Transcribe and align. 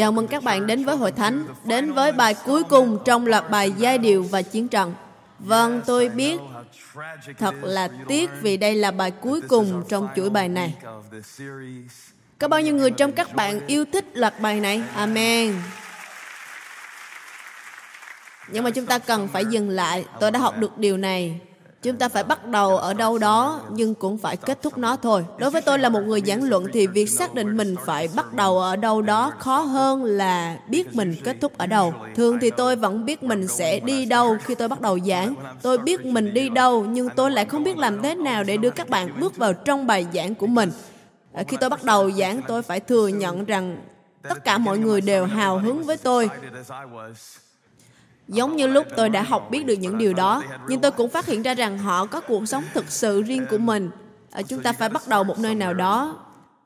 Chào 0.00 0.12
mừng 0.12 0.28
các 0.28 0.42
bạn 0.42 0.66
đến 0.66 0.84
với 0.84 0.96
Hội 0.96 1.12
Thánh, 1.12 1.44
đến 1.64 1.92
với 1.92 2.12
bài 2.12 2.34
cuối 2.46 2.62
cùng 2.64 2.98
trong 3.04 3.26
loạt 3.26 3.50
bài 3.50 3.72
giai 3.78 3.98
điệu 3.98 4.22
và 4.22 4.42
chiến 4.42 4.68
trận. 4.68 4.94
Vâng, 5.38 5.82
tôi 5.86 6.08
biết 6.08 6.40
thật 7.38 7.54
là 7.62 7.88
tiếc 8.08 8.30
vì 8.40 8.56
đây 8.56 8.74
là 8.74 8.90
bài 8.90 9.10
cuối 9.10 9.40
cùng 9.48 9.84
trong 9.88 10.08
chuỗi 10.16 10.30
bài 10.30 10.48
này. 10.48 10.74
Có 12.38 12.48
bao 12.48 12.60
nhiêu 12.60 12.76
người 12.76 12.90
trong 12.90 13.12
các 13.12 13.34
bạn 13.34 13.66
yêu 13.66 13.84
thích 13.92 14.04
loạt 14.14 14.40
bài 14.40 14.60
này? 14.60 14.82
Amen. 14.94 15.54
Nhưng 18.48 18.64
mà 18.64 18.70
chúng 18.70 18.86
ta 18.86 18.98
cần 18.98 19.28
phải 19.28 19.44
dừng 19.44 19.68
lại. 19.68 20.04
Tôi 20.20 20.30
đã 20.30 20.38
học 20.38 20.58
được 20.58 20.78
điều 20.78 20.96
này 20.96 21.40
chúng 21.82 21.96
ta 21.96 22.08
phải 22.08 22.24
bắt 22.24 22.46
đầu 22.46 22.76
ở 22.76 22.94
đâu 22.94 23.18
đó, 23.18 23.60
nhưng 23.70 23.94
cũng 23.94 24.18
phải 24.18 24.36
kết 24.36 24.62
thúc 24.62 24.78
nó 24.78 24.96
thôi. 24.96 25.24
Đối 25.38 25.50
với 25.50 25.62
tôi 25.62 25.78
là 25.78 25.88
một 25.88 26.00
người 26.00 26.22
giảng 26.26 26.42
luận 26.42 26.66
thì 26.72 26.86
việc 26.86 27.06
xác 27.06 27.34
định 27.34 27.56
mình 27.56 27.76
phải 27.86 28.08
bắt 28.16 28.32
đầu 28.32 28.58
ở 28.58 28.76
đâu 28.76 29.02
đó 29.02 29.32
khó 29.38 29.58
hơn 29.58 30.04
là 30.04 30.58
biết 30.68 30.94
mình 30.94 31.16
kết 31.24 31.36
thúc 31.40 31.58
ở 31.58 31.66
đâu. 31.66 31.94
Thường 32.16 32.38
thì 32.40 32.50
tôi 32.50 32.76
vẫn 32.76 33.04
biết 33.04 33.22
mình 33.22 33.48
sẽ 33.48 33.80
đi 33.80 34.04
đâu 34.04 34.36
khi 34.44 34.54
tôi 34.54 34.68
bắt 34.68 34.80
đầu 34.80 34.98
giảng. 35.00 35.34
Tôi 35.62 35.78
biết 35.78 36.04
mình 36.04 36.34
đi 36.34 36.48
đâu, 36.48 36.84
nhưng 36.84 37.08
tôi 37.16 37.30
lại 37.30 37.44
không 37.44 37.64
biết 37.64 37.78
làm 37.78 38.02
thế 38.02 38.14
nào 38.14 38.44
để 38.44 38.56
đưa 38.56 38.70
các 38.70 38.88
bạn 38.88 39.20
bước 39.20 39.36
vào 39.36 39.52
trong 39.52 39.86
bài 39.86 40.06
giảng 40.14 40.34
của 40.34 40.46
mình. 40.46 40.72
À, 41.32 41.42
khi 41.48 41.56
tôi 41.60 41.70
bắt 41.70 41.84
đầu 41.84 42.10
giảng, 42.10 42.40
tôi 42.48 42.62
phải 42.62 42.80
thừa 42.80 43.08
nhận 43.08 43.44
rằng 43.44 43.76
tất 44.28 44.44
cả 44.44 44.58
mọi 44.58 44.78
người 44.78 45.00
đều 45.00 45.26
hào 45.26 45.58
hứng 45.58 45.82
với 45.82 45.96
tôi. 45.96 46.30
Giống 48.30 48.56
như 48.56 48.66
lúc 48.66 48.86
tôi 48.96 49.08
đã 49.08 49.22
học 49.22 49.48
biết 49.50 49.66
được 49.66 49.74
những 49.74 49.98
điều 49.98 50.14
đó, 50.14 50.42
nhưng 50.68 50.80
tôi 50.80 50.90
cũng 50.90 51.10
phát 51.10 51.26
hiện 51.26 51.42
ra 51.42 51.54
rằng 51.54 51.78
họ 51.78 52.06
có 52.06 52.20
cuộc 52.20 52.46
sống 52.46 52.64
thực 52.74 52.90
sự 52.90 53.22
riêng 53.22 53.46
của 53.50 53.58
mình. 53.58 53.90
Ờ, 54.32 54.42
chúng 54.42 54.62
ta 54.62 54.72
phải 54.72 54.88
bắt 54.88 55.02
đầu 55.08 55.24
một 55.24 55.38
nơi 55.38 55.54
nào 55.54 55.74
đó 55.74 56.16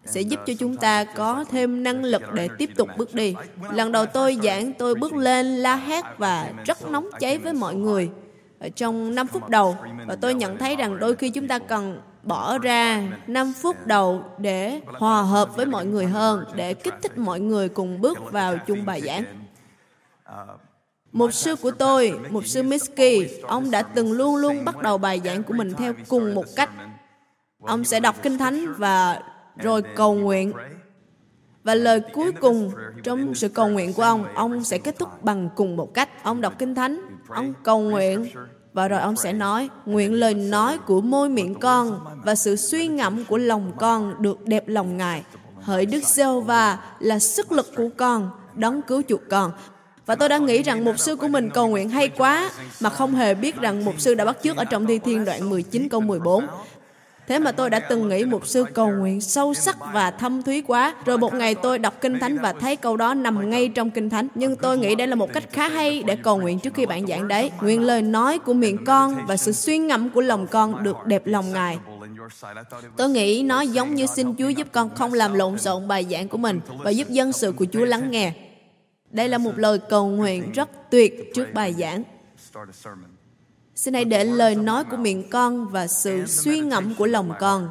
sẽ 0.04 0.20
giúp 0.20 0.40
cho 0.46 0.52
chúng 0.58 0.76
ta 0.76 1.04
có 1.04 1.44
thêm 1.50 1.82
năng 1.82 2.04
lực 2.04 2.22
để 2.32 2.48
tiếp 2.58 2.70
tục 2.76 2.88
bước 2.96 3.14
đi. 3.14 3.34
Lần 3.72 3.92
đầu 3.92 4.06
tôi 4.06 4.38
giảng, 4.42 4.72
tôi 4.72 4.94
bước 4.94 5.14
lên 5.14 5.46
la 5.46 5.76
hét 5.76 6.04
và 6.18 6.50
rất 6.64 6.90
nóng 6.90 7.08
cháy 7.20 7.38
với 7.38 7.52
mọi 7.52 7.74
người 7.74 8.10
ở 8.58 8.68
trong 8.68 9.14
5 9.14 9.26
phút 9.26 9.48
đầu 9.48 9.76
và 10.06 10.16
tôi 10.16 10.34
nhận 10.34 10.58
thấy 10.58 10.76
rằng 10.76 10.98
đôi 10.98 11.16
khi 11.16 11.30
chúng 11.30 11.48
ta 11.48 11.58
cần 11.58 12.00
bỏ 12.22 12.58
ra 12.58 13.02
5 13.26 13.52
phút 13.52 13.86
đầu 13.86 14.24
để 14.38 14.80
hòa 14.86 15.22
hợp 15.22 15.56
với 15.56 15.66
mọi 15.66 15.86
người 15.86 16.06
hơn, 16.06 16.44
để 16.54 16.74
kích 16.74 16.94
thích 17.02 17.18
mọi 17.18 17.40
người 17.40 17.68
cùng 17.68 18.00
bước 18.00 18.18
vào 18.32 18.58
chung 18.58 18.84
bài 18.86 19.00
giảng. 19.00 19.24
Một 21.14 21.34
sư 21.34 21.56
của 21.56 21.70
tôi, 21.70 22.14
một 22.30 22.46
sư 22.46 22.62
Miski, 22.62 23.42
ông 23.42 23.70
đã 23.70 23.82
từng 23.82 24.12
luôn 24.12 24.36
luôn 24.36 24.64
bắt 24.64 24.82
đầu 24.82 24.98
bài 24.98 25.20
giảng 25.24 25.42
của 25.42 25.54
mình 25.54 25.72
theo 25.74 25.92
cùng 26.08 26.34
một 26.34 26.44
cách. 26.56 26.70
Ông 27.62 27.84
sẽ 27.84 28.00
đọc 28.00 28.16
Kinh 28.22 28.38
Thánh 28.38 28.74
và 28.78 29.20
rồi 29.56 29.82
cầu 29.96 30.14
nguyện. 30.14 30.52
Và 31.64 31.74
lời 31.74 32.00
cuối 32.12 32.32
cùng 32.32 32.70
trong 33.02 33.34
sự 33.34 33.48
cầu 33.48 33.68
nguyện 33.68 33.92
của 33.92 34.02
ông, 34.02 34.24
ông 34.34 34.64
sẽ 34.64 34.78
kết 34.78 34.98
thúc 34.98 35.22
bằng 35.22 35.48
cùng 35.56 35.76
một 35.76 35.94
cách. 35.94 36.24
Ông 36.24 36.40
đọc 36.40 36.52
Kinh 36.58 36.74
Thánh, 36.74 37.00
ông 37.28 37.54
cầu 37.62 37.80
nguyện, 37.80 38.26
và 38.72 38.88
rồi 38.88 39.00
ông 39.00 39.16
sẽ 39.16 39.32
nói, 39.32 39.68
nguyện 39.86 40.12
lời 40.12 40.34
nói 40.34 40.78
của 40.78 41.00
môi 41.00 41.28
miệng 41.28 41.54
con 41.54 42.00
và 42.24 42.34
sự 42.34 42.56
suy 42.56 42.86
ngẫm 42.86 43.24
của 43.24 43.38
lòng 43.38 43.72
con 43.76 44.22
được 44.22 44.46
đẹp 44.46 44.68
lòng 44.68 44.96
Ngài. 44.96 45.24
Hỡi 45.60 45.86
Đức 45.86 46.02
giê 46.04 46.40
va 46.46 46.78
là 47.00 47.18
sức 47.18 47.52
lực 47.52 47.66
của 47.76 47.88
con, 47.96 48.30
đấng 48.54 48.82
cứu 48.82 49.02
chuộc 49.08 49.20
con. 49.30 49.52
Và 50.06 50.14
tôi 50.14 50.28
đã 50.28 50.38
nghĩ 50.38 50.62
rằng 50.62 50.84
mục 50.84 50.98
sư 50.98 51.16
của 51.16 51.28
mình 51.28 51.50
cầu 51.50 51.68
nguyện 51.68 51.88
hay 51.88 52.08
quá, 52.08 52.50
mà 52.80 52.90
không 52.90 53.14
hề 53.14 53.34
biết 53.34 53.60
rằng 53.60 53.84
mục 53.84 53.94
sư 54.00 54.14
đã 54.14 54.24
bắt 54.24 54.36
chước 54.42 54.56
ở 54.56 54.64
trong 54.64 54.86
thi 54.86 54.98
thiên 54.98 55.24
đoạn 55.24 55.50
19 55.50 55.88
câu 55.88 56.00
14. 56.00 56.46
Thế 57.28 57.38
mà 57.38 57.52
tôi 57.52 57.70
đã 57.70 57.78
từng 57.78 58.08
nghĩ 58.08 58.24
mục 58.24 58.46
sư 58.46 58.64
cầu 58.74 58.90
nguyện 58.90 59.20
sâu 59.20 59.54
sắc 59.54 59.76
và 59.92 60.10
thâm 60.10 60.42
thúy 60.42 60.62
quá. 60.66 60.94
Rồi 61.04 61.18
một 61.18 61.34
ngày 61.34 61.54
tôi 61.54 61.78
đọc 61.78 61.94
Kinh 62.00 62.18
Thánh 62.18 62.38
và 62.38 62.52
thấy 62.52 62.76
câu 62.76 62.96
đó 62.96 63.14
nằm 63.14 63.50
ngay 63.50 63.68
trong 63.68 63.90
Kinh 63.90 64.10
Thánh. 64.10 64.28
Nhưng 64.34 64.56
tôi 64.56 64.78
nghĩ 64.78 64.94
đây 64.94 65.06
là 65.06 65.14
một 65.14 65.32
cách 65.32 65.44
khá 65.52 65.68
hay 65.68 66.02
để 66.02 66.16
cầu 66.16 66.38
nguyện 66.38 66.58
trước 66.58 66.74
khi 66.74 66.86
bạn 66.86 67.06
giảng 67.06 67.28
đấy. 67.28 67.50
Nguyện 67.60 67.82
lời 67.82 68.02
nói 68.02 68.38
của 68.38 68.52
miệng 68.52 68.84
con 68.84 69.26
và 69.26 69.36
sự 69.36 69.52
suy 69.52 69.78
ngẫm 69.78 70.10
của 70.10 70.20
lòng 70.20 70.46
con 70.46 70.82
được 70.82 70.96
đẹp 71.06 71.26
lòng 71.26 71.52
Ngài. 71.52 71.78
Tôi 72.96 73.08
nghĩ 73.08 73.42
nó 73.42 73.60
giống 73.60 73.94
như 73.94 74.06
xin 74.06 74.34
Chúa 74.36 74.48
giúp 74.48 74.66
con 74.72 74.94
không 74.94 75.12
làm 75.12 75.34
lộn 75.34 75.58
xộn 75.58 75.88
bài 75.88 76.06
giảng 76.10 76.28
của 76.28 76.38
mình 76.38 76.60
và 76.78 76.90
giúp 76.90 77.08
dân 77.08 77.32
sự 77.32 77.52
của 77.52 77.66
Chúa 77.72 77.84
lắng 77.84 78.10
nghe. 78.10 78.32
Đây 79.14 79.28
là 79.28 79.38
một 79.38 79.58
lời 79.58 79.78
cầu 79.78 80.06
nguyện 80.06 80.52
rất 80.52 80.90
tuyệt 80.90 81.34
trước 81.34 81.46
bài 81.54 81.74
giảng. 81.78 82.02
Xin 83.74 83.94
hãy 83.94 84.04
để 84.04 84.24
lời 84.24 84.54
nói 84.54 84.84
của 84.84 84.96
miệng 84.96 85.30
con 85.30 85.68
và 85.68 85.86
sự 85.86 86.26
suy 86.26 86.60
ngẫm 86.60 86.94
của 86.94 87.06
lòng 87.06 87.32
con 87.40 87.68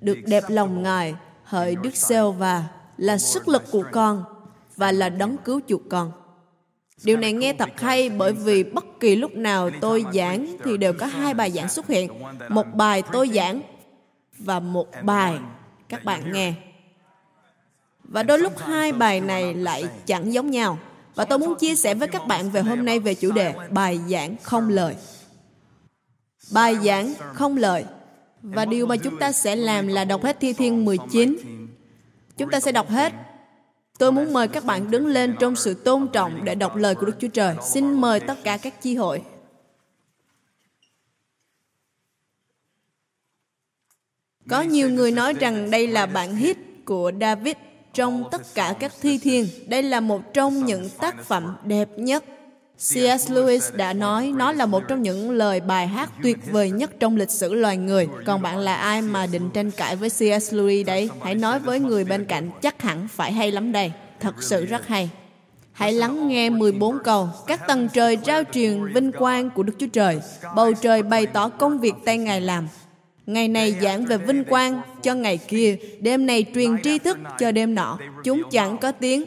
được 0.00 0.18
đẹp 0.26 0.44
lòng 0.48 0.82
Ngài, 0.82 1.14
hỡi 1.44 1.76
Đức 1.76 1.96
Sêu 1.96 2.32
và 2.32 2.64
là 2.96 3.18
sức 3.18 3.48
lực 3.48 3.62
của 3.70 3.84
con 3.92 4.24
và 4.76 4.92
là 4.92 5.08
đấng 5.08 5.36
cứu 5.44 5.60
chuộc 5.68 5.82
con. 5.88 6.12
Điều 7.04 7.16
này 7.16 7.32
nghe 7.32 7.52
thật 7.52 7.80
hay 7.80 8.10
bởi 8.10 8.32
vì 8.32 8.64
bất 8.64 8.84
kỳ 9.00 9.16
lúc 9.16 9.34
nào 9.34 9.70
tôi 9.80 10.04
giảng 10.14 10.56
thì 10.64 10.76
đều 10.76 10.92
có 10.92 11.06
hai 11.06 11.34
bài 11.34 11.50
giảng 11.50 11.68
xuất 11.68 11.86
hiện. 11.86 12.10
Một 12.48 12.66
bài 12.74 13.02
tôi 13.12 13.30
giảng 13.34 13.62
và 14.38 14.60
một 14.60 14.88
bài 15.02 15.38
các 15.88 16.04
bạn 16.04 16.32
nghe. 16.32 16.54
Và 18.08 18.22
đôi 18.22 18.38
lúc 18.38 18.58
hai 18.58 18.92
bài 18.92 19.20
này 19.20 19.54
lại 19.54 19.84
chẳng 20.06 20.32
giống 20.32 20.50
nhau. 20.50 20.78
Và 21.14 21.24
tôi 21.24 21.38
muốn 21.38 21.54
chia 21.58 21.74
sẻ 21.74 21.94
với 21.94 22.08
các 22.08 22.26
bạn 22.26 22.50
về 22.50 22.62
hôm 22.62 22.84
nay 22.84 22.98
về 22.98 23.14
chủ 23.14 23.32
đề 23.32 23.54
bài 23.70 24.00
giảng 24.08 24.36
không 24.42 24.68
lời. 24.68 24.96
Bài 26.52 26.76
giảng 26.84 27.14
không 27.34 27.56
lời. 27.56 27.84
Và 28.42 28.64
điều 28.64 28.86
mà 28.86 28.96
chúng 28.96 29.18
ta 29.18 29.32
sẽ 29.32 29.56
làm 29.56 29.86
là 29.86 30.04
đọc 30.04 30.22
hết 30.22 30.40
Thi 30.40 30.52
Thiên 30.52 30.84
19. 30.84 31.36
Chúng 32.36 32.50
ta 32.50 32.60
sẽ 32.60 32.72
đọc 32.72 32.90
hết. 32.90 33.12
Tôi 33.98 34.12
muốn 34.12 34.32
mời 34.32 34.48
các 34.48 34.64
bạn 34.64 34.90
đứng 34.90 35.06
lên 35.06 35.36
trong 35.40 35.56
sự 35.56 35.74
tôn 35.74 36.08
trọng 36.12 36.44
để 36.44 36.54
đọc 36.54 36.76
lời 36.76 36.94
của 36.94 37.06
Đức 37.06 37.16
Chúa 37.20 37.28
Trời. 37.28 37.56
Xin 37.62 38.00
mời 38.00 38.20
tất 38.20 38.34
cả 38.44 38.56
các 38.56 38.82
chi 38.82 38.96
hội. 38.96 39.22
Có 44.48 44.62
nhiều 44.62 44.90
người 44.90 45.10
nói 45.12 45.32
rằng 45.32 45.70
đây 45.70 45.86
là 45.86 46.06
bản 46.06 46.36
hit 46.36 46.56
của 46.84 47.12
David 47.20 47.56
trong 47.96 48.24
tất 48.30 48.54
cả 48.54 48.74
các 48.80 48.92
thi 49.02 49.18
thiên. 49.18 49.48
Đây 49.66 49.82
là 49.82 50.00
một 50.00 50.34
trong 50.34 50.64
những 50.64 50.88
tác 50.98 51.24
phẩm 51.24 51.56
đẹp 51.64 51.88
nhất. 51.96 52.24
C.S. 52.78 53.30
Lewis 53.30 53.76
đã 53.76 53.92
nói 53.92 54.32
nó 54.36 54.52
là 54.52 54.66
một 54.66 54.82
trong 54.88 55.02
những 55.02 55.30
lời 55.30 55.60
bài 55.60 55.86
hát 55.86 56.10
tuyệt 56.22 56.38
vời 56.52 56.70
nhất 56.70 56.90
trong 57.00 57.16
lịch 57.16 57.30
sử 57.30 57.54
loài 57.54 57.76
người. 57.76 58.08
Còn 58.26 58.42
bạn 58.42 58.58
là 58.58 58.74
ai 58.74 59.02
mà 59.02 59.26
định 59.26 59.50
tranh 59.50 59.70
cãi 59.70 59.96
với 59.96 60.10
C.S. 60.10 60.54
Lewis 60.54 60.84
đấy? 60.84 61.10
Hãy 61.22 61.34
nói 61.34 61.58
với 61.58 61.80
người 61.80 62.04
bên 62.04 62.24
cạnh, 62.24 62.50
chắc 62.62 62.82
hẳn 62.82 63.08
phải 63.08 63.32
hay 63.32 63.52
lắm 63.52 63.72
đây. 63.72 63.92
Thật 64.20 64.42
sự 64.42 64.64
rất 64.66 64.86
hay. 64.86 65.10
Hãy 65.72 65.92
lắng 65.92 66.28
nghe 66.28 66.50
14 66.50 66.98
câu. 67.04 67.28
Các 67.46 67.60
tầng 67.68 67.88
trời 67.92 68.16
trao 68.16 68.42
truyền 68.52 68.92
vinh 68.92 69.12
quang 69.12 69.50
của 69.50 69.62
Đức 69.62 69.72
Chúa 69.78 69.86
Trời. 69.92 70.20
Bầu 70.56 70.72
trời 70.72 71.02
bày 71.02 71.26
tỏ 71.26 71.48
công 71.48 71.78
việc 71.78 71.94
tay 72.04 72.18
Ngài 72.18 72.40
làm. 72.40 72.68
Ngày 73.26 73.48
này 73.48 73.76
giảng 73.82 74.04
về 74.04 74.18
vinh 74.18 74.44
quang 74.44 74.80
cho 75.02 75.14
ngày 75.14 75.38
kia, 75.48 75.76
đêm 76.00 76.26
này 76.26 76.46
truyền 76.54 76.82
tri 76.82 76.98
thức 76.98 77.18
cho 77.38 77.52
đêm 77.52 77.74
nọ. 77.74 77.98
Chúng 78.24 78.42
chẳng 78.50 78.78
có 78.78 78.92
tiếng, 78.92 79.24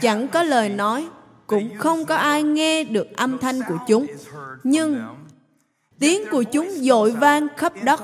chẳng 0.00 0.28
có 0.28 0.42
lời 0.42 0.68
nói, 0.68 1.06
cũng 1.46 1.70
không 1.78 2.04
có 2.04 2.16
ai 2.16 2.42
nghe 2.42 2.84
được 2.84 3.16
âm 3.16 3.38
thanh 3.38 3.60
của 3.68 3.78
chúng. 3.88 4.06
Nhưng 4.64 5.02
tiếng 5.98 6.22
của 6.30 6.42
chúng 6.42 6.70
dội 6.70 7.10
vang 7.10 7.46
khắp 7.56 7.72
đất. 7.82 8.00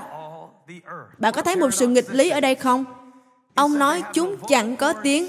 Bạn 1.18 1.32
có 1.32 1.42
thấy 1.42 1.56
một 1.56 1.74
sự 1.74 1.88
nghịch 1.88 2.10
lý 2.10 2.30
ở 2.30 2.40
đây 2.40 2.54
không? 2.54 2.84
Ông 3.54 3.78
nói 3.78 4.02
chúng 4.14 4.36
chẳng 4.48 4.76
có 4.76 4.92
tiếng, 4.92 5.26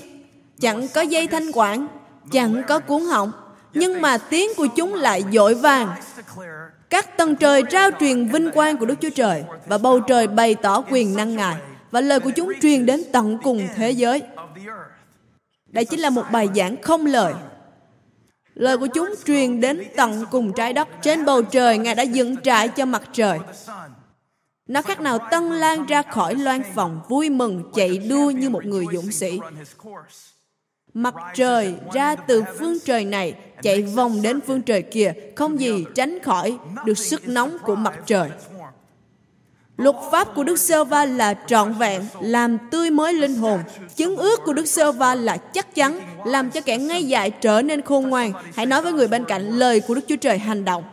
chẳng 0.59 0.87
có 0.93 1.01
dây 1.01 1.27
thanh 1.27 1.51
quản, 1.53 1.87
chẳng 2.31 2.61
có 2.67 2.79
cuốn 2.79 3.01
họng, 3.01 3.31
nhưng 3.73 4.01
mà 4.01 4.17
tiếng 4.17 4.49
của 4.57 4.67
chúng 4.75 4.93
lại 4.93 5.23
dội 5.31 5.55
vàng 5.55 5.95
các 6.93 7.17
tầng 7.17 7.35
trời 7.35 7.63
trao 7.69 7.89
truyền 7.99 8.27
vinh 8.27 8.51
quang 8.51 8.77
của 8.77 8.85
Đức 8.85 8.95
Chúa 9.01 9.09
Trời 9.09 9.43
và 9.67 9.77
bầu 9.77 9.99
trời 9.99 10.27
bày 10.27 10.55
tỏ 10.55 10.83
quyền 10.91 11.15
năng 11.15 11.35
Ngài 11.35 11.55
và 11.91 12.01
lời 12.01 12.19
của 12.19 12.31
chúng 12.35 12.51
truyền 12.61 12.85
đến 12.85 13.03
tận 13.11 13.37
cùng 13.43 13.67
thế 13.75 13.91
giới. 13.91 14.21
Đây 15.65 15.85
chính 15.85 15.99
là 15.99 16.09
một 16.09 16.23
bài 16.31 16.49
giảng 16.55 16.81
không 16.81 17.05
lời. 17.05 17.33
Lời 18.53 18.77
của 18.77 18.87
chúng 18.87 19.09
truyền 19.25 19.61
đến 19.61 19.83
tận 19.95 20.25
cùng 20.31 20.53
trái 20.53 20.73
đất. 20.73 20.87
Trên 21.01 21.25
bầu 21.25 21.43
trời, 21.43 21.77
Ngài 21.77 21.95
đã 21.95 22.03
dựng 22.03 22.37
trại 22.37 22.67
cho 22.67 22.85
mặt 22.85 23.03
trời. 23.13 23.39
Nó 24.67 24.81
khác 24.81 25.01
nào 25.01 25.19
tân 25.31 25.49
lan 25.49 25.85
ra 25.85 26.01
khỏi 26.01 26.35
loan 26.35 26.61
phòng 26.75 27.01
vui 27.09 27.29
mừng 27.29 27.71
chạy 27.75 27.97
đua 27.97 28.31
như 28.31 28.49
một 28.49 28.65
người 28.65 28.85
dũng 28.93 29.11
sĩ. 29.11 29.39
Mặt 30.93 31.15
trời 31.35 31.75
ra 31.93 32.15
từ 32.15 32.43
phương 32.59 32.77
trời 32.85 33.05
này 33.05 33.33
chạy 33.61 33.81
vòng 33.81 34.21
đến 34.21 34.39
phương 34.47 34.61
trời 34.61 34.81
kia, 34.81 35.13
không 35.35 35.59
gì 35.59 35.85
tránh 35.95 36.19
khỏi 36.23 36.57
được 36.85 36.97
sức 36.97 37.27
nóng 37.27 37.57
của 37.63 37.75
mặt 37.75 37.93
trời. 38.05 38.29
Luật 39.77 39.95
pháp 40.11 40.27
của 40.35 40.43
Đức 40.43 40.59
Sơ 40.59 40.83
Va 40.83 41.05
là 41.05 41.33
trọn 41.47 41.73
vẹn, 41.73 42.01
làm 42.21 42.57
tươi 42.71 42.91
mới 42.91 43.13
linh 43.13 43.35
hồn. 43.35 43.59
Chứng 43.95 44.17
ước 44.17 44.39
của 44.45 44.53
Đức 44.53 44.65
Sơ 44.65 44.91
Va 44.91 45.15
là 45.15 45.37
chắc 45.37 45.75
chắn, 45.75 45.99
làm 46.25 46.51
cho 46.51 46.61
kẻ 46.61 46.77
ngay 46.77 47.03
dại 47.03 47.31
trở 47.31 47.61
nên 47.61 47.81
khôn 47.81 48.09
ngoan. 48.09 48.31
Hãy 48.55 48.65
nói 48.65 48.81
với 48.81 48.93
người 48.93 49.07
bên 49.07 49.25
cạnh 49.25 49.49
lời 49.49 49.79
của 49.79 49.95
Đức 49.95 50.01
Chúa 50.07 50.15
Trời 50.15 50.37
hành 50.37 50.65
động. 50.65 50.83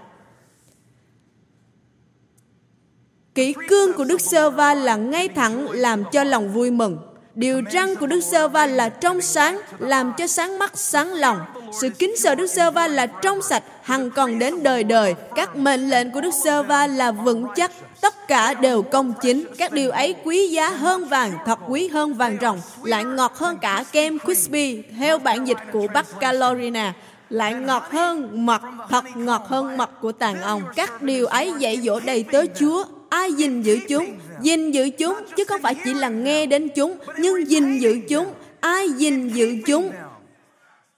Kỷ 3.34 3.54
cương 3.68 3.92
của 3.92 4.04
Đức 4.04 4.20
Sơ 4.20 4.50
Va 4.50 4.74
là 4.74 4.96
ngay 4.96 5.28
thẳng 5.28 5.70
làm 5.70 6.04
cho 6.12 6.24
lòng 6.24 6.52
vui 6.52 6.70
mừng. 6.70 6.98
Điều 7.40 7.62
răn 7.72 7.96
của 7.96 8.06
Đức 8.06 8.20
Sơ 8.20 8.48
Va 8.48 8.66
là 8.66 8.88
trong 8.88 9.20
sáng, 9.20 9.60
làm 9.78 10.12
cho 10.18 10.26
sáng 10.26 10.58
mắt 10.58 10.72
sáng 10.74 11.12
lòng. 11.12 11.38
Sự 11.80 11.88
kính 11.90 12.16
sợ 12.16 12.34
Đức 12.34 12.46
Sơ 12.46 12.70
Va 12.70 12.88
là 12.88 13.06
trong 13.06 13.42
sạch, 13.42 13.62
hằng 13.82 14.10
còn 14.10 14.38
đến 14.38 14.62
đời 14.62 14.84
đời. 14.84 15.14
Các 15.36 15.56
mệnh 15.56 15.90
lệnh 15.90 16.10
của 16.10 16.20
Đức 16.20 16.30
Sơ 16.44 16.62
Va 16.62 16.86
là 16.86 17.12
vững 17.12 17.46
chắc, 17.56 17.70
tất 18.00 18.28
cả 18.28 18.54
đều 18.54 18.82
công 18.82 19.12
chính. 19.22 19.44
Các 19.58 19.72
điều 19.72 19.90
ấy 19.90 20.14
quý 20.24 20.48
giá 20.48 20.68
hơn 20.70 21.04
vàng, 21.04 21.32
thật 21.46 21.58
quý 21.68 21.88
hơn 21.88 22.14
vàng 22.14 22.36
ròng, 22.40 22.60
lại 22.84 23.04
ngọt 23.04 23.32
hơn 23.36 23.58
cả 23.60 23.84
kem 23.92 24.18
crispy, 24.18 24.82
theo 24.98 25.18
bản 25.18 25.48
dịch 25.48 25.58
của 25.72 25.86
Bắc 25.94 26.06
Carolina 26.20 26.94
lại 27.30 27.54
ngọt 27.54 27.90
hơn 27.90 28.46
mật, 28.46 28.62
thật 28.88 29.04
ngọt 29.14 29.42
hơn 29.48 29.76
mật 29.76 29.90
của 30.00 30.12
tàn 30.12 30.42
ong. 30.42 30.62
Các 30.76 31.02
điều 31.02 31.26
ấy 31.26 31.52
dạy 31.58 31.80
dỗ 31.80 32.00
đầy 32.00 32.24
tớ 32.32 32.44
Chúa, 32.58 32.84
ai 33.10 33.32
gìn 33.32 33.62
giữ 33.62 33.78
chúng, 33.88 34.18
gìn 34.42 34.70
giữ 34.70 34.90
chúng, 34.98 35.14
chứ 35.36 35.44
không 35.48 35.62
phải 35.62 35.74
chỉ 35.84 35.94
là 35.94 36.08
nghe 36.08 36.46
đến 36.46 36.68
chúng, 36.76 36.96
nhưng 37.18 37.48
gìn 37.48 37.78
giữ 37.78 38.00
chúng. 38.08 38.26
Ai 38.60 38.88
gìn 38.90 39.28
giữ 39.28 39.56
chúng 39.66 39.90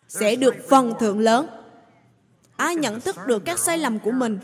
sẽ 0.09 0.37
được 0.37 0.55
phần 0.69 0.95
thưởng 1.01 1.19
lớn. 1.19 1.47
Ai 2.57 2.77
nhận 2.77 3.01
thức 3.01 3.17
được 3.27 3.43
các 3.45 3.59
sai 3.59 3.79
lầm 3.79 3.99
của 3.99 4.11
mình, 4.11 4.39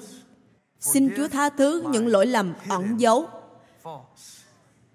xin 0.80 1.10
chúa 1.16 1.28
tha 1.28 1.48
thứ 1.48 1.84
những 1.90 2.06
lỗi 2.06 2.26
lầm 2.26 2.54
ẩn 2.68 3.00
giấu. 3.00 3.28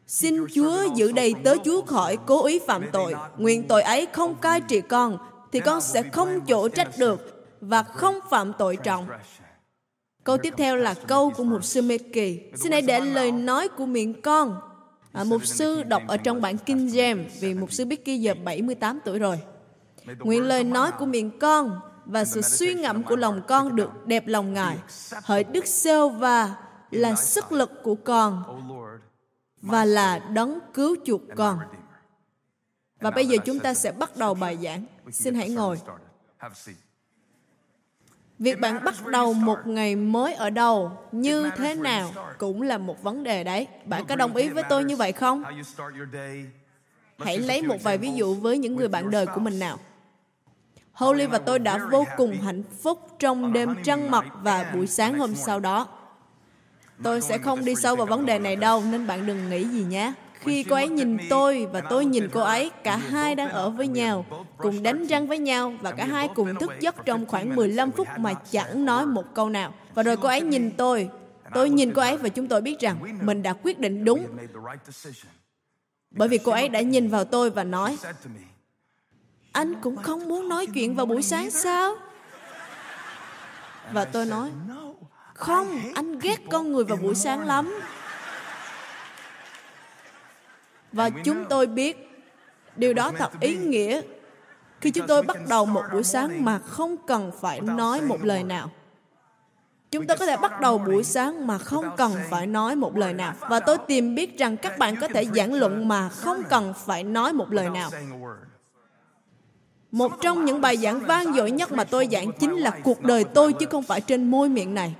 Xin 0.08 0.46
chúa 0.54 0.78
giữ 0.96 1.12
đầy 1.12 1.34
tớ 1.44 1.56
chúa 1.66 1.82
khỏi 1.82 2.18
cố 2.26 2.46
ý 2.46 2.60
phạm 2.68 2.84
tội. 2.92 3.14
Nguyện 3.38 3.68
tội 3.68 3.82
ấy 3.82 4.08
không 4.12 4.36
cai 4.36 4.62
trị 4.62 4.82
con, 4.82 5.18
thì 5.52 5.60
con 5.60 5.82
sẽ 5.82 6.04
không 6.04 6.40
chỗ 6.48 6.70
trách 6.70 6.90
được 6.98 7.46
và 7.62 7.84
không 7.84 8.20
phạm 8.30 8.54
tội 8.58 8.78
trọng. 8.84 9.08
Câu 10.24 10.38
tiếp 10.38 10.54
theo 10.58 10.76
là 10.76 10.94
câu 11.08 11.32
của 11.32 11.44
mục 11.44 11.64
sư 11.64 11.82
Mê 11.82 11.98
Kỳ. 11.98 12.42
Xin 12.56 12.72
hãy 12.72 12.82
để 12.82 13.00
lời 13.00 13.32
nói 13.32 13.68
của 13.68 13.86
miệng 13.86 14.22
con. 14.22 14.62
À, 15.12 15.24
mục 15.24 15.46
sư 15.46 15.84
đọc 15.84 16.04
ở 16.08 16.18
trong 16.18 16.42
bản 16.42 16.58
King 16.58 16.88
James 16.88 17.24
vì 17.40 17.54
mục 17.54 17.72
sư 17.72 17.86
Becky 17.86 18.18
giờ 18.18 18.34
78 18.44 19.00
tuổi 19.06 19.20
rồi. 19.20 19.40
Nguyện 20.20 20.44
lời 20.44 20.64
nói 20.64 20.92
của 21.00 21.06
miệng 21.06 21.40
con 21.40 21.80
và 22.06 22.26
sự 22.26 22.42
suy 22.42 22.74
ngẫm 22.74 23.04
của 23.04 23.16
lòng 23.16 23.42
con 23.48 23.76
được 23.76 23.90
đẹp 24.06 24.28
lòng 24.28 24.54
Ngài. 24.54 24.78
Hỡi 25.24 25.44
Đức 25.44 25.68
Sêu 25.68 26.10
và 26.10 26.56
là 26.92 27.16
sức 27.16 27.52
lực 27.52 27.72
của 27.84 27.96
con 27.96 28.44
và 29.62 29.86
là 29.86 30.20
đấng 30.20 30.60
cứu 30.74 30.96
chuộc 31.06 31.22
con. 31.36 31.60
Và 33.00 33.12
bây 33.12 33.28
giờ 33.28 33.38
chúng 33.46 33.60
ta 33.60 33.74
sẽ 33.74 33.92
bắt 33.92 34.18
đầu 34.18 34.34
bài 34.34 34.58
giảng. 34.64 34.86
Xin 35.12 35.36
hãy 35.36 35.50
ngồi. 35.50 35.80
Việc 38.40 38.60
bạn 38.60 38.84
bắt 38.84 39.06
đầu 39.08 39.34
một 39.34 39.68
ngày 39.68 39.96
mới 39.96 40.34
ở 40.34 40.50
đâu, 40.50 40.92
như 41.12 41.50
thế 41.58 41.76
nào 41.76 42.12
cũng 42.38 42.62
là 42.62 42.78
một 42.78 43.04
vấn 43.04 43.24
đề 43.24 43.44
đấy. 43.44 43.68
Bạn 43.86 44.06
có 44.06 44.16
đồng 44.16 44.36
ý 44.36 44.50
với 44.50 44.64
tôi 44.70 44.84
như 44.84 44.96
vậy 44.96 45.12
không? 45.12 45.44
Hãy 47.20 47.38
lấy 47.38 47.62
một 47.62 47.84
vài 47.84 47.98
ví 47.98 48.12
dụ 48.14 48.34
với 48.34 48.58
những 48.58 48.76
người 48.76 48.88
bạn 48.88 49.12
đời 49.12 49.26
của 49.26 49.40
mình 49.40 49.60
nào. 49.60 49.78
Holly 50.92 51.26
và 51.26 51.38
tôi 51.38 51.60
đã 51.60 51.78
vô 51.92 52.06
cùng 52.18 52.42
hạnh 52.42 52.64
phúc 52.82 53.00
trong 53.20 53.54
đêm 53.54 53.76
trăng 53.84 54.12
mật 54.12 54.26
và 54.42 54.72
buổi 54.74 54.88
sáng 54.88 55.20
hôm 55.20 55.36
sau 55.36 55.60
đó. 55.60 55.88
Tôi 57.04 57.22
sẽ 57.22 57.38
không 57.38 57.66
đi 57.66 57.76
sâu 57.76 57.96
vào 57.96 58.06
vấn 58.06 58.26
đề 58.26 58.40
này 58.40 58.56
đâu, 58.56 58.84
nên 58.92 59.08
bạn 59.08 59.26
đừng 59.26 59.50
nghĩ 59.50 59.64
gì 59.64 59.84
nhé. 59.84 60.14
Khi 60.44 60.64
cô 60.64 60.76
ấy 60.76 60.90
nhìn 60.90 61.18
tôi 61.30 61.68
và 61.72 61.82
tôi 61.82 62.06
nhìn 62.06 62.30
cô 62.34 62.42
ấy, 62.42 62.72
cả 62.84 62.98
hai 62.98 63.36
đang 63.36 63.50
ở 63.50 63.70
với 63.70 63.88
nhau, 63.88 64.26
cùng 64.58 64.84
đánh 64.84 65.06
răng 65.08 65.28
với 65.28 65.38
nhau 65.38 65.74
và 65.82 65.92
cả 65.92 66.06
hai 66.06 66.30
cùng 66.36 66.56
thức 66.60 66.72
giấc 66.80 67.06
trong 67.06 67.26
khoảng 67.26 67.56
15 67.56 67.92
phút 67.92 68.08
mà 68.18 68.34
chẳng 68.34 68.86
nói 68.86 69.06
một 69.06 69.26
câu 69.34 69.50
nào. 69.50 69.74
Và 69.94 70.04
rồi 70.04 70.18
cô 70.18 70.28
ấy 70.28 70.42
nhìn 70.42 70.72
tôi, 70.72 71.10
tôi 71.54 71.70
nhìn 71.70 71.94
cô 71.94 72.02
ấy 72.02 72.18
và 72.18 72.30
chúng 72.30 72.48
tôi 72.48 72.62
biết 72.62 72.80
rằng 72.80 73.26
mình 73.26 73.44
đã 73.44 73.54
quyết 73.64 73.80
định 73.80 74.06
đúng. 74.06 74.28
Bởi 76.12 76.28
vì 76.28 76.38
cô 76.38 76.52
ấy 76.52 76.70
đã 76.70 76.82
nhìn 76.82 77.10
vào 77.10 77.26
tôi 77.26 77.50
và 77.50 77.64
nói, 77.64 77.98
anh 79.52 79.82
cũng 79.82 79.96
không 79.96 80.28
muốn 80.28 80.50
nói 80.50 80.68
chuyện 80.74 80.96
vào 80.96 81.06
buổi 81.06 81.22
sáng 81.22 81.52
sao? 81.52 81.96
Và 83.92 84.06
tôi 84.06 84.26
nói, 84.26 84.50
không, 85.34 85.68
anh 85.96 86.20
ghét 86.20 86.42
con 86.50 86.72
người 86.72 86.84
vào 86.84 86.98
buổi 86.98 87.16
sáng 87.16 87.46
lắm. 87.46 87.80
Và 90.94 91.10
chúng 91.10 91.46
tôi 91.50 91.68
biết 91.68 92.10
điều 92.76 92.94
đó 92.94 93.12
thật 93.18 93.32
ý 93.40 93.58
nghĩa 93.58 94.02
khi 94.82 94.92
chúng 94.92 95.08
tôi 95.08 95.24
bắt 95.24 95.38
đầu 95.50 95.66
một 95.66 95.84
buổi 95.94 96.04
sáng 96.04 96.46
mà 96.46 96.60
không 96.60 96.96
cần 97.08 97.32
phải 97.42 97.62
nói 97.62 98.02
một 98.02 98.24
lời 98.24 98.44
nào. 98.44 98.70
Chúng 99.92 100.08
tôi 100.08 100.18
có 100.18 100.26
thể 100.26 100.38
bắt 100.38 100.62
đầu 100.62 100.78
buổi 100.78 101.04
sáng 101.04 101.48
mà 101.48 101.58
không 101.58 101.86
cần 101.98 102.12
phải 102.30 102.48
nói 102.48 102.76
một 102.76 102.98
lời 102.98 103.14
nào. 103.14 103.34
Và 103.40 103.60
tôi 103.60 103.78
tìm 103.88 104.16
biết 104.16 104.38
rằng 104.38 104.58
các 104.58 104.78
bạn 104.78 104.96
có 105.02 105.08
thể 105.08 105.26
giảng 105.26 105.54
luận 105.54 105.88
mà 105.88 106.10
không 106.10 106.44
cần 106.50 106.74
phải 106.86 107.04
nói 107.04 107.34
một 107.34 107.52
lời 107.52 107.70
nào. 107.70 107.90
Một 109.92 110.12
trong 110.22 110.46
những 110.46 110.62
bài 110.62 110.78
giảng 110.78 111.00
vang 111.00 111.34
dội 111.34 111.52
nhất 111.52 111.72
mà 111.72 111.84
tôi 111.84 112.08
giảng 112.12 112.32
chính 112.40 112.56
là 112.56 112.72
cuộc 112.84 113.02
đời 113.02 113.24
tôi 113.24 113.54
chứ 113.54 113.66
không 113.66 113.84
phải 113.84 114.02
trên 114.02 114.32
môi 114.32 114.50
miệng 114.50 114.74
này. 114.74 114.96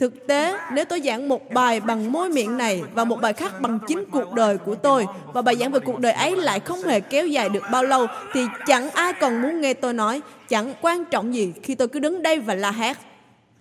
Thực 0.00 0.26
tế, 0.26 0.58
nếu 0.72 0.84
tôi 0.84 1.00
giảng 1.00 1.28
một 1.28 1.50
bài 1.50 1.80
bằng 1.80 2.12
môi 2.12 2.28
miệng 2.28 2.56
này 2.56 2.82
và 2.94 3.04
một 3.04 3.20
bài 3.20 3.32
khác 3.32 3.60
bằng 3.60 3.78
chính 3.86 4.04
cuộc 4.10 4.32
đời 4.32 4.58
của 4.58 4.74
tôi 4.74 5.06
và 5.26 5.42
bài 5.42 5.56
giảng 5.56 5.72
về 5.72 5.80
cuộc 5.80 6.00
đời 6.00 6.12
ấy 6.12 6.36
lại 6.36 6.60
không 6.60 6.82
hề 6.82 7.00
kéo 7.00 7.26
dài 7.26 7.48
được 7.48 7.62
bao 7.72 7.84
lâu 7.84 8.06
thì 8.32 8.40
chẳng 8.66 8.90
ai 8.90 9.12
còn 9.12 9.42
muốn 9.42 9.60
nghe 9.60 9.74
tôi 9.74 9.92
nói, 9.92 10.20
chẳng 10.48 10.74
quan 10.80 11.04
trọng 11.04 11.34
gì 11.34 11.52
khi 11.62 11.74
tôi 11.74 11.88
cứ 11.88 12.00
đứng 12.00 12.22
đây 12.22 12.40
và 12.40 12.54
la 12.54 12.70
hét. 12.70 12.96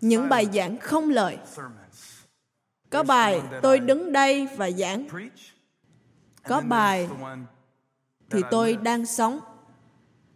Những 0.01 0.29
bài 0.29 0.47
giảng 0.53 0.77
không 0.77 1.09
lời. 1.09 1.37
Có 2.89 3.03
bài 3.03 3.41
tôi 3.61 3.79
đứng 3.79 4.11
đây 4.11 4.47
và 4.57 4.71
giảng. 4.71 5.07
Có 6.47 6.61
bài 6.61 7.07
thì 8.29 8.41
tôi 8.51 8.77
đang 8.83 9.05
sống. 9.05 9.39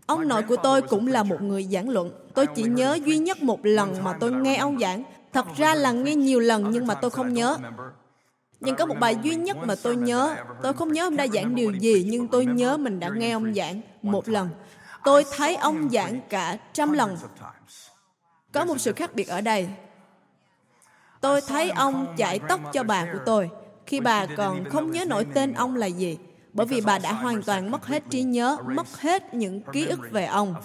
Ông 0.06 0.28
nội 0.28 0.42
của 0.42 0.56
tôi 0.56 0.82
cũng 0.82 1.08
là 1.08 1.24
một 1.24 1.42
người 1.42 1.64
giảng 1.64 1.90
luận. 1.90 2.12
Tôi 2.34 2.48
chỉ 2.56 2.64
nhớ 2.64 3.00
duy 3.06 3.18
nhất 3.18 3.44
một 3.44 3.60
lần 3.64 4.04
mà 4.04 4.14
tôi 4.20 4.32
nghe 4.32 4.56
ông 4.56 4.80
giảng 4.80 5.04
Thật 5.34 5.46
ra 5.58 5.76
là 5.76 5.92
nghe 5.92 6.16
nhiều 6.16 6.40
lần 6.40 6.72
nhưng 6.72 6.88
mà 6.88 6.94
tôi 6.94 7.12
không 7.12 7.34
nhớ. 7.34 7.58
Nhưng 8.60 8.76
có 8.76 8.86
một 8.86 8.96
bài 9.00 9.18
duy 9.24 9.36
nhất 9.36 9.58
mà 9.58 9.76
tôi 9.84 9.96
nhớ. 9.96 10.36
Tôi 10.62 10.74
không 10.74 10.92
nhớ 10.92 11.04
ông 11.08 11.18
đã 11.18 11.28
giảng 11.28 11.56
điều 11.56 11.74
gì, 11.74 12.06
nhưng 12.08 12.28
tôi 12.28 12.46
nhớ 12.46 12.78
mình 12.78 13.00
đã 13.00 13.10
nghe 13.10 13.32
ông 13.32 13.54
giảng 13.54 13.82
một 14.02 14.30
lần. 14.30 14.50
Tôi 15.04 15.26
thấy 15.36 15.56
ông 15.56 15.90
giảng 15.90 16.22
cả 16.30 16.58
trăm 16.74 16.92
lần. 16.92 17.18
Có 18.52 18.66
một 18.66 18.78
sự 18.78 18.94
khác 18.94 19.16
biệt 19.16 19.28
ở 19.28 19.42
đây. 19.42 19.70
Tôi 21.22 21.42
thấy 21.42 21.70
ông 21.70 22.16
chải 22.18 22.40
tóc 22.40 22.60
cho 22.74 22.84
bà 22.84 23.06
của 23.14 23.20
tôi 23.26 23.50
khi 23.86 24.00
bà 24.00 24.26
còn 24.26 24.70
không 24.70 24.92
nhớ 24.92 25.06
nổi 25.06 25.26
tên 25.34 25.54
ông 25.54 25.76
là 25.76 25.88
gì 25.88 26.18
bởi 26.54 26.66
vì 26.66 26.82
bà 26.82 27.00
đã 27.00 27.14
hoàn 27.14 27.42
toàn 27.42 27.72
mất 27.72 27.86
hết 27.86 28.04
trí 28.10 28.24
nhớ, 28.24 28.58
mất 28.66 29.02
hết 29.02 29.34
những 29.34 29.62
ký 29.74 29.86
ức 29.86 30.00
về 30.12 30.26
ông. 30.26 30.56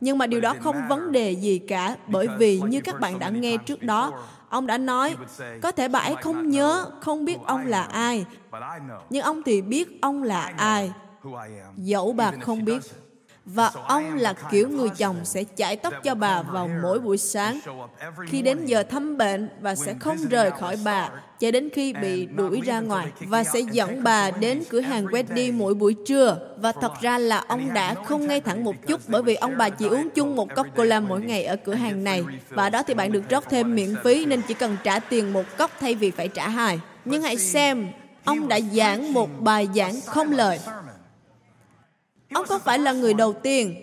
Nhưng 0.00 0.18
mà 0.18 0.26
điều 0.26 0.40
đó 0.40 0.54
không 0.62 0.76
vấn 0.88 1.12
đề 1.12 1.30
gì 1.30 1.58
cả, 1.58 1.96
bởi 2.06 2.28
vì 2.38 2.60
như 2.60 2.80
các 2.80 3.00
bạn 3.00 3.18
đã 3.18 3.28
nghe 3.28 3.56
trước 3.56 3.82
đó, 3.82 4.12
ông 4.48 4.66
đã 4.66 4.78
nói, 4.78 5.16
có 5.62 5.72
thể 5.72 5.88
bà 5.88 5.98
ấy 5.98 6.16
không 6.16 6.50
nhớ, 6.50 6.90
không 7.00 7.24
biết 7.24 7.38
ông 7.46 7.66
là 7.66 7.82
ai, 7.82 8.24
nhưng 9.10 9.22
ông 9.22 9.42
thì 9.42 9.62
biết 9.62 10.00
ông 10.00 10.22
là 10.22 10.52
ai, 10.56 10.92
dẫu 11.76 12.12
bà 12.12 12.32
không 12.40 12.64
biết 12.64 12.82
và 13.46 13.70
ông 13.88 14.14
là 14.14 14.32
kiểu 14.50 14.68
người 14.68 14.88
chồng 14.88 15.16
sẽ 15.24 15.44
chải 15.56 15.76
tóc 15.76 15.94
cho 16.04 16.14
bà 16.14 16.42
vào 16.42 16.70
mỗi 16.82 16.98
buổi 16.98 17.18
sáng. 17.18 17.60
Khi 18.26 18.42
đến 18.42 18.66
giờ 18.66 18.82
thăm 18.82 19.16
bệnh 19.16 19.48
và 19.60 19.74
sẽ 19.74 19.94
không 20.00 20.16
rời 20.30 20.50
khỏi 20.50 20.76
bà 20.84 21.08
cho 21.38 21.50
đến 21.50 21.68
khi 21.72 21.92
bị 21.92 22.26
đuổi 22.26 22.60
ra 22.64 22.80
ngoài 22.80 23.06
và 23.20 23.44
sẽ 23.44 23.60
dẫn 23.60 24.02
bà 24.02 24.30
đến 24.30 24.62
cửa 24.70 24.80
hàng 24.80 25.06
Wendy 25.06 25.56
mỗi 25.56 25.74
buổi 25.74 25.96
trưa. 26.06 26.38
Và 26.56 26.72
thật 26.72 26.92
ra 27.00 27.18
là 27.18 27.44
ông 27.48 27.74
đã 27.74 27.94
không 27.94 28.26
ngay 28.26 28.40
thẳng 28.40 28.64
một 28.64 28.86
chút 28.86 29.00
bởi 29.08 29.22
vì 29.22 29.34
ông 29.34 29.58
bà 29.58 29.68
chỉ 29.68 29.86
uống 29.86 30.10
chung 30.10 30.36
một 30.36 30.54
cốc 30.54 30.66
cola 30.76 31.00
mỗi 31.00 31.20
ngày 31.20 31.44
ở 31.44 31.56
cửa 31.56 31.74
hàng 31.74 32.04
này. 32.04 32.24
Và 32.50 32.70
đó 32.70 32.82
thì 32.82 32.94
bạn 32.94 33.12
được 33.12 33.22
rót 33.30 33.44
thêm 33.50 33.74
miễn 33.74 33.94
phí 34.04 34.24
nên 34.24 34.42
chỉ 34.48 34.54
cần 34.54 34.76
trả 34.84 34.98
tiền 34.98 35.32
một 35.32 35.44
cốc 35.58 35.70
thay 35.80 35.94
vì 35.94 36.10
phải 36.10 36.28
trả 36.28 36.48
hai. 36.48 36.80
Nhưng 37.04 37.22
hãy 37.22 37.36
xem, 37.36 37.88
ông 38.24 38.48
đã 38.48 38.60
giảng 38.72 39.12
một 39.12 39.30
bài 39.40 39.68
giảng 39.74 40.00
không 40.06 40.32
lời. 40.32 40.58
Ông 42.34 42.46
không 42.46 42.60
phải 42.64 42.78
là 42.78 42.92
người 42.92 43.14
đầu 43.14 43.32
tiên, 43.32 43.74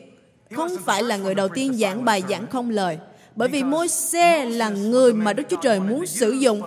không 0.55 0.69
phải 0.85 1.03
là 1.03 1.17
người 1.17 1.35
đầu 1.35 1.47
tiên 1.47 1.73
giảng 1.73 2.05
bài 2.05 2.23
giảng 2.29 2.47
không 2.47 2.69
lời. 2.69 2.97
Bởi 3.35 3.49
vì 3.49 3.63
môi 3.63 3.87
xe 3.87 4.45
là 4.45 4.69
người 4.69 5.13
mà 5.13 5.33
Đức 5.33 5.43
Chúa 5.49 5.57
Trời 5.61 5.79
muốn 5.79 6.05
sử 6.05 6.31
dụng. 6.31 6.61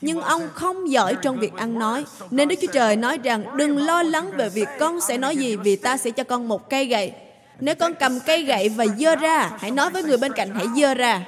Nhưng 0.00 0.20
ông 0.20 0.42
không 0.54 0.90
giỏi 0.90 1.14
trong 1.22 1.38
việc 1.38 1.52
ăn 1.56 1.78
nói. 1.78 2.04
Nên 2.30 2.48
Đức 2.48 2.56
Chúa 2.60 2.72
Trời 2.72 2.96
nói 2.96 3.18
rằng 3.22 3.56
đừng 3.56 3.78
lo 3.78 4.02
lắng 4.02 4.30
về 4.36 4.48
việc 4.48 4.68
con 4.78 5.00
sẽ 5.00 5.18
nói 5.18 5.36
gì 5.36 5.56
vì 5.56 5.76
ta 5.76 5.96
sẽ 5.96 6.10
cho 6.10 6.24
con 6.24 6.48
một 6.48 6.70
cây 6.70 6.84
gậy. 6.84 7.12
Nếu 7.60 7.74
con 7.74 7.94
cầm 7.94 8.20
cây 8.26 8.42
gậy 8.42 8.68
và 8.68 8.86
dơ 8.98 9.16
ra, 9.16 9.50
hãy 9.58 9.70
nói 9.70 9.90
với 9.90 10.02
người 10.02 10.16
bên 10.18 10.32
cạnh 10.32 10.50
hãy 10.54 10.66
dơ 10.76 10.94
ra. 10.94 11.26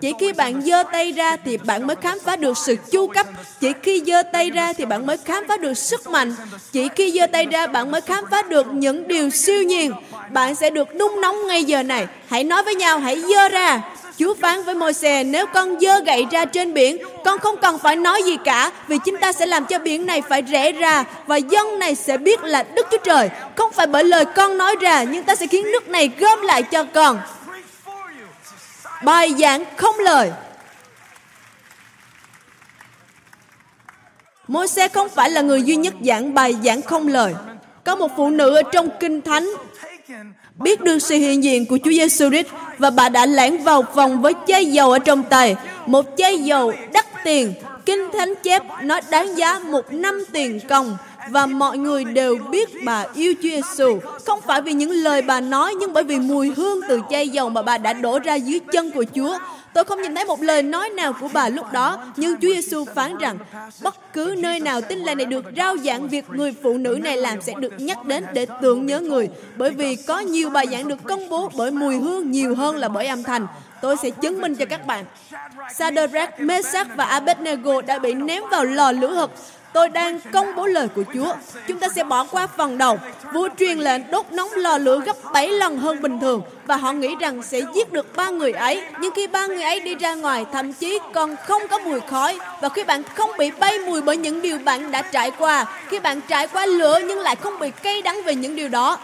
Chỉ 0.00 0.12
khi 0.18 0.32
bạn 0.32 0.62
giơ 0.62 0.82
tay 0.92 1.12
ra 1.12 1.36
thì 1.44 1.56
bạn 1.56 1.86
mới 1.86 1.96
khám 1.96 2.18
phá 2.24 2.36
được 2.36 2.58
sự 2.58 2.76
chu 2.90 3.06
cấp. 3.06 3.26
Chỉ 3.60 3.72
khi 3.82 4.02
giơ 4.06 4.22
tay 4.22 4.50
ra 4.50 4.72
thì 4.72 4.84
bạn 4.84 5.06
mới 5.06 5.16
khám 5.24 5.44
phá 5.48 5.56
được 5.56 5.74
sức 5.74 6.06
mạnh. 6.06 6.34
Chỉ 6.72 6.88
khi 6.96 7.10
giơ 7.10 7.26
tay 7.26 7.46
ra 7.46 7.66
bạn 7.66 7.90
mới 7.90 8.00
khám 8.00 8.24
phá 8.30 8.42
được 8.42 8.66
những 8.72 9.08
điều 9.08 9.30
siêu 9.30 9.62
nhiên. 9.62 9.92
Bạn 10.30 10.54
sẽ 10.54 10.70
được 10.70 10.94
nung 10.94 11.20
nóng 11.20 11.46
ngay 11.46 11.64
giờ 11.64 11.82
này. 11.82 12.06
Hãy 12.28 12.44
nói 12.44 12.62
với 12.62 12.74
nhau, 12.74 12.98
hãy 12.98 13.20
giơ 13.20 13.48
ra. 13.48 13.82
Chúa 14.18 14.34
phán 14.34 14.62
với 14.62 14.74
môi 14.74 14.92
xe 14.92 15.24
nếu 15.24 15.46
con 15.46 15.80
dơ 15.80 16.00
gậy 16.00 16.26
ra 16.30 16.44
trên 16.44 16.74
biển, 16.74 16.98
con 17.24 17.38
không 17.38 17.56
cần 17.56 17.78
phải 17.78 17.96
nói 17.96 18.22
gì 18.22 18.36
cả, 18.44 18.70
vì 18.88 18.98
chúng 19.04 19.16
ta 19.16 19.32
sẽ 19.32 19.46
làm 19.46 19.64
cho 19.64 19.78
biển 19.78 20.06
này 20.06 20.22
phải 20.28 20.42
rẽ 20.42 20.72
ra, 20.72 21.04
và 21.26 21.36
dân 21.36 21.78
này 21.78 21.94
sẽ 21.94 22.16
biết 22.16 22.44
là 22.44 22.62
Đức 22.62 22.86
Chúa 22.90 22.98
Trời. 23.04 23.28
Không 23.54 23.72
phải 23.72 23.86
bởi 23.86 24.04
lời 24.04 24.24
con 24.24 24.58
nói 24.58 24.76
ra, 24.80 25.02
nhưng 25.02 25.24
ta 25.24 25.34
sẽ 25.34 25.46
khiến 25.46 25.72
nước 25.72 25.88
này 25.88 26.10
gom 26.18 26.42
lại 26.42 26.62
cho 26.62 26.84
con. 26.84 27.18
Bài 29.04 29.34
giảng 29.38 29.64
không 29.76 29.98
lời 29.98 30.30
môi 34.50 34.68
xe 34.68 34.88
không 34.88 35.08
phải 35.08 35.30
là 35.30 35.40
người 35.40 35.62
duy 35.62 35.76
nhất 35.76 35.94
giảng 36.04 36.34
bài 36.34 36.54
giảng 36.64 36.82
không 36.82 37.08
lời. 37.08 37.34
Có 37.84 37.96
một 37.96 38.10
phụ 38.16 38.30
nữ 38.30 38.54
ở 38.54 38.62
trong 38.72 38.88
Kinh 39.00 39.20
Thánh 39.20 39.50
biết 40.54 40.80
được 40.80 40.98
sự 40.98 41.14
hiện 41.14 41.44
diện 41.44 41.66
của 41.66 41.78
Chúa 41.84 41.90
Giêsu 41.90 42.28
Christ 42.28 42.46
và 42.78 42.90
bà 42.90 43.08
đã 43.08 43.26
lẻn 43.26 43.56
vào 43.56 43.84
phòng 43.94 44.22
với 44.22 44.34
chai 44.46 44.66
dầu 44.66 44.92
ở 44.92 44.98
trong 44.98 45.22
tay, 45.22 45.56
một 45.86 46.06
chai 46.16 46.38
dầu 46.38 46.72
đắt 46.92 47.06
tiền. 47.24 47.54
Kinh 47.86 48.08
Thánh 48.12 48.34
chép 48.42 48.62
nó 48.82 49.00
đáng 49.10 49.38
giá 49.38 49.58
một 49.58 49.92
năm 49.92 50.24
tiền 50.32 50.60
công 50.68 50.96
và 51.28 51.46
mọi 51.46 51.78
người 51.78 52.04
đều 52.04 52.38
biết 52.50 52.68
bà 52.84 53.06
yêu 53.14 53.34
Chúa 53.42 53.48
Giêsu 53.48 53.98
không 54.26 54.40
phải 54.40 54.62
vì 54.62 54.72
những 54.72 54.90
lời 54.90 55.22
bà 55.22 55.40
nói 55.40 55.74
nhưng 55.80 55.92
bởi 55.92 56.04
vì 56.04 56.18
mùi 56.18 56.52
hương 56.56 56.80
từ 56.88 57.00
chai 57.10 57.28
dầu 57.28 57.50
mà 57.50 57.62
bà 57.62 57.78
đã 57.78 57.92
đổ 57.92 58.18
ra 58.18 58.34
dưới 58.34 58.60
chân 58.72 58.90
của 58.90 59.04
Chúa. 59.14 59.38
Tôi 59.74 59.84
không 59.84 60.02
nhìn 60.02 60.14
thấy 60.14 60.24
một 60.24 60.42
lời 60.42 60.62
nói 60.62 60.90
nào 60.90 61.12
của 61.12 61.28
bà 61.32 61.48
lúc 61.48 61.72
đó, 61.72 61.98
nhưng 62.16 62.36
Chúa 62.40 62.48
Giêsu 62.48 62.84
phán 62.94 63.18
rằng 63.18 63.38
bất 63.82 64.12
cứ 64.12 64.34
nơi 64.38 64.60
nào 64.60 64.80
tin 64.80 64.98
lành 64.98 65.16
này 65.16 65.26
được 65.26 65.44
rao 65.56 65.76
giảng 65.76 66.08
việc 66.08 66.24
người 66.30 66.54
phụ 66.62 66.72
nữ 66.72 66.98
này 67.02 67.16
làm 67.16 67.42
sẽ 67.42 67.52
được 67.58 67.72
nhắc 67.78 68.04
đến 68.04 68.24
để 68.32 68.46
tưởng 68.62 68.86
nhớ 68.86 69.00
người, 69.00 69.28
bởi 69.56 69.70
vì 69.70 69.96
có 69.96 70.18
nhiều 70.18 70.50
bài 70.50 70.66
giảng 70.70 70.88
được 70.88 71.04
công 71.04 71.28
bố 71.28 71.50
bởi 71.56 71.70
mùi 71.70 71.96
hương 71.96 72.30
nhiều 72.30 72.54
hơn 72.54 72.76
là 72.76 72.88
bởi 72.88 73.06
âm 73.06 73.22
thanh. 73.22 73.46
Tôi 73.82 73.96
sẽ 74.02 74.10
chứng 74.10 74.40
minh 74.40 74.54
cho 74.54 74.66
các 74.66 74.86
bạn. 74.86 75.04
Sadrach, 75.74 76.40
Meshach 76.40 76.96
và 76.96 77.04
Abednego 77.04 77.80
đã 77.80 77.98
bị 77.98 78.14
ném 78.14 78.42
vào 78.50 78.64
lò 78.64 78.92
lửa 78.92 79.14
hực 79.14 79.30
Tôi 79.72 79.88
đang 79.88 80.20
công 80.32 80.54
bố 80.56 80.66
lời 80.66 80.88
của 80.88 81.04
Chúa. 81.14 81.34
Chúng 81.68 81.78
ta 81.78 81.88
sẽ 81.88 82.04
bỏ 82.04 82.24
qua 82.24 82.46
phần 82.46 82.78
đầu. 82.78 82.98
Vua 83.32 83.48
truyền 83.58 83.78
lệnh 83.78 84.10
đốt 84.10 84.32
nóng 84.32 84.48
lò 84.52 84.78
lửa 84.78 85.00
gấp 85.06 85.16
7 85.32 85.48
lần 85.48 85.78
hơn 85.78 86.02
bình 86.02 86.20
thường 86.20 86.42
và 86.66 86.76
họ 86.76 86.92
nghĩ 86.92 87.14
rằng 87.20 87.42
sẽ 87.42 87.60
giết 87.74 87.92
được 87.92 88.16
ba 88.16 88.30
người 88.30 88.52
ấy. 88.52 88.82
Nhưng 89.00 89.14
khi 89.14 89.26
ba 89.26 89.46
người 89.46 89.62
ấy 89.62 89.80
đi 89.80 89.94
ra 89.94 90.14
ngoài, 90.14 90.46
thậm 90.52 90.72
chí 90.72 90.98
còn 91.14 91.36
không 91.46 91.62
có 91.70 91.78
mùi 91.78 92.00
khói 92.00 92.38
và 92.60 92.68
khi 92.68 92.84
bạn 92.84 93.02
không 93.14 93.30
bị 93.38 93.50
bay 93.50 93.78
mùi 93.78 94.02
bởi 94.02 94.16
những 94.16 94.42
điều 94.42 94.58
bạn 94.58 94.90
đã 94.90 95.02
trải 95.02 95.30
qua, 95.38 95.66
khi 95.88 96.00
bạn 96.00 96.20
trải 96.20 96.46
qua 96.46 96.66
lửa 96.66 96.98
nhưng 97.08 97.18
lại 97.18 97.36
không 97.36 97.58
bị 97.58 97.70
cay 97.70 98.02
đắng 98.02 98.22
về 98.24 98.34
những 98.34 98.56
điều 98.56 98.68
đó, 98.68 98.98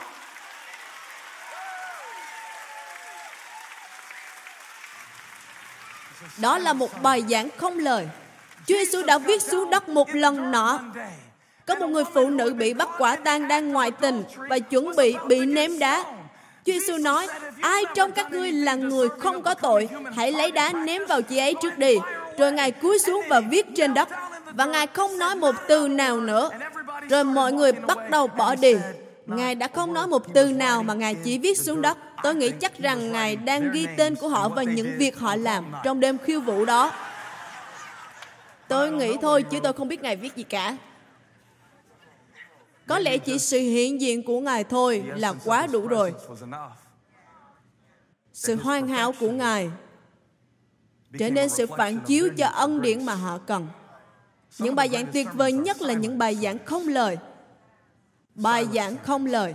Đó 6.37 6.59
là 6.59 6.73
một 6.73 7.03
bài 7.03 7.25
giảng 7.29 7.49
không 7.57 7.79
lời. 7.79 8.09
Chúa 8.67 8.75
Giêsu 8.77 9.03
đã 9.03 9.19
viết 9.19 9.43
xuống 9.43 9.71
đất 9.71 9.89
một 9.89 10.15
lần 10.15 10.51
nọ. 10.51 10.81
Có 11.67 11.75
một 11.75 11.87
người 11.87 12.05
phụ 12.15 12.31
nữ 12.31 12.55
bị 12.55 12.75
bắt 12.75 12.89
quả 12.99 13.17
tang 13.17 13.49
đang 13.49 13.73
ngoại 13.73 13.91
tình 13.91 14.25
và 14.37 14.59
chuẩn 14.59 14.97
bị 14.97 15.15
bị 15.29 15.41
ném 15.41 15.79
đá. 15.79 16.05
Chúa 16.67 16.73
Giêsu 16.73 16.99
nói, 16.99 17.29
ai 17.61 17.85
trong 17.95 18.13
các 18.13 18.33
ngươi 18.33 18.53
là 18.53 18.75
người 18.75 19.09
không 19.19 19.43
có 19.43 19.55
tội, 19.55 19.89
hãy 20.17 20.33
lấy 20.33 20.51
đá 20.51 20.73
ném 20.73 21.03
vào 21.09 21.23
chị 21.23 21.39
ấy 21.39 21.55
trước 21.63 21.79
đi. 21.79 21.97
Rồi 22.39 22.53
Ngài 22.53 22.71
cúi 22.71 22.99
xuống 22.99 23.23
và 23.29 23.41
viết 23.41 23.67
trên 23.77 23.95
đất. 23.95 24.09
Và 24.53 24.65
Ngài 24.65 24.87
không 24.87 25.19
nói 25.19 25.35
một 25.35 25.55
từ 25.69 25.89
nào 25.89 26.21
nữa. 26.21 26.51
Rồi 27.09 27.25
mọi 27.25 27.53
người 27.53 27.73
bắt 27.73 28.11
đầu 28.11 28.27
bỏ 28.27 28.55
đi. 28.55 28.77
Ngài 29.27 29.55
đã 29.55 29.69
không 29.75 29.95
nói 29.95 30.07
một 30.07 30.35
từ 30.35 30.47
nào 30.47 30.83
mà 30.83 30.95
Ngài 30.95 31.15
chỉ 31.15 31.39
viết 31.39 31.59
xuống 31.59 31.83
đất. 31.83 31.99
Tôi 32.23 32.35
nghĩ 32.35 32.51
chắc 32.51 32.79
rằng 32.79 33.13
Ngài 33.13 33.37
đang 33.37 33.73
ghi 33.73 33.87
tên 33.97 34.15
của 34.15 34.29
họ 34.29 34.49
và 34.49 34.63
những 34.63 34.95
việc 34.99 35.19
họ 35.19 35.37
làm 35.37 35.65
trong 35.85 36.01
đêm 36.01 36.19
khiêu 36.19 36.41
vũ 36.41 36.65
đó. 36.65 36.93
Tôi 38.69 38.91
nghĩ 38.91 39.17
thôi, 39.23 39.43
chứ 39.43 39.61
tôi 39.63 39.73
không 39.73 39.89
biết 39.89 40.03
Ngài 40.03 40.17
viết 40.17 40.37
gì 40.37 40.43
cả. 40.43 40.77
Có 42.87 42.99
lẽ 42.99 43.19
chỉ 43.19 43.39
sự 43.39 43.59
hiện 43.59 44.01
diện 44.01 44.23
của 44.23 44.41
Ngài 44.41 44.65
thôi 44.65 45.05
là 45.17 45.35
quá 45.45 45.67
đủ 45.67 45.89
rồi. 45.89 46.15
Sự 48.33 48.57
hoàn 48.57 48.89
hảo 48.89 49.13
của 49.21 49.31
Ngài 49.31 49.71
trở 51.19 51.31
nên 51.31 51.49
sự 51.49 51.67
phản 51.67 52.01
chiếu 52.01 52.29
cho 52.37 52.47
ân 52.47 52.81
điển 52.81 53.07
mà 53.07 53.15
họ 53.15 53.39
cần. 53.39 53.69
Những 54.59 54.75
bài 54.75 54.89
giảng 54.89 55.07
tuyệt 55.13 55.29
vời 55.35 55.53
nhất 55.53 55.83
là 55.83 55.95
những 55.95 56.19
bài 56.19 56.35
giảng 56.35 56.65
không 56.65 56.89
lời. 56.89 57.19
Bài 58.35 58.67
giảng 58.75 58.97
không 59.03 59.27
lời. 59.27 59.55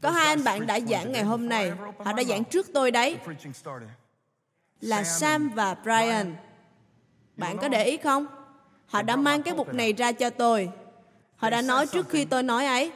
Có 0.00 0.10
hai 0.10 0.26
anh 0.26 0.44
bạn 0.44 0.66
đã 0.66 0.80
giảng 0.80 1.12
ngày 1.12 1.24
hôm 1.24 1.48
nay 1.48 1.72
Họ 2.04 2.12
đã 2.12 2.24
giảng 2.24 2.44
trước 2.44 2.66
tôi 2.74 2.90
đấy. 2.90 3.18
Là 4.80 5.04
Sam 5.04 5.48
và 5.54 5.74
Brian. 5.74 6.36
Bạn 7.36 7.58
có 7.58 7.68
để 7.68 7.84
ý 7.84 7.96
không? 7.96 8.26
Họ 8.86 9.02
đã 9.02 9.16
mang 9.16 9.42
cái 9.42 9.54
bục 9.54 9.74
này 9.74 9.92
ra 9.92 10.12
cho 10.12 10.30
tôi. 10.30 10.70
Họ 11.36 11.50
đã 11.50 11.62
nói 11.62 11.86
trước 11.86 12.08
khi 12.08 12.24
tôi 12.24 12.42
nói 12.42 12.66
ấy. 12.66 12.92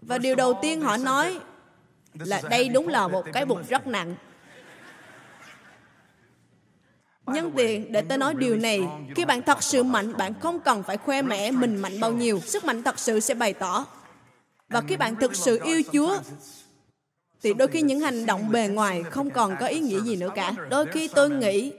Và 0.00 0.18
điều 0.18 0.34
đầu 0.34 0.58
tiên 0.62 0.80
họ 0.80 0.96
nói 0.96 1.40
là 2.14 2.42
đây 2.50 2.68
đúng 2.68 2.88
là 2.88 3.08
một 3.08 3.24
cái 3.32 3.46
bục 3.46 3.68
rất 3.68 3.86
nặng. 3.86 4.14
Nhân 7.26 7.52
tiện 7.56 7.92
để 7.92 8.02
tôi 8.08 8.18
nói 8.18 8.34
điều 8.34 8.56
này, 8.56 8.80
khi 9.14 9.24
bạn 9.24 9.42
thật 9.42 9.62
sự 9.62 9.82
mạnh, 9.82 10.16
bạn 10.16 10.34
không 10.40 10.60
cần 10.60 10.82
phải 10.82 10.96
khoe 10.96 11.22
mẽ 11.22 11.50
mình 11.50 11.76
mạnh 11.76 12.00
bao 12.00 12.12
nhiêu. 12.12 12.40
Sức 12.40 12.64
mạnh 12.64 12.82
thật 12.82 12.98
sự 12.98 13.20
sẽ 13.20 13.34
bày 13.34 13.52
tỏ. 13.52 13.86
Và 14.68 14.82
khi 14.88 14.96
bạn 14.96 15.16
thực 15.16 15.34
sự 15.36 15.60
yêu 15.64 15.82
Chúa, 15.92 16.18
thì 17.42 17.54
đôi 17.54 17.68
khi 17.68 17.82
những 17.82 18.00
hành 18.00 18.26
động 18.26 18.50
bề 18.50 18.68
ngoài 18.68 19.02
không 19.02 19.30
còn 19.30 19.56
có 19.60 19.66
ý 19.66 19.80
nghĩa 19.80 20.00
gì 20.00 20.16
nữa 20.16 20.30
cả. 20.34 20.52
Đôi 20.70 20.86
khi 20.86 21.08
tôi 21.08 21.30
nghĩ 21.30 21.72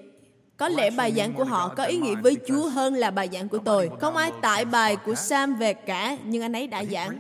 có 0.58 0.70
lẽ 0.70 0.90
bài 0.90 1.14
giảng 1.18 1.34
của 1.34 1.44
họ 1.44 1.74
có 1.78 1.84
ý 1.84 1.98
nghĩa 1.98 2.16
với 2.16 2.38
Chúa 2.48 2.70
hơn 2.70 2.94
là 2.94 3.12
bài 3.12 3.30
giảng 3.34 3.50
của 3.50 3.58
tôi. 3.58 3.90
Không 4.02 4.16
ai 4.16 4.32
tải 4.42 4.66
bài 4.66 4.96
của 4.96 5.16
Sam 5.16 5.56
về 5.56 5.74
cả, 5.74 6.18
nhưng 6.26 6.42
anh 6.42 6.54
ấy 6.54 6.68
đã 6.68 6.84
giảng. 6.84 7.20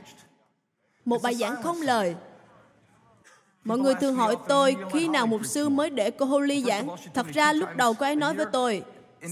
Một 1.06 1.22
bài 1.22 1.36
giảng 1.36 1.64
không 1.64 1.82
lời. 1.82 2.16
Mọi 3.64 3.78
người 3.78 3.94
thường 3.96 4.16
hỏi 4.16 4.36
tôi 4.48 4.76
khi 4.94 5.08
nào 5.08 5.28
mục 5.28 5.46
sư 5.46 5.70
mới 5.70 5.90
để 5.90 6.12
cô 6.12 6.26
Holly 6.26 6.64
giảng. 6.64 6.88
Thật 7.14 7.26
ra 7.34 7.54
lúc 7.54 7.70
đầu 7.76 7.94
cô 7.94 8.06
ấy 8.06 8.16
nói 8.16 8.34
với 8.34 8.46
tôi, 8.52 8.84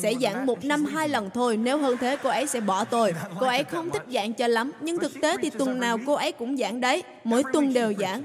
sẽ 0.01 0.13
giảng 0.21 0.45
một 0.45 0.65
năm 0.65 0.85
hai 0.85 1.09
lần 1.09 1.29
thôi, 1.33 1.57
nếu 1.57 1.77
hơn 1.77 1.97
thế 1.97 2.17
cô 2.23 2.29
ấy 2.29 2.47
sẽ 2.47 2.59
bỏ 2.59 2.83
tôi. 2.83 3.13
Cô 3.39 3.45
ấy 3.45 3.63
không 3.63 3.89
thích 3.89 4.03
giảng 4.13 4.33
cho 4.33 4.47
lắm, 4.47 4.71
nhưng 4.81 4.99
thực 4.99 5.11
tế 5.21 5.37
thì 5.41 5.49
tuần 5.49 5.79
nào 5.79 5.99
cô 6.05 6.13
ấy 6.13 6.31
cũng 6.31 6.57
giảng 6.57 6.81
đấy, 6.81 7.03
mỗi 7.23 7.43
tuần 7.53 7.73
đều 7.73 7.93
giảng. 7.93 8.23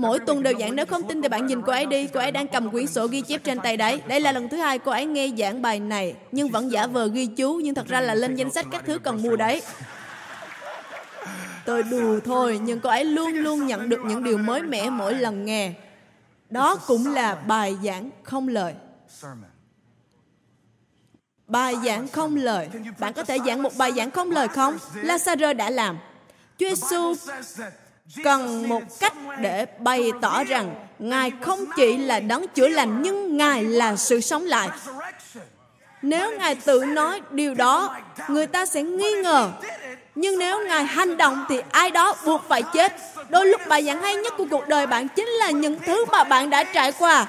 Mỗi 0.00 0.18
tuần 0.18 0.42
đều 0.42 0.54
giảng 0.58 0.76
nếu 0.76 0.86
không 0.86 1.08
tin 1.08 1.22
thì 1.22 1.28
bạn 1.28 1.46
nhìn 1.46 1.62
cô 1.62 1.72
ấy 1.72 1.86
đi. 1.86 2.06
Cô 2.06 2.20
ấy 2.20 2.32
đang 2.32 2.48
cầm 2.48 2.70
quyển 2.70 2.86
sổ 2.86 3.06
ghi 3.06 3.20
chép 3.20 3.44
trên 3.44 3.58
tay 3.60 3.76
đấy. 3.76 4.02
Đây 4.06 4.20
là 4.20 4.32
lần 4.32 4.48
thứ 4.48 4.56
hai 4.56 4.78
cô 4.78 4.92
ấy 4.92 5.06
nghe 5.06 5.28
giảng 5.38 5.62
bài 5.62 5.80
này, 5.80 6.14
Nhưng 6.32 6.48
vẫn 6.48 6.72
giả 6.72 6.86
vờ 6.86 7.06
ghi 7.06 7.26
chú, 7.26 7.60
Nhưng 7.64 7.74
thật 7.74 7.86
ra 7.86 8.00
là 8.00 8.14
lên 8.14 8.34
danh 8.34 8.50
sách 8.50 8.66
các 8.70 8.82
thứ 8.86 8.98
cần 8.98 9.22
mua 9.22 9.36
đấy. 9.36 9.62
Tôi 11.64 11.82
đùa 11.82 12.20
thôi, 12.24 12.60
Nhưng 12.62 12.80
cô 12.80 12.88
ấy 12.90 13.04
luôn 13.04 13.32
luôn 13.32 13.66
nhận 13.66 13.88
được 13.88 14.00
những 14.04 14.24
điều 14.24 14.38
mới 14.38 14.62
mẻ 14.62 14.90
mỗi 14.90 15.14
lần 15.14 15.44
nghe. 15.44 15.72
Đó 16.50 16.76
cũng 16.86 17.14
là 17.14 17.34
bài 17.34 17.76
giảng 17.84 18.10
không 18.22 18.48
lời. 18.48 18.74
Bài 21.46 21.74
giảng 21.84 22.08
không 22.08 22.36
lời. 22.36 22.68
Bạn 22.98 23.12
có 23.12 23.24
thể 23.24 23.38
giảng 23.46 23.62
một 23.62 23.76
bài 23.76 23.92
giảng 23.96 24.10
không 24.10 24.30
lời 24.30 24.48
không? 24.48 24.78
Lazarus 25.02 25.56
đã 25.56 25.70
làm. 25.70 25.98
Chúa 26.58 26.68
Giêsu 26.68 27.14
cần 28.24 28.68
một 28.68 28.82
cách 29.00 29.12
để 29.38 29.66
bày 29.78 30.12
tỏ 30.20 30.44
rằng 30.44 30.74
Ngài 30.98 31.32
không 31.40 31.64
chỉ 31.76 31.96
là 31.96 32.20
đấng 32.20 32.48
chữa 32.48 32.68
lành 32.68 33.02
nhưng 33.02 33.36
Ngài 33.36 33.64
là 33.64 33.96
sự 33.96 34.20
sống 34.20 34.46
lại. 34.46 34.68
Nếu 36.02 36.38
Ngài 36.38 36.54
tự 36.54 36.84
nói 36.84 37.20
điều 37.30 37.54
đó, 37.54 37.96
người 38.28 38.46
ta 38.46 38.66
sẽ 38.66 38.82
nghi 38.82 39.12
ngờ. 39.22 39.50
Nhưng 40.14 40.38
nếu 40.38 40.66
Ngài 40.66 40.84
hành 40.84 41.16
động 41.16 41.44
thì 41.48 41.60
ai 41.70 41.90
đó 41.90 42.16
buộc 42.24 42.42
phải 42.48 42.62
chết. 42.72 42.92
Đôi 43.28 43.46
lúc 43.46 43.60
bài 43.68 43.84
giảng 43.84 44.02
hay 44.02 44.14
nhất 44.14 44.34
của 44.36 44.46
cuộc 44.50 44.68
đời 44.68 44.86
bạn 44.86 45.08
chính 45.08 45.26
là 45.26 45.50
những 45.50 45.78
thứ 45.86 46.04
mà 46.04 46.24
bạn 46.24 46.50
đã 46.50 46.64
trải 46.64 46.92
qua. 46.92 47.26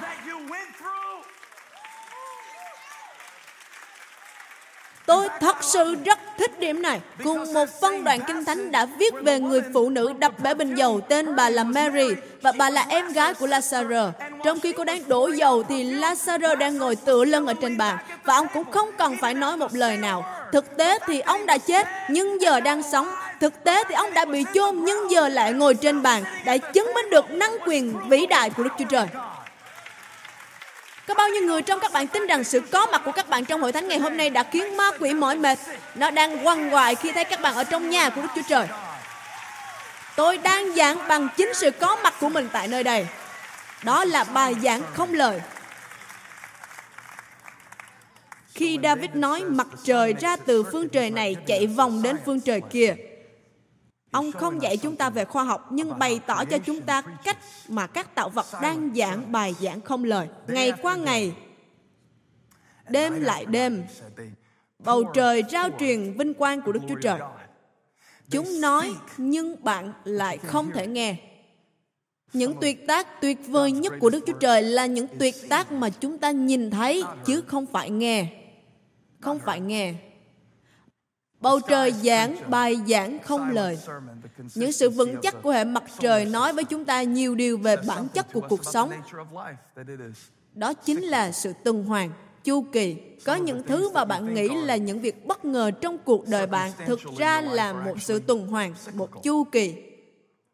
Tôi 5.06 5.28
thật 5.40 5.56
sự 5.62 5.96
rất 6.06 6.20
thích 6.38 6.60
điểm 6.60 6.82
này. 6.82 7.02
Cùng 7.24 7.54
một 7.54 7.66
phân 7.82 8.04
đoạn 8.04 8.20
kinh 8.28 8.46
thánh 8.46 8.72
đã 8.72 8.86
viết 8.86 9.14
về 9.24 9.40
người 9.40 9.62
phụ 9.74 9.90
nữ 9.90 10.14
đập 10.20 10.40
bể 10.40 10.54
bình 10.54 10.76
dầu 10.76 11.02
tên 11.02 11.36
bà 11.36 11.50
là 11.50 11.64
Mary 11.64 12.08
và 12.42 12.52
bà 12.52 12.70
là 12.70 12.86
em 12.90 13.14
gái 13.14 13.34
của 13.34 13.48
Lazarus. 13.48 14.12
Trong 14.44 14.60
khi 14.60 14.72
cô 14.72 14.84
đang 14.84 15.10
đổ 15.10 15.28
dầu 15.28 15.64
thì 15.64 15.84
Lazarus 15.84 16.56
đang 16.56 16.78
ngồi 16.78 16.96
tựa 16.96 17.26
lưng 17.26 17.48
ở 17.48 17.54
trên 17.54 17.78
bàn 17.78 17.98
và 18.24 18.36
ông 18.36 18.48
cũng 18.54 18.72
không 18.72 18.90
cần 18.98 19.18
phải 19.22 19.34
nói 19.34 19.58
một 19.58 19.74
lời 19.74 19.98
nào. 19.98 20.26
Thực 20.52 20.78
tế 20.78 21.00
thì 21.08 21.20
ông 21.20 21.46
đã 21.46 21.58
chết 21.58 21.88
nhưng 22.10 22.42
giờ 22.42 22.60
đang 22.60 22.84
sống. 22.84 23.08
Thực 23.40 23.64
tế 23.64 23.84
thì 23.90 23.96
ông 23.96 24.14
đã 24.14 24.26
bị 24.26 24.46
chôn 24.54 24.84
nhưng 24.84 25.12
giờ 25.12 25.28
lại 25.28 25.54
ngồi 25.54 25.74
trên 25.76 26.02
bàn 26.02 26.24
đã 26.46 26.58
chứng 26.58 26.92
minh 26.96 27.10
được 27.10 27.32
năng 27.32 27.58
quyền 27.66 28.10
vĩ 28.10 28.26
đại 28.26 28.50
của 28.50 28.64
Đức 28.64 28.70
Chúa 28.80 28.86
Trời. 28.90 29.08
Có 31.12 31.16
bao 31.16 31.30
nhiêu 31.30 31.44
người 31.44 31.62
trong 31.62 31.80
các 31.80 31.92
bạn 31.94 32.08
tin 32.08 32.28
rằng 32.28 32.44
sự 32.44 32.60
có 32.60 32.88
mặt 32.88 33.02
của 33.06 33.12
các 33.12 33.30
bạn 33.30 33.46
trong 33.46 33.62
hội 33.62 33.72
thánh 33.72 33.88
ngày 33.88 34.00
hôm 34.00 34.18
nay 34.18 34.30
đã 34.30 34.44
khiến 34.44 34.78
ma 34.78 34.92
quỷ 35.00 35.14
mỏi 35.14 35.36
mệt? 35.36 35.60
Nó 35.96 36.12
đang 36.12 36.44
quăng 36.44 36.70
hoài 36.70 36.96
khi 36.96 37.12
thấy 37.12 37.24
các 37.24 37.42
bạn 37.42 37.56
ở 37.56 37.64
trong 37.64 37.90
nhà 37.90 38.10
của 38.10 38.22
Đức 38.22 38.28
Chúa 38.36 38.42
Trời. 38.48 38.68
Tôi 40.16 40.38
đang 40.38 40.76
giảng 40.76 41.08
bằng 41.08 41.28
chính 41.38 41.54
sự 41.54 41.72
có 41.72 41.98
mặt 42.04 42.14
của 42.20 42.30
mình 42.30 42.50
tại 42.54 42.68
nơi 42.68 42.84
đây. 42.84 43.08
Đó 43.84 44.06
là 44.06 44.24
bài 44.24 44.56
giảng 44.64 44.82
không 44.94 45.14
lời. 45.14 45.42
Khi 48.54 48.80
David 48.84 49.10
nói 49.14 49.44
mặt 49.44 49.68
trời 49.84 50.14
ra 50.20 50.36
từ 50.36 50.64
phương 50.72 50.90
trời 50.90 51.10
này 51.10 51.36
chạy 51.48 51.68
vòng 51.68 52.02
đến 52.04 52.18
phương 52.26 52.42
trời 52.42 52.62
kia, 52.70 52.96
Ông 54.12 54.32
không 54.32 54.62
dạy 54.62 54.78
chúng 54.78 54.96
ta 54.96 55.10
về 55.10 55.26
khoa 55.26 55.44
học 55.44 55.68
nhưng 55.72 56.00
bày 56.00 56.20
tỏ 56.28 56.46
cho 56.46 56.58
chúng 56.58 56.82
ta 56.82 57.02
cách 57.02 57.38
mà 57.68 57.88
các 57.88 58.16
tạo 58.16 58.30
vật 58.30 58.46
đang 58.62 58.92
giảng 58.96 59.32
bài 59.32 59.56
giảng 59.62 59.82
không 59.82 60.04
lời. 60.04 60.28
Ngày 60.48 60.74
qua 60.82 60.96
ngày, 60.96 61.36
đêm 62.90 63.22
lại 63.22 63.46
đêm, 63.46 63.84
bầu 64.80 65.04
trời 65.14 65.44
rao 65.52 65.70
truyền 65.80 66.14
vinh 66.18 66.34
quang 66.34 66.62
của 66.62 66.72
Đức 66.72 66.80
Chúa 66.90 67.00
Trời. 67.02 67.20
Chúng 68.30 68.62
nói 68.62 68.94
nhưng 69.18 69.64
bạn 69.64 69.94
lại 70.04 70.38
không 70.38 70.72
thể 70.72 70.88
nghe. 70.88 71.16
Những 72.34 72.54
tuyệt 72.62 72.88
tác 72.88 73.22
tuyệt 73.22 73.38
vời 73.48 73.72
nhất 73.72 73.94
của 74.00 74.10
Đức 74.10 74.24
Chúa 74.28 74.38
Trời 74.40 74.62
là 74.62 74.86
những 74.86 75.08
tuyệt 75.20 75.36
tác 75.50 75.72
mà 75.72 75.90
chúng 75.90 76.18
ta 76.18 76.32
nhìn 76.32 76.72
thấy 76.72 77.04
chứ 77.26 77.42
không 77.48 77.66
phải 77.66 77.90
nghe. 77.90 78.28
Không 79.20 79.40
phải 79.40 79.60
nghe. 79.60 79.94
Bầu 81.42 81.60
trời 81.60 81.92
giảng 81.92 82.36
bài 82.50 82.78
giảng 82.88 83.20
không 83.20 83.50
lời. 83.50 83.80
Những 84.56 84.72
sự 84.72 84.90
vững 84.90 85.16
chắc 85.22 85.36
của 85.44 85.52
hệ 85.52 85.64
mặt 85.64 85.84
trời 86.00 86.26
nói 86.26 86.54
với 86.54 86.64
chúng 86.64 86.86
ta 86.86 87.04
nhiều 87.04 87.36
điều 87.36 87.58
về 87.58 87.76
bản 87.88 88.08
chất 88.14 88.34
của 88.34 88.42
cuộc 88.50 88.66
sống. 88.66 88.92
Đó 90.54 90.74
chính 90.74 91.02
là 91.02 91.32
sự 91.32 91.54
tuần 91.64 91.86
hoàn, 91.86 92.12
chu 92.44 92.62
kỳ. 92.62 92.96
Có 93.26 93.36
những 93.36 93.64
thứ 93.64 93.92
mà 93.94 94.06
bạn 94.06 94.34
nghĩ 94.34 94.50
là 94.50 94.76
những 94.76 95.02
việc 95.02 95.26
bất 95.26 95.46
ngờ 95.46 95.72
trong 95.72 95.98
cuộc 95.98 96.28
đời 96.28 96.48
bạn 96.48 96.72
thực 96.86 97.00
ra 97.18 97.42
là 97.42 97.74
một 97.74 98.02
sự 98.02 98.20
tuần 98.20 98.48
hoàn, 98.48 98.74
một 98.94 99.24
chu 99.24 99.44
kỳ. 99.44 99.76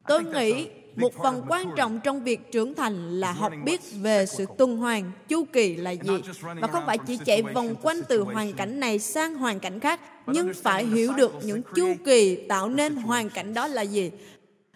Tôi 0.07 0.23
nghĩ 0.23 0.69
một 0.97 1.13
phần 1.23 1.41
quan 1.47 1.71
trọng 1.75 1.99
trong 2.03 2.23
việc 2.23 2.51
trưởng 2.51 2.75
thành 2.75 3.19
là 3.19 3.31
học 3.31 3.53
biết 3.63 3.81
về 4.01 4.25
sự 4.25 4.45
tuần 4.57 4.77
hoàn 4.77 5.11
chu 5.27 5.45
kỳ 5.53 5.75
là 5.75 5.91
gì. 5.91 6.21
và 6.41 6.67
không 6.67 6.83
phải 6.85 6.97
chỉ 6.97 7.17
chạy 7.25 7.41
vòng 7.41 7.75
quanh 7.81 8.01
từ 8.07 8.21
hoàn 8.21 8.53
cảnh 8.53 8.79
này 8.79 8.99
sang 8.99 9.35
hoàn 9.35 9.59
cảnh 9.59 9.79
khác 9.79 9.99
nhưng 10.27 10.53
phải 10.53 10.85
hiểu 10.85 11.13
được 11.13 11.33
những 11.43 11.61
chu 11.75 11.95
kỳ 12.05 12.35
tạo 12.35 12.69
nên 12.69 12.95
hoàn 12.95 13.29
cảnh 13.29 13.53
đó 13.53 13.67
là 13.67 13.81
gì. 13.81 14.11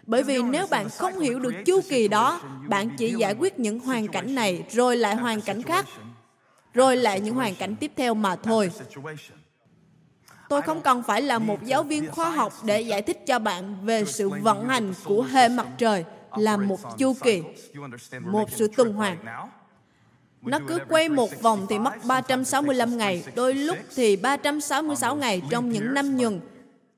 Bởi 0.06 0.22
vì 0.22 0.42
nếu 0.42 0.66
bạn 0.66 0.88
không 0.88 1.18
hiểu 1.18 1.38
được 1.38 1.54
chu 1.66 1.80
kỳ 1.88 2.08
đó 2.08 2.40
bạn 2.68 2.90
chỉ 2.98 3.14
giải 3.14 3.34
quyết 3.34 3.58
những 3.58 3.80
hoàn 3.80 4.08
cảnh 4.08 4.34
này 4.34 4.64
rồi 4.70 4.96
lại 4.96 5.16
hoàn 5.16 5.40
cảnh 5.40 5.62
khác 5.62 5.86
rồi 6.74 6.96
lại 6.96 7.20
những 7.20 7.34
hoàn 7.34 7.54
cảnh 7.54 7.76
tiếp 7.76 7.92
theo 7.96 8.14
mà 8.14 8.36
thôi 8.36 8.70
tôi 10.52 10.62
không 10.62 10.82
cần 10.82 11.02
phải 11.02 11.22
là 11.22 11.38
một 11.38 11.62
giáo 11.64 11.82
viên 11.82 12.10
khoa 12.10 12.30
học 12.30 12.52
để 12.64 12.80
giải 12.80 13.02
thích 13.02 13.26
cho 13.26 13.38
bạn 13.38 13.76
về 13.84 14.04
sự 14.04 14.28
vận 14.28 14.68
hành 14.68 14.94
của 15.04 15.22
hệ 15.22 15.48
mặt 15.48 15.66
trời 15.78 16.04
là 16.36 16.56
một 16.56 16.98
chu 16.98 17.14
kỳ, 17.22 17.42
một 18.20 18.50
sự 18.50 18.68
tuần 18.76 18.92
hoàn. 18.92 19.16
Nó 20.42 20.58
cứ 20.68 20.78
quay 20.88 21.08
một 21.08 21.42
vòng 21.42 21.66
thì 21.68 21.78
mất 21.78 21.92
365 22.04 22.98
ngày, 22.98 23.24
đôi 23.34 23.54
lúc 23.54 23.78
thì 23.96 24.16
366 24.16 25.16
ngày 25.16 25.42
trong 25.50 25.70
những 25.70 25.94
năm 25.94 26.16
nhuần, 26.16 26.40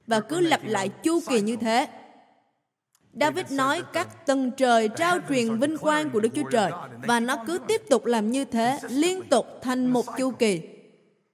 và 0.06 0.20
cứ 0.20 0.40
lặp 0.40 0.60
lại 0.64 0.88
chu 0.88 1.20
kỳ 1.28 1.40
như 1.40 1.56
thế. 1.56 1.86
David 3.20 3.52
nói 3.52 3.82
các 3.92 4.26
tầng 4.26 4.50
trời 4.50 4.88
trao 4.88 5.18
truyền 5.28 5.58
vinh 5.58 5.78
quang 5.78 6.10
của 6.10 6.20
Đức 6.20 6.28
Chúa 6.34 6.50
Trời 6.50 6.70
và 7.06 7.20
nó 7.20 7.36
cứ 7.46 7.58
tiếp 7.68 7.82
tục 7.90 8.06
làm 8.06 8.30
như 8.30 8.44
thế 8.44 8.78
liên 8.88 9.22
tục 9.28 9.46
thành 9.62 9.86
một 9.86 10.04
chu 10.18 10.30
kỳ. 10.30 10.73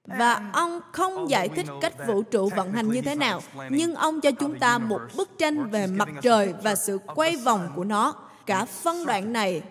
Và 0.05 0.49
ông 0.53 0.79
không 0.91 1.29
giải 1.29 1.49
thích 1.49 1.65
cách 1.81 1.93
vũ 2.07 2.23
trụ 2.23 2.49
vận 2.55 2.73
hành 2.73 2.89
như 2.89 3.01
thế 3.01 3.15
nào, 3.15 3.41
nhưng 3.69 3.95
ông 3.95 4.21
cho 4.21 4.31
chúng 4.31 4.59
ta 4.59 4.77
một 4.77 5.01
bức 5.17 5.29
tranh 5.37 5.69
về 5.69 5.87
mặt 5.87 6.09
trời 6.21 6.53
và 6.63 6.75
sự 6.75 6.99
quay 7.15 7.35
vòng 7.35 7.71
của 7.75 7.83
nó. 7.83 8.13
Cả 8.45 8.65
phân 8.65 9.05
đoạn 9.05 9.33
này 9.33 9.61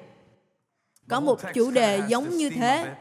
có 1.08 1.20
một 1.20 1.40
chủ 1.54 1.70
đề 1.70 2.02
giống 2.08 2.28
như 2.28 2.50
thế. 2.50 2.96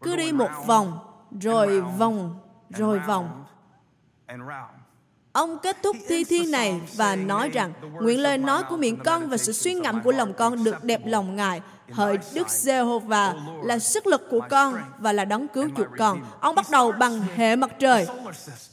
Cứ 0.00 0.16
đi 0.16 0.32
một 0.32 0.50
vòng, 0.66 0.98
rồi 1.40 1.80
vòng, 1.80 2.38
rồi 2.70 2.98
vòng. 2.98 3.44
Ông 5.32 5.58
kết 5.58 5.76
thúc 5.82 5.96
thi 6.08 6.24
thiên 6.24 6.50
này 6.50 6.80
và 6.96 7.16
nói 7.16 7.48
rằng 7.48 7.72
nguyện 8.00 8.20
lời 8.20 8.38
nói 8.38 8.62
của 8.68 8.76
miệng 8.76 8.98
con 9.04 9.28
và 9.28 9.36
sự 9.36 9.52
suy 9.52 9.74
ngẫm 9.74 10.02
của 10.02 10.12
lòng 10.12 10.32
con 10.34 10.64
được 10.64 10.84
đẹp 10.84 11.00
lòng 11.04 11.36
Ngài 11.36 11.60
hỡi 11.90 12.18
Đức 12.34 12.48
Giê-hô-va 12.48 13.34
là 13.64 13.78
sức 13.78 14.06
lực 14.06 14.22
của 14.30 14.40
con 14.50 14.74
và 14.98 15.12
là 15.12 15.24
đấng 15.24 15.48
cứu 15.48 15.68
chuộc 15.76 15.86
con. 15.98 16.20
Ông 16.40 16.54
bắt 16.54 16.66
đầu 16.70 16.92
bằng 16.92 17.20
hệ 17.36 17.56
mặt 17.56 17.70
trời. 17.78 18.06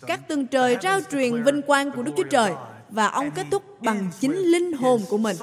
Các 0.07 0.27
tầng 0.27 0.47
trời 0.47 0.77
rao 0.83 0.99
truyền 1.11 1.43
vinh 1.43 1.61
quang 1.61 1.91
của 1.91 2.03
Đức 2.03 2.11
Chúa 2.17 2.23
Trời 2.23 2.53
và 2.89 3.07
ông 3.07 3.31
kết 3.31 3.45
thúc 3.51 3.81
bằng 3.81 4.09
chính 4.19 4.37
linh 4.37 4.73
hồn 4.73 5.01
của 5.09 5.17
mình. 5.17 5.37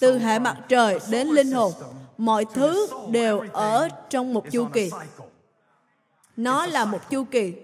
Từ 0.00 0.18
hệ 0.18 0.38
mặt 0.38 0.56
trời 0.68 0.98
đến 1.10 1.28
linh 1.28 1.52
hồn, 1.52 1.72
mọi 2.18 2.44
thứ 2.54 2.88
đều 3.10 3.44
ở 3.52 3.88
trong 4.10 4.34
một 4.34 4.50
chu 4.50 4.64
kỳ. 4.72 4.90
Nó 6.36 6.66
là 6.66 6.84
một 6.84 7.10
chu 7.10 7.24
kỳ. 7.24 7.54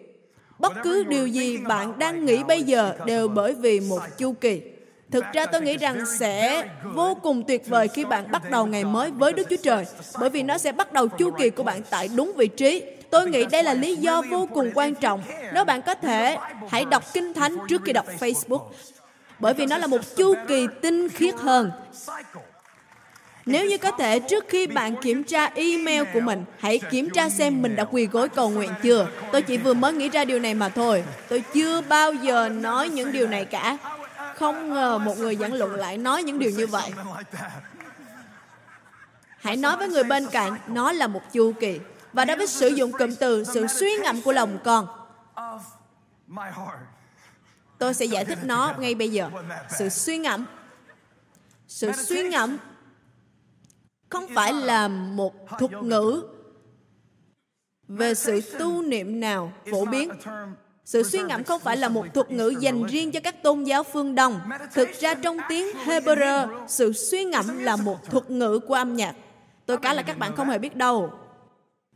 Bất 0.58 0.72
cứ 0.82 1.04
điều 1.04 1.26
gì 1.26 1.56
bạn 1.56 1.98
đang 1.98 2.24
nghĩ 2.24 2.44
bây 2.44 2.62
giờ 2.62 2.94
đều 3.06 3.28
bởi 3.28 3.54
vì 3.54 3.80
một 3.80 4.00
chu 4.18 4.32
kỳ. 4.32 4.62
Thực 5.10 5.24
ra 5.32 5.46
tôi 5.46 5.60
nghĩ 5.60 5.76
rằng 5.76 6.04
sẽ 6.18 6.64
vô 6.94 7.14
cùng 7.22 7.42
tuyệt 7.42 7.68
vời 7.68 7.88
khi 7.88 8.04
bạn 8.04 8.30
bắt 8.30 8.50
đầu 8.50 8.66
ngày 8.66 8.84
mới 8.84 9.10
với 9.10 9.32
Đức 9.32 9.46
Chúa 9.50 9.56
Trời, 9.62 9.86
bởi 10.20 10.30
vì 10.30 10.42
nó 10.42 10.58
sẽ 10.58 10.72
bắt 10.72 10.92
đầu 10.92 11.08
chu 11.08 11.30
kỳ 11.30 11.50
của 11.50 11.62
bạn 11.62 11.80
tại 11.90 12.08
đúng 12.16 12.32
vị 12.36 12.46
trí. 12.46 12.82
Tôi 13.10 13.28
nghĩ 13.28 13.44
đây 13.46 13.62
là 13.62 13.74
lý 13.74 13.96
do 13.96 14.22
vô 14.30 14.48
cùng 14.54 14.70
quan 14.74 14.94
trọng. 14.94 15.22
Nếu 15.52 15.64
bạn 15.64 15.82
có 15.82 15.94
thể, 15.94 16.36
hãy 16.68 16.84
đọc 16.84 17.02
Kinh 17.12 17.34
Thánh 17.34 17.56
trước 17.68 17.82
khi 17.84 17.92
đọc 17.92 18.06
Facebook, 18.20 18.62
bởi 19.38 19.54
vì 19.54 19.66
nó 19.66 19.78
là 19.78 19.86
một 19.86 20.00
chu 20.16 20.34
kỳ 20.48 20.66
tinh 20.82 21.08
khiết 21.08 21.34
hơn. 21.34 21.70
Nếu 23.46 23.66
như 23.66 23.78
có 23.78 23.90
thể, 23.90 24.20
trước 24.20 24.44
khi 24.48 24.66
bạn 24.66 24.96
kiểm 25.02 25.24
tra 25.24 25.44
email 25.44 26.02
của 26.12 26.20
mình, 26.20 26.44
hãy 26.58 26.80
kiểm 26.90 27.10
tra 27.10 27.28
xem 27.28 27.62
mình 27.62 27.76
đã 27.76 27.84
quỳ 27.84 28.06
gối 28.06 28.28
cầu 28.28 28.50
nguyện 28.50 28.70
chưa. 28.82 29.08
Tôi 29.32 29.42
chỉ 29.42 29.56
vừa 29.56 29.74
mới 29.74 29.92
nghĩ 29.92 30.08
ra 30.08 30.24
điều 30.24 30.38
này 30.38 30.54
mà 30.54 30.68
thôi. 30.68 31.04
Tôi 31.28 31.44
chưa 31.54 31.80
bao 31.80 32.12
giờ 32.12 32.48
nói 32.48 32.88
những 32.88 33.12
điều 33.12 33.26
này 33.26 33.44
cả. 33.44 33.78
Không 34.36 34.74
ngờ 34.74 34.98
một 34.98 35.18
người 35.18 35.36
giảng 35.36 35.54
luận 35.54 35.74
lại 35.74 35.98
nói 35.98 36.22
những 36.22 36.38
điều 36.38 36.50
như 36.50 36.66
vậy. 36.66 36.90
Hãy 39.38 39.56
nói 39.56 39.76
với 39.76 39.88
người 39.88 40.04
bên 40.04 40.26
cạnh, 40.26 40.56
nó 40.66 40.92
là 40.92 41.06
một 41.06 41.32
chu 41.32 41.52
kỳ. 41.60 41.80
Và 42.12 42.26
David 42.26 42.50
sử 42.50 42.68
dụng 42.68 42.92
cụm 42.92 43.14
từ 43.20 43.44
sự 43.44 43.66
suy 43.66 43.96
ngẫm 44.02 44.22
của 44.22 44.32
lòng 44.32 44.58
con. 44.64 44.86
Tôi 47.78 47.94
sẽ 47.94 48.04
giải 48.04 48.24
thích 48.24 48.38
nó 48.42 48.74
ngay 48.78 48.94
bây 48.94 49.08
giờ. 49.08 49.30
Sự 49.78 49.88
suy 49.88 50.18
ngẫm. 50.18 50.44
Sự 51.68 51.92
suy 51.92 52.22
ngẫm 52.28 52.56
không 54.08 54.26
phải 54.34 54.52
là 54.52 54.88
một 54.88 55.34
thuật 55.58 55.72
ngữ 55.82 56.24
về 57.88 58.14
sự 58.14 58.40
tu 58.58 58.82
niệm 58.82 59.20
nào 59.20 59.52
phổ 59.70 59.84
biến 59.84 60.10
sự 60.84 61.02
suy 61.02 61.22
ngẫm 61.22 61.44
không 61.44 61.60
phải 61.60 61.76
là 61.76 61.88
một 61.88 62.06
thuật 62.14 62.30
ngữ 62.30 62.54
dành 62.60 62.84
riêng 62.86 63.12
cho 63.12 63.20
các 63.20 63.42
tôn 63.42 63.64
giáo 63.64 63.82
phương 63.82 64.14
Đông. 64.14 64.40
Thực 64.72 64.88
ra 65.00 65.14
trong 65.14 65.38
tiếng 65.48 65.66
Hebrew, 65.84 66.66
sự 66.66 66.92
suy 66.92 67.24
ngẫm 67.24 67.58
là 67.58 67.76
một 67.76 68.10
thuật 68.10 68.30
ngữ 68.30 68.58
của 68.58 68.74
âm 68.74 68.96
nhạc. 68.96 69.14
Tôi 69.66 69.76
cả 69.76 69.92
là 69.92 70.02
các 70.02 70.18
bạn 70.18 70.36
không 70.36 70.48
hề 70.48 70.58
biết 70.58 70.76
đâu. 70.76 71.10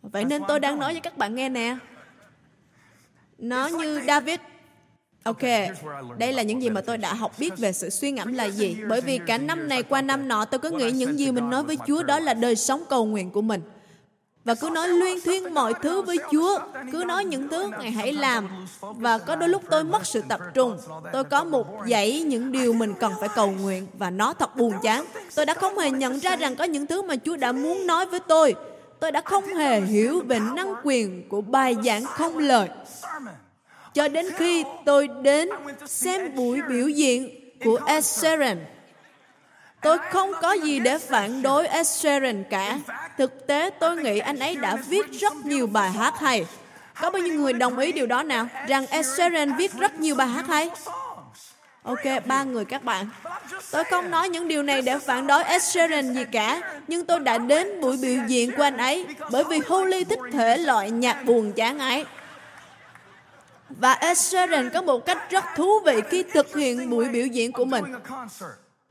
Vậy 0.03 0.25
nên 0.25 0.43
tôi 0.49 0.61
đang 0.61 0.79
nói 0.79 0.95
cho 0.95 1.01
các 1.01 1.19
bạn 1.19 1.35
nghe 1.35 1.49
nè. 1.49 1.77
Nó 3.39 3.67
như 3.67 4.01
David. 4.07 4.41
Ok, 5.29 5.43
đây 6.19 6.33
là 6.33 6.43
những 6.43 6.63
gì 6.63 6.71
mà 6.71 6.81
tôi 6.81 6.99
đã 6.99 7.15
học 7.15 7.33
biết 7.39 7.59
về 7.59 7.73
sự 7.73 7.91
suy 7.91 8.11
ngẫm 8.11 8.33
là 8.33 8.45
gì. 8.45 8.77
Bởi 8.89 9.01
vì 9.01 9.19
cả 9.27 9.39
năm 9.39 9.69
này 9.69 9.83
qua 9.83 10.03
năm 10.03 10.29
nọ 10.29 10.45
tôi 10.45 10.59
cứ 10.59 10.71
nghĩ 10.71 10.91
những 10.91 11.19
gì 11.19 11.33
mình 11.33 11.51
nói 11.51 11.63
với 11.63 11.77
Chúa 11.87 12.03
đó 12.03 12.19
là 12.19 12.35
đời 12.35 12.57
sống 12.57 12.83
cầu 12.89 13.07
nguyện 13.07 13.31
của 13.31 13.43
mình 13.43 13.61
và 14.45 14.55
cứ 14.55 14.71
nói 14.71 14.89
luyên 14.89 15.21
thuyên 15.25 15.55
mọi 15.55 15.75
thứ 15.83 16.03
với 16.03 16.19
Chúa, 16.33 16.59
cứ 16.93 17.05
nói 17.07 17.25
những 17.25 17.49
thứ 17.49 17.71
Ngài 17.81 17.91
hãy 17.91 18.13
làm. 18.13 18.67
Và 18.81 19.19
có 19.19 19.37
đôi 19.37 19.49
lúc 19.49 19.63
tôi 19.71 19.85
mất 19.85 20.07
sự 20.07 20.23
tập 20.29 20.41
trung. 20.55 20.79
Tôi 21.13 21.25
có 21.25 21.45
một 21.45 21.67
dãy 21.91 22.21
những 22.21 22.53
điều 22.53 22.73
mình 22.73 22.95
cần 23.01 23.13
phải 23.21 23.29
cầu 23.35 23.51
nguyện 23.51 23.87
và 23.99 24.11
nó 24.11 24.33
thật 24.33 24.57
buồn 24.57 24.73
chán. 24.83 25.05
Tôi 25.35 25.47
đã 25.47 25.55
không 25.55 25.79
hề 25.79 25.91
nhận 25.91 26.19
ra 26.19 26.37
rằng 26.37 26.57
có 26.57 26.65
những 26.65 26.87
thứ 26.87 27.03
mà 27.03 27.15
Chúa 27.25 27.37
đã 27.37 27.53
muốn 27.53 27.87
nói 27.87 28.07
với 28.07 28.21
tôi. 28.21 28.55
Tôi 29.01 29.13
đã 29.13 29.21
không 29.21 29.47
hề 29.47 29.81
hiểu 29.81 30.23
về 30.27 30.41
năng 30.55 30.75
quyền 30.85 31.29
của 31.29 31.41
bài 31.41 31.77
giảng 31.85 32.05
không 32.05 32.39
lời. 32.39 32.69
Cho 33.99 34.09
đến 34.09 34.27
khi 34.37 34.65
tôi 34.85 35.09
đến 35.23 35.49
xem 35.87 36.35
buổi 36.35 36.61
biểu 36.69 36.89
diễn 36.89 37.31
của 37.65 37.81
Ed 37.87 38.05
Sheeran 38.05 38.65
Tôi 39.83 39.99
không 40.11 40.33
có 40.43 40.53
gì 40.53 40.81
để 40.81 40.99
phản 40.99 41.43
đối 41.43 41.67
Ed 41.67 41.87
Sheeran 41.87 42.45
cả. 42.51 42.79
Thực 43.17 43.47
tế, 43.47 43.71
tôi 43.71 43.97
nghĩ 43.97 44.19
anh 44.19 44.39
ấy 44.39 44.57
đã 44.57 44.77
viết 44.89 45.13
rất 45.13 45.33
nhiều 45.45 45.67
bài 45.67 45.91
hát 45.91 46.15
hay. 46.21 46.47
Có 47.01 47.11
bao 47.11 47.23
nhiêu 47.23 47.35
người 47.35 47.53
đồng 47.53 47.79
ý 47.79 47.93
điều 47.93 48.07
đó 48.07 48.23
nào? 48.23 48.47
Rằng 48.69 48.87
Ed 48.87 49.07
Sheeran 49.17 49.57
viết 49.57 49.73
rất 49.75 50.01
nhiều 50.01 50.15
bài 50.15 50.29
hát 50.29 50.47
hay? 50.49 50.71
Ok, 51.83 52.27
ba 52.27 52.45
người 52.45 52.65
các 52.65 52.85
bạn. 52.85 53.09
Tôi 53.71 53.85
không 53.85 54.11
nói 54.11 54.29
những 54.29 54.49
điều 54.49 54.63
này 54.63 54.83
để 54.83 54.99
phản 54.99 55.27
đối 55.27 55.45
Ed 55.45 55.63
Sheeran 55.63 56.15
gì 56.15 56.25
cả, 56.33 56.61
nhưng 56.89 57.07
tôi 57.07 57.21
đã 57.21 57.39
đến 57.39 57.81
buổi 57.81 57.97
biểu 58.03 58.19
diễn 58.27 58.57
của 58.57 58.63
anh 58.63 58.77
ấy 58.77 59.07
bởi 59.31 59.45
vì 59.45 59.61
Holly 59.67 60.05
thích 60.05 60.21
thể 60.33 60.57
loại 60.57 60.91
nhạc 60.91 61.25
buồn 61.25 61.53
chán 61.53 61.79
ấy. 61.79 62.05
Và 63.69 63.93
Ed 63.93 64.19
Sheeran 64.19 64.71
có 64.71 64.83
một 64.83 65.07
cách 65.07 65.31
rất 65.31 65.45
thú 65.57 65.81
vị 65.87 66.01
khi 66.11 66.23
thực 66.23 66.55
hiện 66.55 66.91
buổi 66.91 67.09
biểu 67.09 67.27
diễn 67.27 67.53
của 67.53 67.65
mình. 67.65 67.85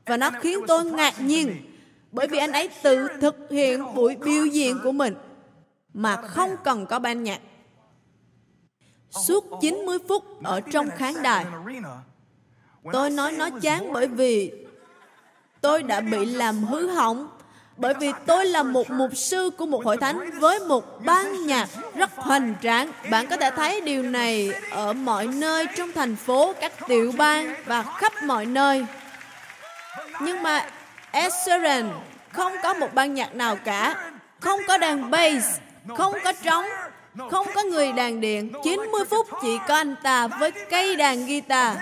Và 0.06 0.16
nó 0.16 0.30
khiến 0.40 0.58
tôi 0.66 0.84
ngạc 0.84 1.20
nhiên 1.20 1.56
bởi 2.12 2.26
vì 2.26 2.38
anh 2.38 2.52
ấy 2.52 2.70
tự 2.82 3.08
thực 3.20 3.36
hiện 3.50 3.94
buổi 3.94 4.16
biểu 4.16 4.46
diễn 4.46 4.80
của 4.84 4.92
mình 4.92 5.14
mà 5.94 6.16
không 6.16 6.56
cần 6.64 6.86
có 6.86 6.98
ban 6.98 7.22
nhạc. 7.22 7.40
Suốt 9.10 9.44
90 9.60 9.98
phút 10.08 10.42
ở 10.44 10.60
trong 10.60 10.90
khán 10.90 11.22
đài, 11.22 11.46
tôi 12.92 13.10
nói 13.10 13.32
nó 13.32 13.50
chán 13.50 13.92
bởi 13.92 14.06
vì 14.06 14.52
tôi 15.60 15.82
đã 15.82 16.00
bị 16.00 16.26
làm 16.26 16.64
hư 16.64 16.86
hỏng 16.86 17.28
bởi 17.78 17.94
vì 17.94 18.12
tôi 18.26 18.46
là 18.46 18.62
một 18.62 18.90
mục 18.90 19.16
sư 19.16 19.50
của 19.58 19.66
một 19.66 19.84
hội 19.84 19.96
thánh 19.96 20.30
với 20.40 20.58
một 20.58 21.04
ban 21.04 21.46
nhạc 21.46 21.68
rất 21.94 22.10
hoành 22.14 22.54
tráng. 22.62 22.92
Bạn 23.10 23.26
có 23.26 23.36
thể 23.36 23.50
thấy 23.56 23.80
điều 23.80 24.02
này 24.02 24.52
ở 24.70 24.92
mọi 24.92 25.26
nơi 25.26 25.66
trong 25.76 25.92
thành 25.92 26.16
phố, 26.16 26.54
các 26.60 26.72
tiểu 26.88 27.12
bang 27.16 27.54
và 27.66 27.82
khắp 27.82 28.12
mọi 28.22 28.46
nơi. 28.46 28.86
Nhưng 30.20 30.42
mà 30.42 30.66
Ed 31.10 31.32
không 32.32 32.52
có 32.62 32.74
một 32.74 32.94
ban 32.94 33.14
nhạc 33.14 33.34
nào 33.34 33.56
cả, 33.56 34.10
không 34.40 34.60
có 34.68 34.78
đàn 34.78 35.10
bass, 35.10 35.58
không 35.96 36.14
có 36.24 36.32
trống, 36.42 36.64
không 37.30 37.46
có 37.54 37.62
người 37.62 37.92
đàn 37.92 38.20
điện. 38.20 38.52
90 38.64 39.04
phút 39.10 39.26
chỉ 39.42 39.58
có 39.68 39.76
anh 39.76 39.94
ta 40.02 40.26
với 40.26 40.50
cây 40.50 40.96
đàn 40.96 41.26
guitar 41.26 41.76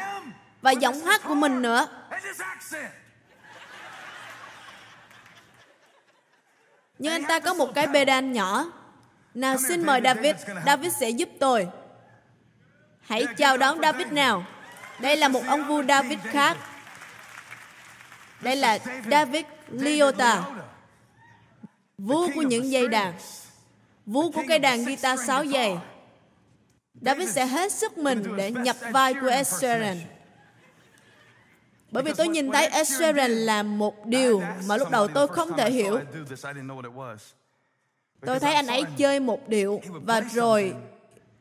và 0.62 0.70
giọng 0.70 1.00
hát 1.00 1.20
của 1.28 1.35
mình 1.35 1.62
nữa. 1.62 1.87
Nhưng 6.98 7.12
anh 7.12 7.24
ta 7.28 7.40
có 7.40 7.54
một 7.54 7.74
cái 7.74 7.87
pedal 7.87 8.24
nhỏ. 8.24 8.72
Nào 9.35 9.56
xin 9.68 9.87
mời 9.87 10.00
David, 10.04 10.37
David 10.66 10.92
sẽ 11.00 11.11
giúp 11.11 11.28
tôi. 11.40 11.68
Hãy 13.00 13.26
chào 13.37 13.56
đón 13.56 13.80
David 13.82 14.06
nào. 14.06 14.44
Đây 15.00 15.16
là 15.16 15.28
một 15.28 15.42
ông 15.46 15.68
vua 15.68 15.82
David 15.82 16.18
khác. 16.22 16.56
Đây 18.40 18.56
là 18.56 18.78
David 19.11 19.44
Liota, 19.70 20.44
vua 21.98 22.28
của 22.35 22.42
những 22.42 22.70
dây 22.70 22.88
đàn, 22.88 23.14
vua 24.06 24.30
của 24.30 24.42
cây 24.48 24.59
đàn 24.59 24.85
guitar 24.85 25.20
6 25.26 25.46
giày. 25.46 25.78
David 27.00 27.30
sẽ 27.30 27.46
hết 27.46 27.72
sức 27.72 27.98
mình 27.98 28.37
để 28.37 28.50
nhập 28.50 28.76
vai 28.90 29.14
của 29.14 29.28
Ed 29.28 29.46
Sheeran. 29.46 30.00
Bởi 31.96 32.02
vì 32.02 32.12
tôi 32.16 32.28
nhìn 32.28 32.52
thấy 32.52 32.66
Ed 32.66 32.88
Sheeran 32.88 33.30
làm 33.30 33.78
một 33.78 34.06
điều 34.06 34.42
mà 34.68 34.76
lúc 34.76 34.90
đầu 34.90 35.09
tôi 35.09 35.28
không 35.28 35.56
thể 35.56 35.70
hiểu. 35.70 35.98
Tôi 38.26 38.40
thấy 38.40 38.54
anh 38.54 38.66
ấy 38.66 38.85
chơi 38.96 39.20
một 39.20 39.48
điệu 39.48 39.80
và 39.90 40.20
rồi 40.20 40.72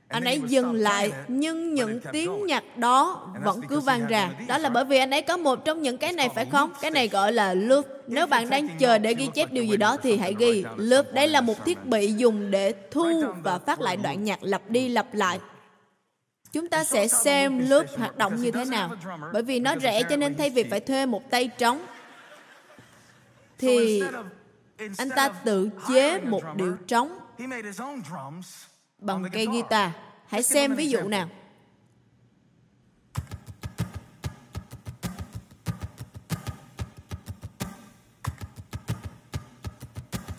anh 0.08 0.24
ấy 0.24 0.42
dừng 0.48 0.74
lại 0.74 1.12
nhưng 1.28 1.74
những 1.74 2.00
tiếng 2.12 2.46
nhạc 2.46 2.78
đó 2.78 3.28
vẫn 3.44 3.62
cứ 3.68 3.80
vang 3.80 4.08
ra. 4.08 4.30
đó 4.48 4.58
là 4.58 4.70
bởi 4.70 4.86
vì 4.86 4.98
anh 4.98 5.12
ấy 5.12 5.22
có 5.22 5.38
một 5.38 5.66
trong 5.66 5.82
những 5.82 5.98
cái 5.98 6.14
này 6.14 6.30
phải 6.36 6.46
không? 6.46 6.72
Cái 6.82 6.92
này 6.92 7.08
gọi 7.08 7.34
là 7.34 7.54
loop. 7.54 7.86
Nếu 8.08 8.28
bạn 8.28 8.50
đang 8.50 8.68
chờ 8.80 8.98
để 8.98 9.14
ghi 9.14 9.28
chép 9.34 9.52
điều 9.52 9.64
gì 9.64 9.78
đó 9.78 9.98
thì 10.04 10.18
hãy 10.18 10.36
ghi 10.40 10.66
loop. 10.78 11.06
Đây 11.14 11.28
là 11.28 11.42
một 11.42 11.66
thiết 11.66 11.86
bị 11.86 12.14
dùng 12.14 12.52
để 12.52 12.74
thu 12.92 13.24
và 13.44 13.58
phát 13.58 13.82
lại 13.82 13.98
đoạn 13.98 14.24
nhạc 14.24 14.44
lặp 14.44 14.70
đi 14.70 14.90
lặp 14.90 15.14
lại 15.14 15.40
chúng 16.56 16.70
ta 16.70 16.84
sẽ 16.84 17.08
xem 17.08 17.70
loop 17.70 17.86
hoạt 17.98 18.18
động 18.18 18.36
như 18.36 18.52
thế 18.52 18.66
nào. 18.66 18.96
bởi 19.34 19.44
vì 19.44 19.60
nó 19.60 19.76
rẻ 19.82 20.04
cho 20.10 20.16
nên 20.16 20.38
thay 20.38 20.50
vì 20.50 20.64
phải 20.64 20.80
thuê 20.80 21.06
một 21.06 21.30
tay 21.30 21.50
trống. 21.58 21.86
Thì 23.58 24.04
anh 24.98 25.10
ta 25.16 25.30
tự 25.30 25.70
chế 25.88 26.20
một 26.20 26.44
điệu 26.56 26.78
trống 26.88 27.20
bằng 29.00 29.24
cây 29.34 29.46
guitar. 29.46 29.92
hãy 30.28 30.44
xem 30.44 30.76
ví 30.76 30.90
dụ 30.90 31.00
nào. 31.00 31.30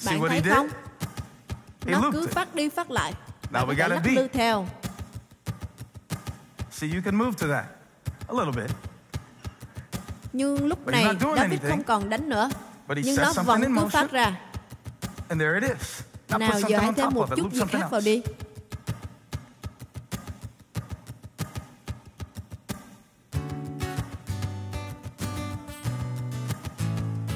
Bạn 0.07 0.20
thấy 0.29 0.42
không? 0.42 0.68
Nó 1.87 2.11
cứ 2.12 2.26
phát 2.26 2.55
đi 2.55 2.68
phát 2.68 2.90
lại. 2.90 3.12
Bạn 3.50 3.66
phải 3.66 3.88
lắc 3.88 4.02
lư 4.05 4.29
theo 4.29 4.66
See, 6.77 6.95
you 6.95 7.01
can 7.01 7.17
move 7.17 7.37
to 7.39 7.47
that 7.47 7.65
a 8.29 8.35
little 8.35 8.53
bit. 8.53 8.71
Nhưng 10.33 10.67
lúc 10.67 10.87
này 10.87 11.07
David 11.37 11.61
không 11.69 11.83
còn 11.83 12.11
đánh 12.11 12.29
nữa, 12.29 12.49
nhưng 12.89 13.17
nó 13.17 13.33
vẫn 13.33 13.62
cứ 13.77 13.87
phát 13.87 14.11
ra. 14.12 14.41
And 15.29 15.41
there 15.41 15.61
it 15.61 15.79
is. 15.79 16.03
Now 16.29 16.39
Nào 16.39 16.61
giờ 16.69 16.79
hãy 16.79 16.93
thêm 16.97 17.11
một 17.15 17.29
chút 17.37 17.53
gì 17.53 17.61
khác 17.71 17.89
vào 17.91 18.01
đi. 18.01 18.23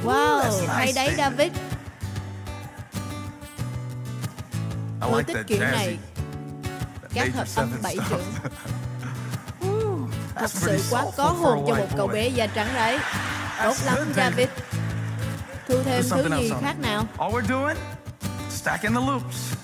Wow, 0.05 0.66
hay 0.68 0.92
đấy 0.92 1.14
David. 1.18 1.53
Tôi 5.00 5.24
thích 5.24 5.37
kiểu 5.46 5.61
này. 5.61 5.98
Các 7.14 7.35
hợp 7.35 7.46
âm 7.57 7.70
bảy 7.83 7.96
trưởng. 8.09 8.24
Thật 10.40 10.50
sự 10.50 10.81
quá 10.90 11.05
có 11.16 11.24
hồn 11.24 11.64
cho 11.68 11.74
một 11.74 11.87
cậu 11.96 12.07
bé 12.07 12.29
da 12.29 12.46
trắng 12.46 12.68
đấy. 12.74 12.98
Tốt 13.64 13.74
lắm, 13.85 14.12
David. 14.16 14.48
Thu 15.68 15.74
thêm 15.85 16.05
thứ 16.11 16.38
gì 16.38 16.53
khác 16.61 16.74
nào? 16.81 17.05
All 17.18 17.35
we're 17.35 17.48
doing, 17.48 17.76
stacking 18.50 18.94
the 18.94 19.00
loops. 19.00 19.55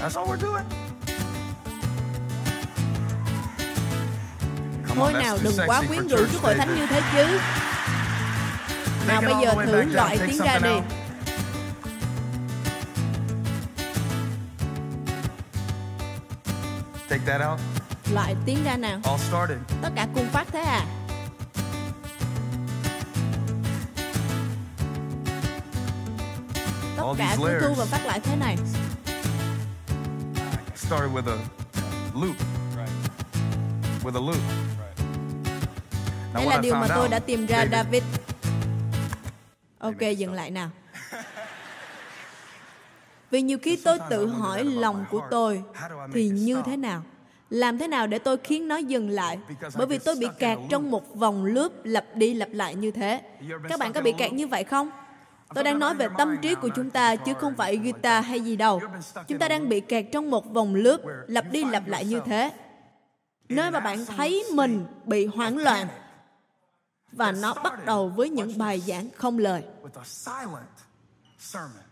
That's 0.00 0.16
all 0.16 0.28
we're 0.28 0.40
doing. 0.40 0.64
Thôi 4.94 5.12
nào 5.12 5.38
đừng 5.42 5.56
quá 5.66 5.82
quyến 5.88 6.08
rũ 6.08 6.18
trước 6.32 6.38
hội 6.42 6.54
thánh 6.54 6.76
như 6.76 6.86
thế 6.86 7.02
chứ. 7.12 7.40
Nào 9.08 9.20
bây 9.20 9.34
giờ 9.42 9.54
thử 9.66 9.82
loại 9.82 10.18
tiếng 10.18 10.38
ra 10.38 10.58
đi. 10.58 10.80
Take 17.08 17.22
that 17.26 17.40
out. 17.50 17.75
Loại 18.12 18.36
tiếng 18.46 18.64
ra 18.64 18.76
nào. 18.76 19.00
All 19.04 19.18
started. 19.18 19.58
Tất 19.82 19.90
cả 19.96 20.08
cùng 20.14 20.26
phát 20.32 20.46
thế 20.52 20.60
à? 20.60 20.86
Tất 26.96 27.14
cả 27.18 27.36
cứ 27.38 27.58
thu 27.60 27.74
và 27.74 27.84
phát 27.84 28.06
lại 28.06 28.20
thế 28.20 28.36
này. 28.36 28.56
Started 30.76 31.10
with 31.10 31.26
a 31.26 31.38
loop. 32.14 32.36
With 34.04 34.14
a 34.14 34.20
loop. 34.20 34.40
Now 36.34 36.34
Đây 36.34 36.46
là 36.46 36.58
điều 36.60 36.74
mà 36.74 36.88
tôi 36.88 37.08
đã 37.08 37.18
tìm 37.18 37.46
ra 37.46 37.66
David, 37.72 37.72
David. 37.72 38.02
Ok, 39.78 40.00
dừng 40.16 40.32
lại 40.32 40.50
nào. 40.50 40.70
Vì 43.30 43.42
nhiều 43.42 43.58
khi 43.62 43.78
tôi 43.84 43.98
tự 44.10 44.26
hỏi 44.26 44.64
lòng 44.64 45.04
của 45.10 45.22
tôi 45.30 45.62
thì 46.12 46.28
như 46.28 46.62
thế 46.66 46.76
nào? 46.76 47.02
Làm 47.50 47.78
thế 47.78 47.88
nào 47.88 48.06
để 48.06 48.18
tôi 48.18 48.36
khiến 48.44 48.68
nó 48.68 48.76
dừng 48.76 49.10
lại? 49.10 49.38
Bởi 49.76 49.86
vì 49.86 49.98
tôi 49.98 50.16
bị 50.16 50.26
kẹt 50.38 50.58
trong 50.70 50.90
một 50.90 51.14
vòng 51.14 51.44
lướp 51.44 51.72
lặp 51.84 52.04
đi 52.14 52.34
lặp 52.34 52.48
lại 52.52 52.74
như 52.74 52.90
thế. 52.90 53.22
Các 53.68 53.78
bạn 53.78 53.92
có 53.92 54.00
bị 54.00 54.12
kẹt 54.18 54.32
như 54.32 54.46
vậy 54.46 54.64
không? 54.64 54.90
Tôi 55.54 55.64
đang 55.64 55.78
nói 55.78 55.94
về 55.94 56.08
tâm 56.18 56.36
trí 56.42 56.54
của 56.54 56.68
chúng 56.76 56.90
ta, 56.90 57.16
chứ 57.16 57.34
không 57.34 57.54
phải 57.54 57.76
guitar 57.76 58.24
hay 58.24 58.40
gì 58.40 58.56
đâu. 58.56 58.80
Chúng 59.28 59.38
ta 59.38 59.48
đang 59.48 59.68
bị 59.68 59.80
kẹt 59.80 60.06
trong 60.12 60.30
một 60.30 60.54
vòng 60.54 60.74
lướp 60.74 61.00
lặp 61.26 61.50
đi 61.50 61.64
lặp 61.64 61.86
lại 61.86 62.04
như 62.04 62.20
thế. 62.24 62.52
Nơi 63.48 63.70
mà 63.70 63.80
bạn 63.80 64.06
thấy 64.06 64.44
mình 64.54 64.86
bị 65.04 65.26
hoảng 65.26 65.58
loạn, 65.58 65.88
và 67.12 67.32
nó 67.32 67.54
bắt 67.54 67.84
đầu 67.86 68.08
với 68.08 68.30
những 68.30 68.58
bài 68.58 68.80
giảng 68.80 69.08
không 69.16 69.38
lời. 69.38 69.62
with 69.82 70.00
a 70.00 70.04
silent 70.04 70.66
sermon. 71.38 71.82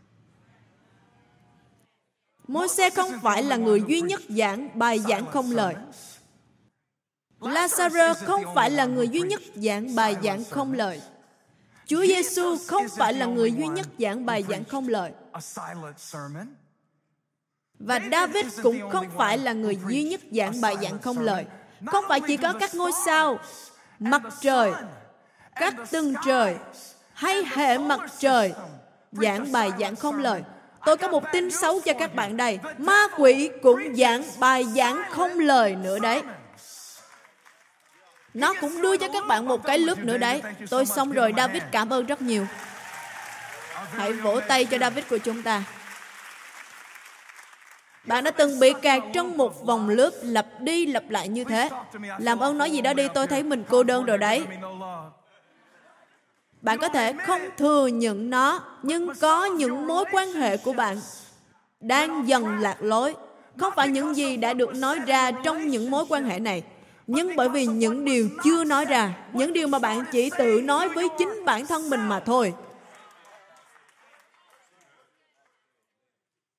Môi-se 2.48 2.90
không 2.90 3.12
phải 3.22 3.42
là 3.42 3.56
người 3.56 3.82
duy 3.88 4.00
nhất 4.00 4.20
giảng 4.28 4.78
bài 4.78 4.98
giảng 4.98 5.26
không 5.26 5.50
lời. 5.50 5.74
Lazarus 7.40 8.14
không 8.14 8.42
phải 8.54 8.70
là 8.70 8.84
người 8.84 9.08
duy 9.08 9.20
nhất 9.20 9.42
giảng 9.54 9.94
bài 9.94 10.16
giảng 10.22 10.44
không 10.50 10.72
lời. 10.72 11.00
Chúa 11.86 12.06
Giêsu 12.06 12.56
không 12.66 12.86
phải 12.96 13.14
là 13.14 13.26
người 13.26 13.52
duy 13.52 13.66
nhất 13.66 13.86
giảng 13.98 14.26
bài 14.26 14.44
giảng 14.48 14.64
không 14.64 14.88
lời. 14.88 15.12
Và 17.78 18.00
David 18.12 18.60
cũng 18.62 18.90
không 18.90 19.06
phải 19.16 19.38
là 19.38 19.52
người 19.52 19.78
duy 19.88 20.02
nhất 20.02 20.20
giảng 20.32 20.60
bài 20.60 20.76
giảng 20.82 20.98
không 20.98 21.18
lời. 21.18 21.44
Không 21.86 22.04
phải 22.08 22.20
chỉ 22.26 22.36
có 22.36 22.52
các 22.60 22.74
ngôi 22.74 22.92
sao, 23.06 23.38
mặt 23.98 24.22
trời, 24.40 24.72
các 25.54 25.74
tầng 25.90 26.14
trời 26.26 26.56
hay 27.12 27.44
hệ 27.44 27.78
mặt 27.78 28.00
trời 28.18 28.52
giảng 29.12 29.52
bài 29.52 29.70
giảng 29.80 29.96
không 29.96 30.18
lời. 30.18 30.42
Tôi 30.84 30.96
có 30.96 31.08
một 31.08 31.24
tin 31.32 31.50
xấu 31.50 31.80
cho 31.80 31.92
các 31.98 32.14
bạn 32.14 32.36
đây. 32.36 32.58
Ma 32.78 33.08
quỷ 33.16 33.50
cũng 33.62 33.96
giảng 33.96 34.22
bài 34.38 34.64
giảng 34.64 35.02
không 35.10 35.38
lời 35.38 35.74
nữa 35.74 35.98
đấy. 35.98 36.22
Nó 38.34 38.54
cũng 38.60 38.82
đưa 38.82 38.96
cho 38.96 39.08
các 39.12 39.26
bạn 39.26 39.48
một 39.48 39.64
cái 39.64 39.78
lớp 39.78 39.98
nữa 39.98 40.18
đấy. 40.18 40.42
Tôi 40.70 40.86
xong 40.86 41.12
rồi, 41.12 41.32
David 41.36 41.62
cảm 41.70 41.92
ơn 41.92 42.06
rất 42.06 42.22
nhiều. 42.22 42.46
Hãy 43.96 44.12
vỗ 44.12 44.40
tay 44.48 44.64
cho 44.64 44.78
David 44.78 45.04
của 45.10 45.18
chúng 45.18 45.42
ta. 45.42 45.62
Bạn 48.04 48.24
đã 48.24 48.30
từng 48.30 48.60
bị 48.60 48.72
kẹt 48.82 49.02
trong 49.14 49.36
một 49.36 49.64
vòng 49.64 49.88
loop 49.88 50.14
lặp 50.22 50.46
đi 50.58 50.86
lặp 50.86 51.10
lại 51.10 51.28
như 51.28 51.44
thế. 51.44 51.70
Làm 52.18 52.38
ơn 52.38 52.58
nói 52.58 52.70
gì 52.70 52.80
đó 52.80 52.92
đi, 52.94 53.08
tôi 53.14 53.26
thấy 53.26 53.42
mình 53.42 53.64
cô 53.68 53.82
đơn 53.82 54.04
rồi 54.04 54.18
đấy. 54.18 54.46
Bạn 56.64 56.78
có 56.78 56.88
thể 56.88 57.12
không 57.12 57.40
thừa 57.56 57.86
nhận 57.86 58.30
nó, 58.30 58.60
nhưng 58.82 59.14
có 59.20 59.44
những 59.44 59.86
mối 59.86 60.04
quan 60.12 60.32
hệ 60.32 60.56
của 60.56 60.72
bạn 60.72 60.96
đang 61.80 62.28
dần 62.28 62.58
lạc 62.60 62.76
lối. 62.80 63.14
Không 63.58 63.72
phải 63.76 63.88
những 63.88 64.16
gì 64.16 64.36
đã 64.36 64.52
được 64.52 64.74
nói 64.74 64.98
ra 65.06 65.30
trong 65.30 65.68
những 65.68 65.90
mối 65.90 66.04
quan 66.08 66.24
hệ 66.24 66.38
này, 66.38 66.62
nhưng 67.06 67.36
bởi 67.36 67.48
vì 67.48 67.66
những 67.66 68.04
điều 68.04 68.28
chưa 68.44 68.64
nói 68.64 68.84
ra, 68.84 69.14
những 69.32 69.52
điều 69.52 69.68
mà 69.68 69.78
bạn 69.78 70.04
chỉ 70.12 70.30
tự 70.38 70.60
nói 70.60 70.88
với 70.88 71.08
chính 71.18 71.44
bản 71.44 71.66
thân 71.66 71.90
mình 71.90 72.08
mà 72.08 72.20
thôi. 72.20 72.54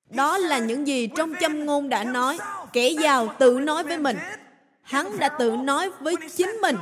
Đó 0.09 0.37
là 0.37 0.57
những 0.57 0.87
gì 0.87 1.07
trong 1.07 1.33
châm 1.39 1.65
ngôn 1.65 1.89
đã 1.89 2.03
nói. 2.03 2.37
Kẻ 2.73 2.89
giàu 2.89 3.35
tự 3.39 3.59
nói 3.59 3.83
với 3.83 3.97
mình. 3.97 4.17
Hắn 4.81 5.19
đã 5.19 5.29
tự 5.29 5.51
nói 5.51 5.91
với 5.99 6.15
chính 6.35 6.49
mình. 6.49 6.75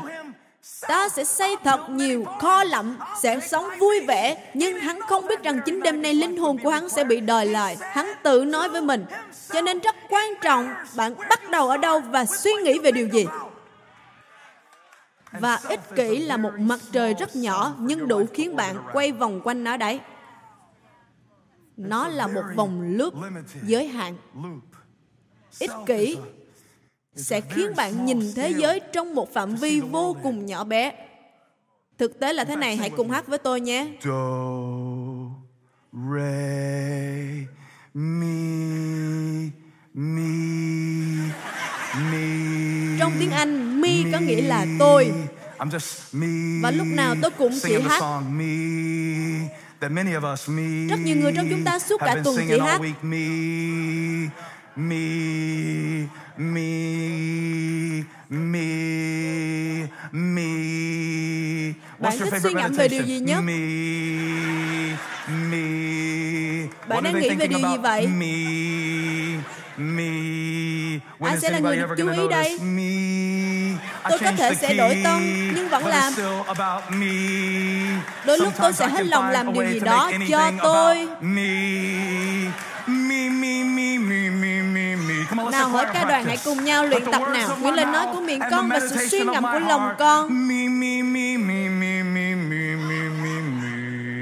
Ta 0.87 1.09
sẽ 1.09 1.23
xây 1.23 1.55
thật 1.63 1.89
nhiều 1.89 2.25
kho 2.41 2.63
lạnh, 2.63 2.95
sẽ 3.21 3.39
sống 3.39 3.65
vui 3.79 3.99
vẻ, 4.07 4.51
nhưng 4.53 4.79
hắn 4.79 5.01
không 5.01 5.27
biết 5.27 5.43
rằng 5.43 5.59
chính 5.65 5.83
đêm 5.83 6.01
nay 6.01 6.13
linh 6.13 6.37
hồn 6.37 6.57
của 6.63 6.69
hắn 6.69 6.89
sẽ 6.89 7.03
bị 7.03 7.19
đòi 7.19 7.45
lại. 7.45 7.77
Hắn 7.81 8.13
tự 8.23 8.45
nói 8.45 8.69
với 8.69 8.81
mình. 8.81 9.05
Cho 9.53 9.61
nên 9.61 9.79
rất 9.79 9.95
quan 10.09 10.33
trọng 10.41 10.73
bạn 10.95 11.15
bắt 11.29 11.49
đầu 11.51 11.69
ở 11.69 11.77
đâu 11.77 11.99
và 11.99 12.25
suy 12.25 12.51
nghĩ 12.51 12.79
về 12.79 12.91
điều 12.91 13.07
gì. 13.07 13.25
Và 15.39 15.59
ích 15.69 15.79
kỷ 15.95 16.17
là 16.17 16.37
một 16.37 16.51
mặt 16.57 16.79
trời 16.91 17.13
rất 17.13 17.35
nhỏ 17.35 17.73
nhưng 17.79 18.07
đủ 18.07 18.25
khiến 18.33 18.55
bạn 18.55 18.75
quay 18.93 19.11
vòng 19.11 19.41
quanh 19.43 19.63
nó 19.63 19.77
đấy 19.77 19.99
nó 21.77 22.07
là 22.07 22.27
một 22.27 22.43
vòng 22.55 22.81
loop 22.97 23.13
giới 23.63 23.87
hạn 23.87 24.17
ích 25.59 25.71
kỷ 25.85 26.17
sẽ 27.15 27.41
khiến 27.41 27.75
bạn 27.75 28.05
nhìn 28.05 28.19
thế 28.35 28.49
giới 28.57 28.79
trong 28.93 29.15
một 29.15 29.33
phạm 29.33 29.55
vi 29.55 29.79
vô 29.79 30.15
cùng 30.23 30.45
nhỏ 30.45 30.63
bé 30.63 30.91
thực 31.97 32.19
tế 32.19 32.33
là 32.33 32.43
thế 32.43 32.55
này 32.55 32.75
hãy 32.77 32.89
cùng 32.89 33.09
hát 33.09 33.27
với 33.27 33.37
tôi 33.37 33.61
nhé 33.61 33.87
Do, 34.03 34.43
re, 35.93 37.45
mi, 37.93 39.49
mi, 39.93 40.31
mi. 42.11 42.27
trong 42.99 43.13
tiếng 43.19 43.31
anh 43.31 43.81
mi 43.81 44.05
có 44.11 44.19
nghĩa 44.19 44.41
là 44.41 44.65
tôi. 44.79 45.11
Và 46.61 46.71
lúc 46.71 46.87
nào 46.87 47.15
tôi 47.21 47.31
cũng 47.31 47.51
chỉ 47.63 47.81
hát. 47.81 48.01
Rất 50.89 50.99
nhiều 50.99 51.15
người 51.15 51.33
trong 51.35 51.47
chúng 51.49 51.63
ta 51.63 51.79
suốt 51.79 51.97
cả 51.99 52.21
tuần 52.23 52.35
chỉ 52.47 52.59
hát. 52.59 52.81
Me, 54.75 56.07
me, 56.37 58.03
me, 58.29 59.87
me. 60.11 61.73
Bạn 61.99 62.13
your 62.19 62.31
thích 62.31 62.41
suy 62.43 62.53
ngẫm 62.53 62.71
về 62.73 62.87
điều 62.87 63.03
gì 63.03 63.19
nhất? 63.19 63.41
Me, 63.41 63.53
me. 65.27 66.67
Bạn 66.87 67.03
đang 67.03 67.19
nghĩ 67.19 67.29
về 67.35 67.47
điều 67.47 67.59
gì 67.59 67.77
vậy? 67.81 68.07
Me, 68.07 68.27
Me. 69.77 70.99
When 71.19 71.29
Ai 71.29 71.37
sẽ 71.39 71.49
là 71.49 71.59
người 71.59 71.81
chú 71.97 72.09
ý 72.09 72.27
đây? 72.29 72.59
Me. 72.61 72.93
Tôi 74.09 74.19
có 74.19 74.31
thể 74.37 74.55
sẽ 74.55 74.73
đổi 74.73 75.01
tông 75.03 75.53
nhưng 75.55 75.69
vẫn 75.69 75.85
làm. 75.85 76.13
Đôi 78.25 78.37
lúc 78.37 78.53
tôi 78.61 78.73
sẽ 78.73 78.87
hết 78.87 79.05
lòng 79.05 79.29
làm 79.29 79.53
điều 79.53 79.65
gì 79.65 79.79
đó 79.79 80.11
cho 80.29 80.51
tôi. 80.63 81.07
Nào 85.51 85.69
hỏi 85.69 85.85
ca 85.93 86.03
đoàn 86.03 86.25
hãy 86.25 86.37
cùng 86.45 86.63
nhau 86.63 86.85
luyện 86.85 87.05
tập 87.11 87.21
nào 87.33 87.57
Những 87.61 87.75
lời 87.75 87.85
nói 87.85 88.07
của 88.13 88.21
miệng 88.21 88.39
con 88.51 88.69
và 88.69 88.79
sự 88.79 89.07
suy 89.07 89.19
ngẫm 89.19 89.43
của 89.43 89.59
lòng 89.59 89.95
con 89.99 90.47
Me 90.47 90.67
me 90.67 91.01
me 91.01 91.37
me 91.37 91.69
me 91.69 92.03
me 92.03 92.03
me 92.03 92.35
me 92.35 92.75
me 92.75 93.09
me 93.09 93.09
me 93.09 93.39
me 93.39 94.13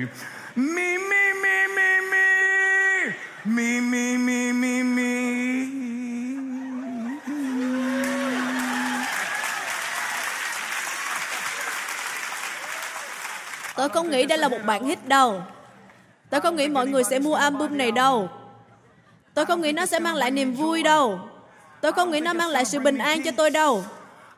me, 3.44 3.82
me, 3.82 4.18
me, 4.18 4.54
me, 4.54 4.84
me. 4.84 5.11
Tôi 13.76 13.90
không 13.90 14.10
nghĩ 14.10 14.26
đây 14.26 14.38
là 14.38 14.48
một 14.48 14.60
bản 14.66 14.86
hit 14.86 15.08
đâu. 15.08 15.42
Tôi 16.30 16.42
không 16.42 16.56
nghĩ 16.56 16.68
mọi 16.68 16.88
người 16.88 17.04
sẽ 17.04 17.20
mua 17.20 17.36
album 17.36 17.78
này 17.78 17.92
đâu. 17.92 18.30
Tôi 19.34 19.46
không 19.46 19.62
nghĩ 19.62 19.72
nó 19.72 19.86
sẽ 19.86 20.00
mang 20.00 20.16
lại 20.16 20.32
niềm 20.32 20.54
vui 20.54 20.84
đâu. 20.84 21.20
Tôi 21.82 21.92
không 21.92 22.12
nghĩ 22.12 22.20
nó 22.20 22.34
mang 22.34 22.50
lại 22.50 22.66
sự 22.66 22.80
bình 22.80 22.98
an 22.98 23.24
cho 23.24 23.32
tôi 23.38 23.50
đâu. 23.50 23.84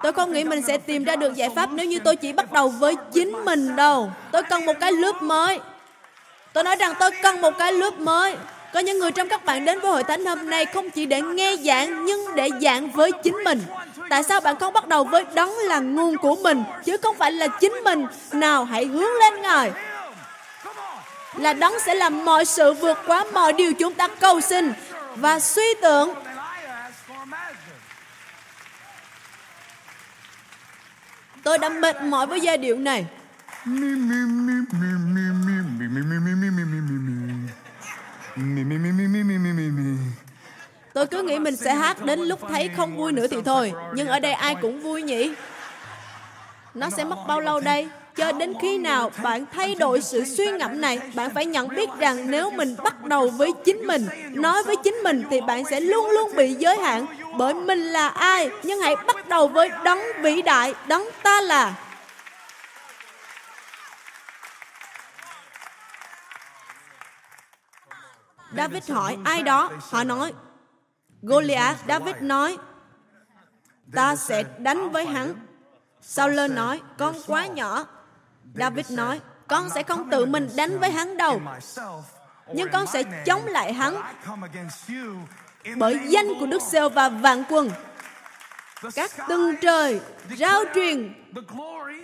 Tôi 0.04 0.13
không 0.13 0.32
nghĩ 0.32 0.43
mình 0.43 0.62
sẽ 0.62 0.78
tìm 0.78 1.04
ra 1.04 1.15
được 1.15 1.36
giải 1.36 1.50
pháp 1.56 1.69
nếu 1.72 1.86
như 1.86 2.00
tôi 2.00 2.15
chỉ 2.15 2.34
bắt 2.34 2.52
đầu 2.52 2.69
với 2.69 2.96
chính 3.13 3.32
mình 3.46 3.76
đâu. 3.76 4.12
Tôi 4.32 4.43
cần 4.43 4.65
một 4.65 4.74
cái 4.80 4.91
lớp 4.91 5.22
mới. 5.22 5.60
Tôi 6.54 6.63
nói 6.63 6.76
rằng 6.76 6.93
tôi 7.00 7.12
cần 7.22 7.41
một 7.41 7.54
cái 7.60 7.74
lớp 7.74 7.93
mới. 8.00 8.36
Có 8.74 8.80
những 8.80 9.00
người 9.00 9.12
trong 9.12 9.30
các 9.30 9.46
bạn 9.46 9.65
đến 9.65 9.80
với 9.80 9.91
hội 9.91 10.04
thánh 10.04 10.26
hôm 10.26 10.50
nay 10.50 10.65
không 10.65 10.89
chỉ 10.89 11.06
để 11.06 11.22
nghe 11.22 11.56
giảng, 11.56 12.06
nhưng 12.06 12.36
để 12.36 12.50
giảng 12.62 12.91
với 12.91 13.12
chính 13.12 13.36
mình. 13.46 13.62
Tại 14.13 14.23
sao 14.23 14.41
bạn 14.41 14.60
không 14.60 14.73
bắt 14.73 14.88
đầu 14.88 15.04
với 15.04 15.26
đấng 15.36 15.52
là 15.58 15.80
nguồn 15.80 16.17
của 16.17 16.36
mình 16.36 16.63
chứ 16.86 16.97
không 16.97 17.17
phải 17.17 17.32
là 17.32 17.47
chính 17.47 17.73
mình? 17.73 18.06
Nào 18.32 18.65
hãy 18.65 18.86
hướng 18.86 19.12
lên 19.19 19.41
Ngài. 19.41 19.71
Là 21.36 21.54
đấng 21.54 21.73
sẽ 21.86 21.95
làm 21.95 22.26
mọi 22.26 22.45
sự 22.45 22.73
vượt 22.73 22.97
quá 23.08 23.26
mọi 23.34 23.54
điều 23.54 23.73
chúng 23.73 23.93
ta 23.93 24.08
cầu 24.19 24.41
xin 24.41 24.73
và 25.15 25.39
suy 25.39 25.73
tưởng. 25.82 26.13
Tôi 31.43 31.58
đã 31.58 31.69
mệt 31.69 32.02
mỏi 32.02 32.28
với 32.28 32.41
giai 32.41 32.58
điệu 32.58 32.78
này. 32.78 33.06
Tôi 40.93 41.08
cứ 41.08 41.21
nghĩ 41.21 41.39
mình 41.39 41.56
sẽ 41.56 41.73
hát 41.73 42.06
đến 42.06 42.19
lúc 42.19 42.39
thấy 42.49 42.69
không 42.77 42.97
vui 42.97 43.12
nữa 43.12 43.27
thì 43.27 43.38
thôi. 43.45 43.73
Nhưng 43.93 44.08
ở 44.08 44.19
đây 44.19 44.34
ai 44.34 44.56
cũng 44.62 44.82
vui 44.82 45.01
nhỉ? 45.01 45.34
Nó 46.73 46.89
sẽ 46.89 47.03
mất 47.03 47.17
bao 47.27 47.39
lâu 47.39 47.60
đây? 47.60 47.88
Cho 48.15 48.32
đến 48.32 48.53
khi 48.62 48.77
nào 48.77 49.12
bạn 49.23 49.45
thay 49.53 49.75
đổi 49.75 50.01
sự 50.01 50.23
suy 50.25 50.51
ngẫm 50.51 50.82
này, 50.82 50.99
bạn 51.15 51.29
phải 51.34 51.45
nhận 51.45 51.67
biết 51.67 51.89
rằng 51.99 52.32
nếu 52.32 52.51
mình 52.51 52.75
bắt 52.84 53.03
đầu 53.03 53.29
với 53.29 53.51
chính 53.65 53.88
mình, 53.88 54.08
nói 54.32 54.63
với 54.63 54.75
chính 54.84 54.93
mình 54.93 55.23
thì 55.29 55.41
bạn 55.41 55.63
sẽ 55.71 55.79
luôn 55.79 56.10
luôn 56.10 56.36
bị 56.36 56.53
giới 56.53 56.77
hạn 56.77 57.06
bởi 57.38 57.53
mình 57.53 57.79
là 57.79 58.08
ai. 58.08 58.49
Nhưng 58.63 58.82
hãy 58.82 58.95
bắt 58.95 59.27
đầu 59.27 59.47
với 59.47 59.69
đấng 59.84 59.99
vĩ 60.21 60.41
đại, 60.41 60.73
đấng 60.88 61.10
ta 61.23 61.41
là. 61.41 61.73
David 68.58 68.91
hỏi 68.91 69.17
ai 69.23 69.43
đó? 69.43 69.69
Họ 69.89 70.03
nói 70.03 70.34
Goliath, 71.23 71.77
David 71.88 72.15
nói 72.21 72.57
Ta 73.95 74.15
sẽ 74.15 74.43
đánh 74.57 74.91
với 74.91 75.05
hắn. 75.05 75.33
Saul 76.01 76.47
nói 76.47 76.81
Con 76.97 77.15
quá 77.27 77.47
nhỏ. 77.47 77.86
David 78.55 78.91
nói 78.91 79.21
Con 79.47 79.69
sẽ 79.69 79.83
không 79.83 80.09
tự 80.09 80.25
mình 80.25 80.49
đánh 80.55 80.79
với 80.79 80.91
hắn 80.91 81.17
đâu 81.17 81.41
Nhưng 82.53 82.69
con 82.69 82.88
sẽ 82.88 83.03
chống 83.25 83.45
lại 83.45 83.73
hắn 83.73 83.95
Bởi 85.77 85.99
danh 86.07 86.25
của 86.39 86.45
Đức 86.45 86.62
Sêu 86.62 86.89
và 86.89 87.09
vạn 87.09 87.43
quân. 87.49 87.71
Các 88.95 89.12
tầng 89.27 89.55
trời 89.62 90.01
Rao 90.38 90.63
truyền 90.75 91.13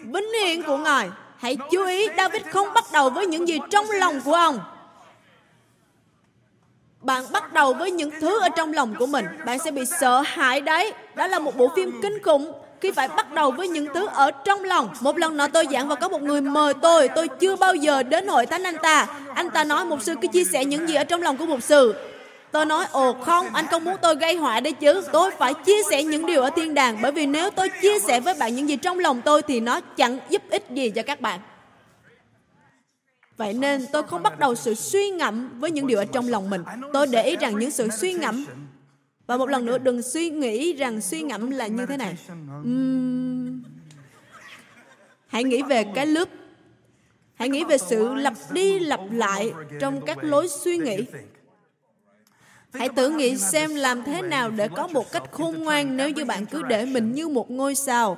Vinh 0.04 0.34
hiển 0.44 0.64
của 0.64 0.78
Ngài. 0.78 1.10
Hãy 1.38 1.58
chú 1.72 1.86
ý 1.86 2.08
David 2.18 2.42
không 2.52 2.74
bắt 2.74 2.84
đầu 2.94 3.10
với 3.10 3.26
những 3.28 3.48
gì 3.48 3.60
trong 3.72 3.86
lòng 3.92 4.22
của 4.22 4.34
ông 4.34 4.60
bạn 7.02 7.24
bắt 7.32 7.54
đầu 7.54 7.74
với 7.74 7.92
những 7.92 8.12
thứ 8.22 8.40
ở 8.40 8.50
trong 8.50 8.74
lòng 8.74 8.96
của 9.00 9.06
mình 9.06 9.26
bạn 9.46 9.60
sẽ 9.60 9.72
bị 9.72 9.86
sợ 9.86 10.24
hãi 10.26 10.62
đấy 10.62 10.94
đó 11.16 11.28
là 11.28 11.40
một 11.40 11.58
bộ 11.58 11.72
phim 11.76 12.00
kinh 12.02 12.24
khủng 12.24 12.52
khi 12.82 12.92
phải 12.92 13.08
bắt 13.08 13.34
đầu 13.34 13.52
với 13.52 13.68
những 13.68 13.88
thứ 13.94 14.08
ở 14.14 14.32
trong 14.32 14.64
lòng 14.64 14.90
một 15.02 15.18
lần 15.18 15.38
nọ 15.38 15.48
tôi 15.48 15.68
giảng 15.72 15.88
và 15.88 15.96
có 15.96 16.10
một 16.10 16.22
người 16.22 16.42
mời 16.42 16.74
tôi 16.74 17.08
tôi 17.08 17.28
chưa 17.28 17.56
bao 17.56 17.76
giờ 17.76 18.04
đến 18.04 18.28
hội 18.28 18.46
thánh 18.46 18.64
anh 18.64 18.78
ta 18.84 19.08
anh 19.34 19.50
ta 19.50 19.64
nói 19.64 19.86
một 19.86 20.04
sư 20.04 20.16
cứ 20.22 20.28
chia 20.28 20.44
sẻ 20.44 20.66
những 20.66 20.88
gì 20.88 20.96
ở 20.96 21.04
trong 21.04 21.22
lòng 21.22 21.38
của 21.38 21.46
một 21.46 21.64
sư 21.64 21.96
Tôi 22.52 22.66
nói, 22.66 22.86
ồ 22.92 23.14
không, 23.14 23.46
anh 23.54 23.66
không 23.68 23.84
muốn 23.84 23.96
tôi 24.02 24.16
gây 24.16 24.36
họa 24.36 24.60
đấy 24.60 24.74
chứ. 24.74 25.02
Tôi 25.12 25.32
phải 25.32 25.54
chia 25.54 25.84
sẻ 25.90 26.04
những 26.04 26.26
điều 26.26 26.42
ở 26.42 26.50
thiên 26.50 26.74
đàng. 26.74 26.98
Bởi 27.02 27.12
vì 27.12 27.26
nếu 27.26 27.50
tôi 27.50 27.70
chia 27.82 28.00
sẻ 28.00 28.20
với 28.20 28.34
bạn 28.40 28.56
những 28.56 28.70
gì 28.70 28.76
trong 28.76 29.00
lòng 29.00 29.22
tôi 29.22 29.42
thì 29.42 29.60
nó 29.60 29.80
chẳng 29.98 30.20
giúp 30.30 30.42
ích 30.50 30.66
gì 30.70 30.90
cho 30.90 31.04
các 31.04 31.22
bạn. 31.22 31.40
Vậy 33.40 33.54
nên 33.54 33.86
tôi 33.92 34.04
không 34.04 34.24
bắt 34.24 34.40
đầu 34.40 34.56
sự 34.56 34.76
suy 34.76 35.10
ngẫm 35.10 35.60
với 35.60 35.72
những 35.72 35.88
điều 35.88 35.98
ở 35.98 36.06
trong 36.06 36.28
lòng 36.28 36.50
mình. 36.50 36.64
Tôi 36.94 37.08
để 37.08 37.24
ý 37.24 37.36
rằng 37.36 37.60
những 37.60 37.72
sự 37.72 37.90
suy 37.90 38.14
ngẫm 38.14 38.46
và 39.28 39.38
một 39.38 39.50
lần 39.50 39.66
nữa 39.66 39.78
đừng 39.78 40.02
suy 40.02 40.30
nghĩ 40.30 40.74
rằng 40.74 41.02
suy 41.02 41.22
ngẫm 41.22 41.52
là 41.52 41.68
như 41.68 41.86
thế 41.86 41.98
này. 41.98 42.18
Uhm, 42.62 43.64
hãy 45.28 45.44
nghĩ 45.44 45.62
về 45.62 45.84
cái 45.96 46.06
lớp 46.06 46.30
hãy 47.36 47.50
nghĩ 47.50 47.64
về 47.64 47.78
sự 47.78 48.16
lặp 48.16 48.34
đi 48.52 48.80
lặp 48.80 49.00
lại 49.12 49.54
trong 49.80 50.06
các 50.06 50.24
lối 50.24 50.48
suy 50.48 50.78
nghĩ 50.78 51.06
hãy 52.74 52.90
tự 52.90 53.10
nghĩ 53.10 53.38
xem 53.38 53.76
làm 53.76 54.04
thế 54.04 54.22
nào 54.22 54.50
để 54.50 54.68
có 54.76 54.88
một 54.88 55.12
cách 55.12 55.24
khôn 55.32 55.64
ngoan 55.64 55.98
nếu 55.98 56.10
như 56.10 56.26
bạn 56.26 56.46
cứ 56.46 56.64
để 56.64 56.86
mình 56.86 57.12
như 57.12 57.28
một 57.28 57.52
ngôi 57.52 57.76
sao 57.76 58.18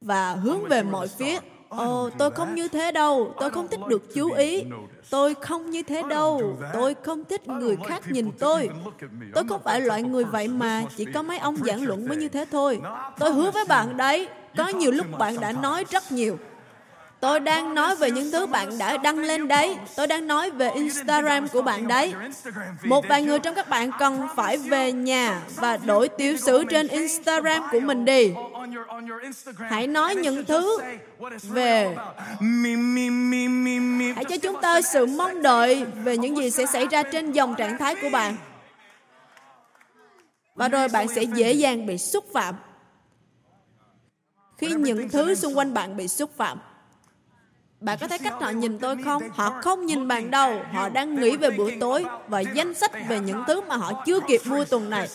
và 0.00 0.34
hướng 0.34 0.68
về 0.68 0.82
mọi 0.82 1.08
phía 1.08 1.38
Ồ, 1.68 2.10
tôi 2.18 2.30
không 2.30 2.54
như 2.54 2.68
thế 2.68 2.92
đâu, 2.92 3.34
tôi 3.40 3.50
không 3.50 3.68
thích 3.68 3.80
được 3.88 4.14
chú 4.14 4.32
ý. 4.32 4.64
Tôi 5.10 5.34
không 5.34 5.70
như 5.70 5.82
thế 5.82 6.02
đâu, 6.10 6.56
tôi 6.72 6.94
không 7.04 7.24
thích 7.24 7.48
người 7.48 7.76
khác 7.86 8.02
nhìn 8.10 8.30
tôi. 8.38 8.70
Tôi 9.34 9.44
không 9.48 9.62
phải 9.64 9.80
loại 9.80 10.02
người 10.02 10.24
vậy 10.24 10.48
mà, 10.48 10.82
chỉ 10.96 11.04
có 11.04 11.22
mấy 11.22 11.38
ông 11.38 11.56
giảng 11.56 11.86
luận 11.86 12.08
mới 12.08 12.16
như 12.16 12.28
thế 12.28 12.44
thôi. 12.50 12.80
Tôi 13.18 13.32
hứa 13.32 13.50
với 13.50 13.64
bạn 13.68 13.96
đấy, 13.96 14.28
có 14.56 14.68
nhiều 14.68 14.90
lúc 14.90 15.06
bạn 15.18 15.40
đã 15.40 15.52
nói 15.52 15.84
rất 15.90 16.12
nhiều. 16.12 16.38
Tôi 17.20 17.40
đang 17.40 17.74
nói 17.74 17.96
về 17.96 18.10
những 18.10 18.30
thứ 18.30 18.46
bạn 18.46 18.78
đã 18.78 18.96
đăng 18.96 19.18
lên 19.18 19.48
đấy. 19.48 19.76
Tôi 19.96 20.06
đang 20.06 20.26
nói 20.26 20.50
về 20.50 20.70
Instagram 20.70 21.48
của 21.48 21.62
bạn 21.62 21.88
đấy. 21.88 22.14
Một 22.84 23.08
vài 23.08 23.22
người 23.22 23.38
trong 23.38 23.54
các 23.54 23.68
bạn 23.68 23.90
cần 23.98 24.28
phải 24.36 24.56
về 24.56 24.92
nhà 24.92 25.42
và 25.56 25.76
đổi 25.76 26.08
tiểu 26.08 26.36
sử 26.36 26.64
trên 26.64 26.88
Instagram 26.88 27.62
của 27.72 27.80
mình 27.80 28.04
đi. 28.04 28.32
Hãy 29.58 29.86
nói 29.86 30.14
những 30.14 30.44
thứ 30.44 30.78
về 31.42 31.96
Hãy 34.16 34.24
cho 34.24 34.36
chúng 34.42 34.60
ta 34.60 34.82
sự 34.82 35.06
mong 35.06 35.42
đợi 35.42 35.84
về 35.84 36.16
những 36.16 36.36
gì 36.36 36.50
sẽ 36.50 36.66
xảy 36.66 36.86
ra 36.86 37.02
trên 37.02 37.32
dòng 37.32 37.54
trạng 37.54 37.78
thái 37.78 37.94
của 38.02 38.08
bạn. 38.12 38.36
Và 40.54 40.68
rồi 40.68 40.88
bạn 40.88 41.08
sẽ 41.08 41.22
dễ 41.22 41.52
dàng 41.52 41.86
bị 41.86 41.98
xúc 41.98 42.24
phạm 42.32 42.54
khi 44.58 44.68
những 44.68 45.08
thứ 45.08 45.34
xung 45.34 45.58
quanh 45.58 45.74
bạn 45.74 45.96
bị 45.96 46.08
xúc 46.08 46.30
phạm 46.36 46.58
bạn 47.80 47.98
có 48.00 48.08
thấy 48.08 48.18
cách 48.18 48.34
họ 48.40 48.50
nhìn 48.50 48.78
tôi 48.78 48.96
không? 49.04 49.22
Họ 49.30 49.50
không 49.62 49.86
nhìn 49.86 50.08
bạn 50.08 50.30
đâu. 50.30 50.60
Họ 50.72 50.88
đang 50.88 51.20
nghĩ 51.20 51.36
về 51.36 51.50
bữa 51.50 51.70
tối 51.80 52.04
và 52.28 52.40
danh 52.40 52.74
sách 52.74 52.92
về 53.08 53.20
những 53.20 53.44
thứ 53.46 53.60
mà 53.60 53.76
họ 53.76 54.02
chưa 54.06 54.20
kịp 54.20 54.40
mua 54.44 54.64
tuần 54.64 54.90
này. 54.90 55.08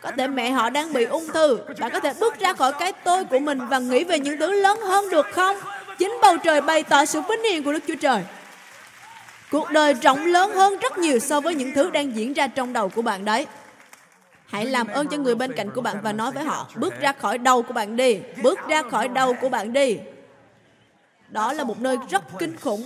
Có 0.00 0.10
thể 0.16 0.26
mẹ 0.26 0.50
họ 0.50 0.70
đang 0.70 0.92
bị 0.92 1.04
ung 1.04 1.26
thư. 1.26 1.58
Bạn 1.80 1.92
có 1.92 2.00
thể 2.00 2.12
bước 2.20 2.38
ra 2.38 2.52
khỏi 2.52 2.72
cái 2.78 2.92
tôi 2.92 3.24
của 3.24 3.38
mình 3.38 3.58
và 3.66 3.78
nghĩ 3.78 4.04
về 4.04 4.20
những 4.20 4.38
thứ 4.38 4.60
lớn 4.60 4.78
hơn 4.80 5.10
được 5.10 5.26
không? 5.32 5.56
Chính 5.98 6.18
bầu 6.22 6.36
trời 6.44 6.60
bày 6.60 6.82
tỏ 6.82 7.04
sự 7.04 7.20
vinh 7.20 7.42
hiển 7.42 7.62
của 7.62 7.72
Đức 7.72 7.82
Chúa 7.88 7.96
Trời. 8.00 8.22
Cuộc 9.50 9.70
đời 9.70 9.94
rộng 9.94 10.26
lớn 10.26 10.52
hơn 10.54 10.78
rất 10.78 10.98
nhiều 10.98 11.18
so 11.18 11.40
với 11.40 11.54
những 11.54 11.72
thứ 11.74 11.90
đang 11.90 12.16
diễn 12.16 12.32
ra 12.32 12.46
trong 12.46 12.72
đầu 12.72 12.88
của 12.88 13.02
bạn 13.02 13.24
đấy. 13.24 13.46
Hãy 14.46 14.66
làm 14.66 14.86
ơn 14.86 15.08
cho 15.08 15.16
người 15.16 15.34
bên 15.34 15.52
cạnh 15.52 15.70
của 15.70 15.80
bạn 15.80 15.96
và 16.02 16.12
nói 16.12 16.32
với 16.32 16.44
họ, 16.44 16.68
bước 16.76 17.00
ra 17.00 17.12
khỏi 17.12 17.38
đầu 17.38 17.62
của 17.62 17.72
bạn 17.72 17.96
đi, 17.96 18.18
bước 18.42 18.58
ra 18.68 18.82
khỏi 18.82 19.08
đầu 19.08 19.34
của 19.40 19.48
bạn 19.48 19.72
đi. 19.72 19.98
Đó 21.32 21.52
là 21.52 21.64
một 21.64 21.80
nơi 21.80 21.96
rất 22.10 22.22
kinh 22.38 22.56
khủng. 22.56 22.84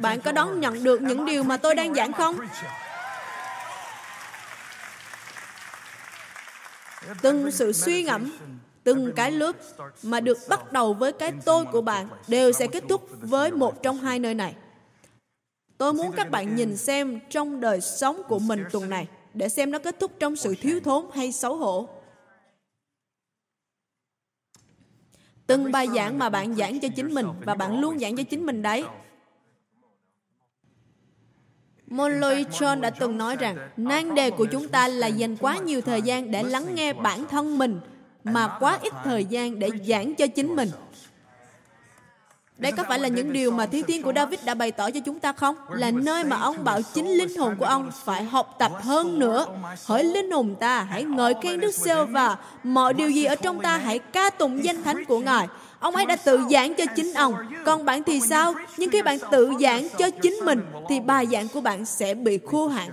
Bạn 0.00 0.20
có 0.20 0.32
đón 0.32 0.60
nhận 0.60 0.84
được 0.84 1.02
những 1.02 1.24
điều 1.24 1.42
mà 1.42 1.56
tôi 1.56 1.74
đang 1.74 1.94
giảng 1.94 2.12
không? 2.12 2.36
Từng 7.22 7.50
sự 7.50 7.72
suy 7.72 8.02
ngẫm, 8.02 8.32
từng 8.84 9.12
cái 9.16 9.32
lớp 9.32 9.56
mà 10.02 10.20
được 10.20 10.38
bắt 10.48 10.72
đầu 10.72 10.94
với 10.94 11.12
cái 11.12 11.32
tôi 11.44 11.64
của 11.64 11.80
bạn 11.80 12.08
đều 12.28 12.52
sẽ 12.52 12.66
kết 12.66 12.84
thúc 12.88 13.08
với 13.20 13.50
một 13.50 13.82
trong 13.82 13.98
hai 13.98 14.18
nơi 14.18 14.34
này. 14.34 14.54
Tôi 15.78 15.92
muốn 15.92 16.12
các 16.12 16.30
bạn 16.30 16.56
nhìn 16.56 16.76
xem 16.76 17.20
trong 17.30 17.60
đời 17.60 17.80
sống 17.80 18.22
của 18.28 18.38
mình 18.38 18.64
tuần 18.72 18.90
này 18.90 19.06
để 19.34 19.48
xem 19.48 19.70
nó 19.70 19.78
kết 19.78 20.00
thúc 20.00 20.12
trong 20.18 20.36
sự 20.36 20.54
thiếu 20.60 20.80
thốn 20.84 21.06
hay 21.14 21.32
xấu 21.32 21.56
hổ. 21.56 21.88
Từng 25.52 25.72
bài 25.72 25.88
giảng 25.94 26.18
mà 26.18 26.28
bạn 26.28 26.54
giảng 26.54 26.80
cho 26.80 26.88
chính 26.96 27.14
mình 27.14 27.26
và 27.44 27.54
bạn 27.54 27.80
luôn 27.80 27.98
giảng 27.98 28.16
cho 28.16 28.22
chính 28.22 28.46
mình 28.46 28.62
đấy. 28.62 28.84
Molloy 31.86 32.44
John 32.44 32.80
đã 32.80 32.90
từng 32.90 33.18
nói 33.18 33.36
rằng, 33.36 33.56
nan 33.76 34.14
đề 34.14 34.30
của 34.30 34.46
chúng 34.46 34.68
ta 34.68 34.88
là 34.88 35.06
dành 35.06 35.36
quá 35.36 35.58
nhiều 35.58 35.80
thời 35.80 36.02
gian 36.02 36.30
để 36.30 36.42
lắng 36.42 36.74
nghe 36.74 36.92
bản 36.92 37.24
thân 37.30 37.58
mình, 37.58 37.80
mà 38.24 38.56
quá 38.60 38.78
ít 38.82 38.92
thời 39.04 39.24
gian 39.24 39.58
để 39.58 39.70
giảng 39.86 40.14
cho 40.14 40.26
chính 40.26 40.56
mình 40.56 40.70
đây 42.58 42.72
có 42.72 42.84
phải 42.88 42.98
là 42.98 43.08
những 43.08 43.32
điều 43.32 43.50
mà 43.50 43.66
Thi 43.66 43.82
Thiên 43.82 44.02
của 44.02 44.12
David 44.12 44.40
đã 44.44 44.54
bày 44.54 44.72
tỏ 44.72 44.90
cho 44.90 45.00
chúng 45.00 45.20
ta 45.20 45.32
không? 45.32 45.56
Là 45.70 45.90
nơi 45.90 46.24
mà 46.24 46.36
ông 46.36 46.64
bảo 46.64 46.80
chính 46.94 47.08
linh 47.08 47.36
hồn 47.38 47.56
của 47.58 47.64
ông 47.64 47.90
phải 48.04 48.24
học 48.24 48.54
tập 48.58 48.72
hơn 48.82 49.18
nữa. 49.18 49.46
Hỡi 49.86 50.04
linh 50.04 50.30
hồn 50.30 50.54
ta, 50.60 50.82
hãy 50.82 51.04
ngợi 51.04 51.34
khen 51.42 51.60
Đức 51.60 51.74
Sêu 51.74 52.06
và 52.06 52.36
mọi 52.62 52.94
điều 52.94 53.10
gì 53.10 53.24
ở 53.24 53.34
trong 53.34 53.60
ta 53.60 53.76
hãy 53.76 53.98
ca 53.98 54.30
tụng 54.30 54.64
danh 54.64 54.82
thánh 54.82 55.04
của 55.04 55.18
Ngài. 55.18 55.48
Ông 55.80 55.96
ấy 55.96 56.06
đã 56.06 56.16
tự 56.16 56.40
giảng 56.50 56.74
cho 56.74 56.84
chính 56.96 57.14
ông. 57.14 57.34
Còn 57.64 57.84
bạn 57.84 58.02
thì 58.02 58.20
sao? 58.20 58.54
Nhưng 58.76 58.90
khi 58.90 59.02
bạn 59.02 59.18
tự 59.30 59.52
giảng 59.60 59.88
cho 59.98 60.10
chính 60.10 60.34
mình, 60.44 60.62
thì 60.88 61.00
bài 61.00 61.26
giảng 61.32 61.48
của 61.48 61.60
bạn 61.60 61.84
sẽ 61.84 62.14
bị 62.14 62.38
khô 62.46 62.68
hạn. 62.68 62.90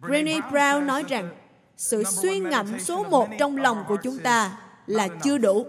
Brené 0.00 0.40
Brown 0.50 0.86
nói 0.86 1.04
rằng, 1.08 1.30
sự 1.76 2.04
suy 2.04 2.38
ngẫm 2.38 2.80
số 2.80 3.04
một 3.04 3.28
trong 3.38 3.56
lòng 3.56 3.84
của 3.88 3.96
chúng 4.02 4.18
ta 4.18 4.50
là 4.86 5.08
chưa 5.22 5.38
đủ 5.38 5.66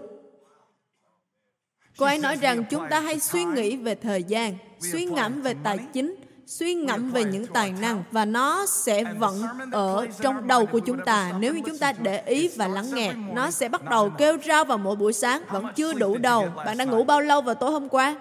Cô 1.98 2.06
ấy 2.06 2.18
nói 2.18 2.36
rằng 2.36 2.64
chúng 2.64 2.88
ta 2.90 3.00
hay 3.00 3.20
suy 3.20 3.44
nghĩ 3.44 3.76
về 3.76 3.94
thời 3.94 4.22
gian, 4.22 4.54
suy 4.92 5.04
ngẫm 5.04 5.42
về 5.42 5.54
tài 5.62 5.78
chính, 5.92 6.14
suy 6.46 6.74
ngẫm 6.74 7.10
về 7.10 7.24
những 7.24 7.46
tài 7.46 7.72
năng 7.80 8.02
và 8.10 8.24
nó 8.24 8.66
sẽ 8.66 9.04
vẫn 9.18 9.42
ở 9.72 10.06
trong 10.20 10.46
đầu 10.46 10.66
của 10.66 10.78
chúng 10.78 10.98
ta 11.04 11.32
nếu 11.38 11.54
như 11.54 11.60
chúng 11.66 11.78
ta 11.78 11.92
để 11.92 12.22
ý 12.26 12.50
và 12.56 12.68
lắng 12.68 12.94
nghe. 12.94 13.12
Nó 13.32 13.50
sẽ 13.50 13.68
bắt 13.68 13.84
đầu 13.90 14.10
kêu 14.10 14.38
rao 14.46 14.64
vào 14.64 14.78
mỗi 14.78 14.96
buổi 14.96 15.12
sáng, 15.12 15.42
vẫn 15.50 15.66
chưa 15.76 15.92
đủ 15.92 16.18
đầu. 16.18 16.48
Bạn 16.56 16.78
đã 16.78 16.84
ngủ 16.84 17.04
bao 17.04 17.20
lâu 17.20 17.42
vào 17.42 17.54
tối 17.54 17.70
hôm 17.70 17.88
qua? 17.88 18.16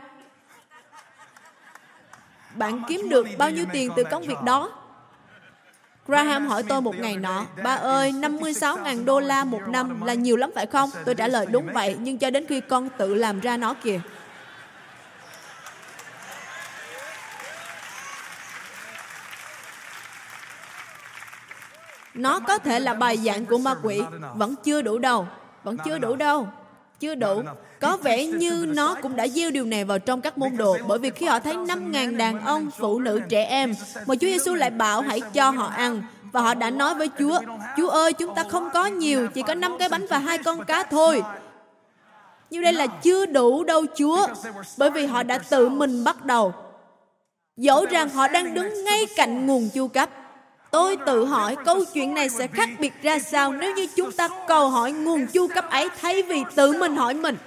Bạn 2.55 2.81
kiếm 2.88 3.09
được 3.09 3.27
bao 3.38 3.51
nhiêu 3.51 3.65
tiền 3.73 3.91
từ 3.95 4.03
công 4.03 4.23
việc 4.23 4.41
đó? 4.45 4.82
Graham 6.07 6.47
hỏi 6.47 6.63
tôi 6.69 6.81
một 6.81 6.95
ngày 6.95 7.15
nọ, 7.15 7.45
ba 7.63 7.75
ơi, 7.75 8.11
56.000 8.11 9.05
đô 9.05 9.19
la 9.19 9.43
một 9.43 9.61
năm 9.67 10.05
là 10.05 10.13
nhiều 10.13 10.35
lắm 10.35 10.51
phải 10.55 10.65
không? 10.65 10.89
Tôi 11.05 11.15
trả 11.15 11.27
lời 11.27 11.45
đúng 11.45 11.73
vậy, 11.73 11.97
nhưng 11.99 12.17
cho 12.17 12.29
đến 12.29 12.45
khi 12.49 12.61
con 12.61 12.89
tự 12.97 13.13
làm 13.13 13.39
ra 13.39 13.57
nó 13.57 13.73
kìa. 13.73 13.99
Nó 22.13 22.39
có 22.39 22.57
thể 22.57 22.79
là 22.79 22.93
bài 22.93 23.17
giảng 23.17 23.45
của 23.45 23.57
ma 23.57 23.75
quỷ, 23.83 24.01
vẫn 24.33 24.55
chưa 24.63 24.81
đủ 24.81 24.97
đâu, 24.97 25.27
vẫn 25.63 25.77
chưa 25.85 25.97
đủ 25.97 26.15
đâu 26.15 26.47
chưa 27.03 27.15
đủ. 27.15 27.41
Có 27.79 27.97
vẻ 27.97 28.25
như 28.25 28.65
nó 28.67 28.95
cũng 29.01 29.15
đã 29.15 29.27
gieo 29.27 29.51
điều 29.51 29.65
này 29.65 29.85
vào 29.85 29.99
trong 29.99 30.21
các 30.21 30.37
môn 30.37 30.57
đồ 30.57 30.77
bởi 30.87 30.99
vì 30.99 31.09
khi 31.09 31.25
họ 31.25 31.39
thấy 31.39 31.55
5.000 31.55 32.17
đàn 32.17 32.45
ông, 32.45 32.71
phụ 32.77 32.99
nữ, 32.99 33.21
trẻ 33.29 33.43
em. 33.43 33.73
Mà 34.07 34.15
Chúa 34.15 34.27
Giêsu 34.27 34.53
lại 34.53 34.69
bảo 34.69 35.01
hãy 35.01 35.21
cho 35.33 35.49
họ 35.49 35.67
ăn. 35.67 36.03
và 36.31 36.41
họ 36.41 36.53
đã 36.53 36.69
nói 36.69 36.95
với 36.95 37.09
Chúa 37.19 37.39
Chúa 37.77 37.89
ơi 37.89 38.13
chúng 38.13 38.35
ta 38.35 38.43
không 38.43 38.69
có 38.73 38.85
nhiều 38.85 39.27
chỉ 39.27 39.41
có 39.41 39.55
5 39.55 39.75
cái 39.79 39.89
bánh 39.89 40.05
và 40.09 40.17
hai 40.17 40.37
con 40.37 40.65
cá 40.65 40.83
thôi. 40.83 41.23
như 42.49 42.61
đây 42.61 42.73
là 42.73 42.87
chưa 42.87 43.25
đủ 43.25 43.63
đâu 43.63 43.85
Chúa. 43.97 44.27
Bởi 44.77 44.89
vì 44.89 45.05
họ 45.05 45.23
đã 45.23 45.37
tự 45.37 45.69
mình 45.69 46.03
bắt 46.03 46.25
đầu. 46.25 46.53
Dẫu 47.57 47.85
rằng 47.85 48.09
họ 48.09 48.27
đang 48.27 48.53
đứng 48.53 48.83
ngay 48.83 49.07
cạnh 49.15 49.47
nguồn 49.47 49.69
chu 49.73 49.87
cấp 49.87 50.09
Tôi 50.73 50.97
tự 51.05 51.25
hỏi 51.25 51.55
câu 51.65 51.84
chuyện 51.93 52.13
này 52.13 52.30
sẽ 52.30 52.47
khác 52.47 52.69
biệt 52.80 52.93
ra 53.03 53.19
sao 53.19 53.51
nếu 53.51 53.74
như 53.74 53.88
chúng 53.95 54.11
ta 54.11 54.30
cầu 54.47 54.69
hỏi 54.69 54.91
nguồn 54.91 55.28
chu 55.28 55.47
cấp 55.47 55.69
ấy 55.69 55.89
thay 56.01 56.21
vì 56.21 56.43
tự 56.55 56.74
mình 56.74 56.95
hỏi 56.95 57.13
mình. 57.13 57.38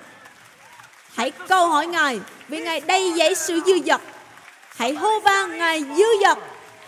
Hãy 1.15 1.31
câu 1.31 1.69
hỏi 1.69 1.87
Ngài 1.87 2.21
vì 2.49 2.61
Ngài 2.61 2.81
đầy 2.81 3.13
dẫy 3.17 3.35
sự 3.35 3.61
dư 3.67 3.73
dật. 3.87 4.01
Hãy 4.77 4.95
hô 4.95 5.21
vang 5.21 5.59
Ngài 5.59 5.85
dư 5.97 6.05
dật. 6.23 6.39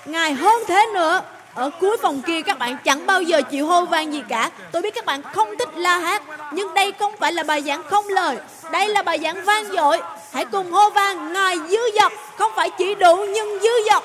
Ngài 0.07 0.33
hơn 0.35 0.63
thế 0.67 0.87
nữa. 0.95 1.23
Ở 1.55 1.71
cuối 1.81 1.97
phòng 2.03 2.23
kia 2.23 2.43
các 2.43 2.59
bạn 2.59 2.77
chẳng 2.85 3.07
bao 3.07 3.23
giờ 3.23 3.43
chịu 3.51 3.67
hô 3.67 3.85
vang 3.85 4.13
gì 4.13 4.23
cả. 4.29 4.51
Tôi 4.73 4.83
biết 4.83 4.95
các 4.95 5.05
bạn 5.05 5.23
không 5.23 5.57
thích 5.59 5.71
la 5.77 5.99
hát, 5.99 6.23
nhưng 6.53 6.75
đây 6.75 6.93
không 6.93 7.13
phải 7.21 7.33
là 7.33 7.43
bài 7.43 7.63
giảng 7.63 7.83
không 7.83 8.09
lời. 8.09 8.37
Đây 8.73 8.89
là 8.89 9.03
bài 9.03 9.19
giảng 9.23 9.45
vang 9.45 9.65
dội. 9.65 10.01
Hãy 10.33 10.45
cùng 10.45 10.73
hô 10.73 10.91
vang 10.91 11.33
Ngài 11.33 11.57
dư 11.69 11.81
dật, 12.01 12.13
không 12.39 12.53
phải 12.57 12.71
chỉ 12.71 12.95
đủ 12.95 13.17
nhưng 13.17 13.59
dư 13.63 13.71
dật 13.91 14.03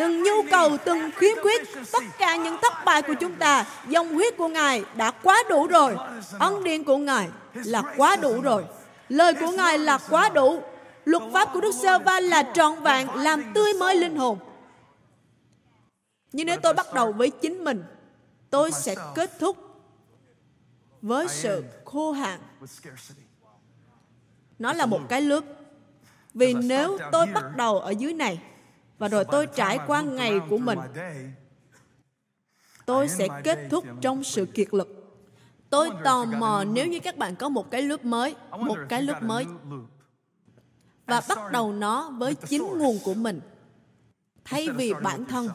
từng 0.00 0.22
nhu 0.22 0.42
cầu, 0.50 0.76
từng 0.84 1.10
khiếm 1.16 1.36
khuyết, 1.42 1.62
tất 1.92 2.04
cả 2.18 2.36
những 2.36 2.56
thất 2.62 2.72
bại 2.84 3.02
của 3.02 3.14
chúng 3.20 3.34
ta, 3.34 3.66
dòng 3.88 4.14
huyết 4.14 4.36
của 4.36 4.48
Ngài 4.48 4.84
đã 4.96 5.10
quá 5.10 5.42
đủ 5.48 5.66
rồi. 5.66 5.96
Ân 6.38 6.64
điển 6.64 6.84
của 6.84 6.96
Ngài 6.96 7.28
là 7.54 7.82
quá 7.96 8.16
đủ 8.16 8.40
rồi. 8.40 8.64
Lời 9.08 9.34
của 9.34 9.50
Ngài 9.50 9.78
là 9.78 9.98
quá 10.10 10.28
đủ. 10.28 10.62
Luật 11.04 11.22
pháp 11.32 11.48
của 11.52 11.60
Đức 11.60 11.74
Sơ 11.82 11.98
Va 11.98 12.20
là 12.20 12.42
trọn 12.54 12.80
vẹn, 12.82 13.08
làm 13.14 13.42
tươi 13.54 13.74
mới 13.74 13.96
linh 13.96 14.16
hồn. 14.16 14.38
Nhưng 16.32 16.46
nếu 16.46 16.56
tôi 16.62 16.74
bắt 16.74 16.86
đầu 16.94 17.12
với 17.12 17.30
chính 17.30 17.64
mình, 17.64 17.84
tôi 18.50 18.72
sẽ 18.72 18.94
kết 19.14 19.30
thúc 19.38 19.56
với 21.02 21.28
sự 21.28 21.64
khô 21.84 22.12
hạn. 22.12 22.40
Nó 24.58 24.72
là 24.72 24.86
một 24.86 25.00
cái 25.08 25.22
lớp. 25.22 25.40
Vì 26.34 26.54
nếu 26.54 26.98
tôi 27.12 27.26
bắt 27.26 27.44
đầu 27.56 27.80
ở 27.80 27.90
dưới 27.90 28.12
này, 28.12 28.38
và 29.00 29.08
rồi 29.08 29.24
tôi 29.24 29.46
trải 29.46 29.78
qua 29.86 30.02
ngày 30.02 30.40
của 30.50 30.58
mình. 30.58 30.78
Tôi 32.86 33.08
sẽ 33.08 33.28
kết 33.44 33.58
thúc 33.70 33.84
trong 34.00 34.24
sự 34.24 34.46
kiệt 34.46 34.74
lực. 34.74 34.88
Tôi 35.70 35.90
tò 36.04 36.24
mò 36.24 36.64
nếu 36.64 36.86
như 36.86 37.00
các 37.00 37.16
bạn 37.16 37.36
có 37.36 37.48
một 37.48 37.70
cái 37.70 37.82
loop 37.82 38.04
mới, 38.04 38.34
một 38.50 38.78
cái 38.88 39.02
loop 39.02 39.22
mới. 39.22 39.46
Và 41.06 41.22
bắt 41.28 41.38
đầu 41.52 41.72
nó 41.72 42.10
với 42.10 42.34
chính 42.34 42.78
nguồn 42.78 42.98
của 43.04 43.14
mình. 43.14 43.40
Thay 44.44 44.68
vì 44.68 44.94
bản 45.02 45.24
thân 45.24 45.48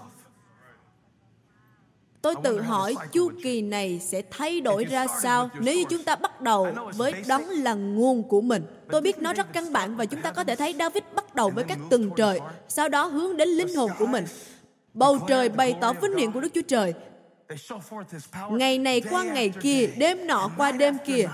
tôi 2.26 2.36
tự 2.44 2.62
hỏi 2.62 2.96
chu 3.12 3.32
kỳ 3.44 3.62
này 3.62 4.00
sẽ 4.04 4.22
thay 4.32 4.62
đổi 4.62 4.86
ra 4.86 5.08
sao? 5.22 5.50
nếu 5.60 5.76
như 5.76 5.84
chúng 5.90 6.04
ta 6.04 6.16
bắt 6.16 6.42
đầu 6.42 6.68
với 6.96 7.14
đấng 7.28 7.50
là 7.50 7.74
nguồn 7.74 8.24
của 8.24 8.42
mình. 8.42 8.64
Tôi 8.92 9.02
biết 9.02 9.18
nó 9.18 9.34
rất 9.34 9.54
căn 9.54 9.74
bản 9.74 9.96
và 9.96 10.06
chúng 10.06 10.22
ta 10.22 10.32
có 10.32 10.44
thể 10.44 10.56
thấy 10.56 10.76
david 10.80 11.04
bắt 11.16 11.36
đầu 11.36 11.50
với 11.50 11.64
các 11.64 11.78
tầng 11.90 12.10
trời 12.18 12.40
sau 12.68 12.90
đó 12.90 13.06
hướng 13.06 13.38
đến 13.38 13.50
linh 13.50 13.76
hồn 13.76 13.92
của 14.00 14.06
mình. 14.06 14.26
Bầu 14.94 15.20
trời 15.28 15.50
bày 15.50 15.76
tỏ 15.82 15.94
vinh 15.94 16.18
hiển 16.18 16.32
của 16.32 16.40
đức 16.42 16.50
chúa 16.54 16.62
trời. 16.68 16.94
Ngày 18.50 18.78
này 18.78 19.02
qua 19.02 19.24
ngày 19.24 19.50
kia 19.62 19.90
đêm 19.98 20.28
nọ 20.28 20.52
qua 20.58 20.72
đêm 20.72 20.98
kia 21.06 21.30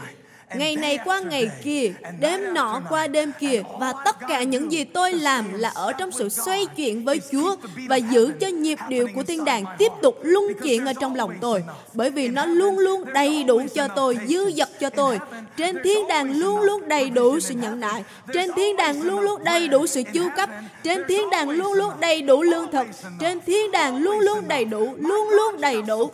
ngày 0.56 0.76
này 0.76 1.00
qua 1.06 1.20
ngày 1.20 1.50
kia 1.64 1.92
đêm 2.20 2.54
nọ 2.54 2.82
qua 2.90 3.08
đêm 3.08 3.32
kia 3.40 3.62
và 3.80 3.94
tất 4.06 4.16
cả 4.28 4.44
những 4.44 4.72
gì 4.72 4.84
tôi 4.84 5.14
làm 5.14 5.54
là 5.54 5.70
ở 5.70 5.94
trong 5.94 6.12
sự 6.12 6.30
xoay 6.30 6.66
chuyển 6.66 7.06
với 7.06 7.22
chúa 7.32 7.56
và 7.90 7.96
giữ 7.96 8.34
cho 8.40 8.48
nhịp 8.48 8.80
điệu 8.90 9.08
của 9.16 9.24
thiên 9.24 9.46
đàng 9.46 9.64
tiếp 9.78 9.92
tục 10.02 10.18
luân 10.22 10.44
chuyển 10.64 10.86
ở 10.86 10.94
trong 10.94 11.16
lòng 11.16 11.32
tôi 11.42 11.64
bởi 11.94 12.10
vì 12.10 12.28
nó 12.28 12.46
luôn 12.46 12.80
luôn 12.80 13.14
đầy 13.14 13.44
đủ 13.44 13.62
cho 13.76 13.88
tôi 13.88 14.18
dư 14.28 14.52
dật 14.52 14.70
cho 14.80 14.90
tôi. 14.90 15.20
trên 15.58 15.78
thiên 15.84 16.08
đàng 16.08 16.40
luôn 16.40 16.62
luôn 16.62 16.88
đầy 16.88 17.10
đủ 17.10 17.40
sự 17.40 17.54
nhận 17.54 17.80
nại 17.80 18.04
trên 18.34 18.52
thiên 18.56 18.76
đàng 18.76 19.02
luôn 19.02 19.20
luôn 19.20 19.44
đầy 19.44 19.68
đủ 19.68 19.88
sự 19.88 20.04
chu 20.14 20.28
cấp. 20.36 20.50
trên 20.84 21.02
thiên 21.08 21.30
đàng 21.30 21.50
luôn 21.50 21.74
luôn 21.74 21.92
đầy 22.00 22.22
đủ 22.22 22.42
lương 22.42 22.72
thực. 22.72 22.88
trên 23.20 23.40
thiên 23.46 23.72
đàng 23.72 23.98
luôn 23.98 24.20
luôn 24.20 24.48
đầy 24.48 24.66
đủ 24.66 24.96
luôn 24.98 25.30
luôn 25.30 25.62
đầy 25.62 25.82
đủ. 25.82 26.12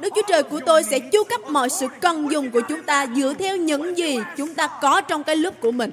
Đức 0.00 0.08
Chúa 0.14 0.22
Trời 0.28 0.42
của 0.42 0.60
tôi 0.66 0.82
sẽ 0.84 0.98
chu 0.98 1.24
cấp 1.24 1.40
mọi 1.48 1.68
sự 1.68 1.86
cần 2.00 2.30
dùng 2.30 2.50
của 2.50 2.60
chúng 2.60 2.82
ta. 2.82 3.06
dựa 3.16 3.34
theo 3.38 3.56
những 3.56 3.75
những 3.76 3.98
gì 3.98 4.18
chúng 4.36 4.54
ta 4.54 4.78
có 4.82 5.00
trong 5.00 5.24
cái 5.24 5.36
lớp 5.36 5.60
của 5.60 5.70
mình. 5.70 5.92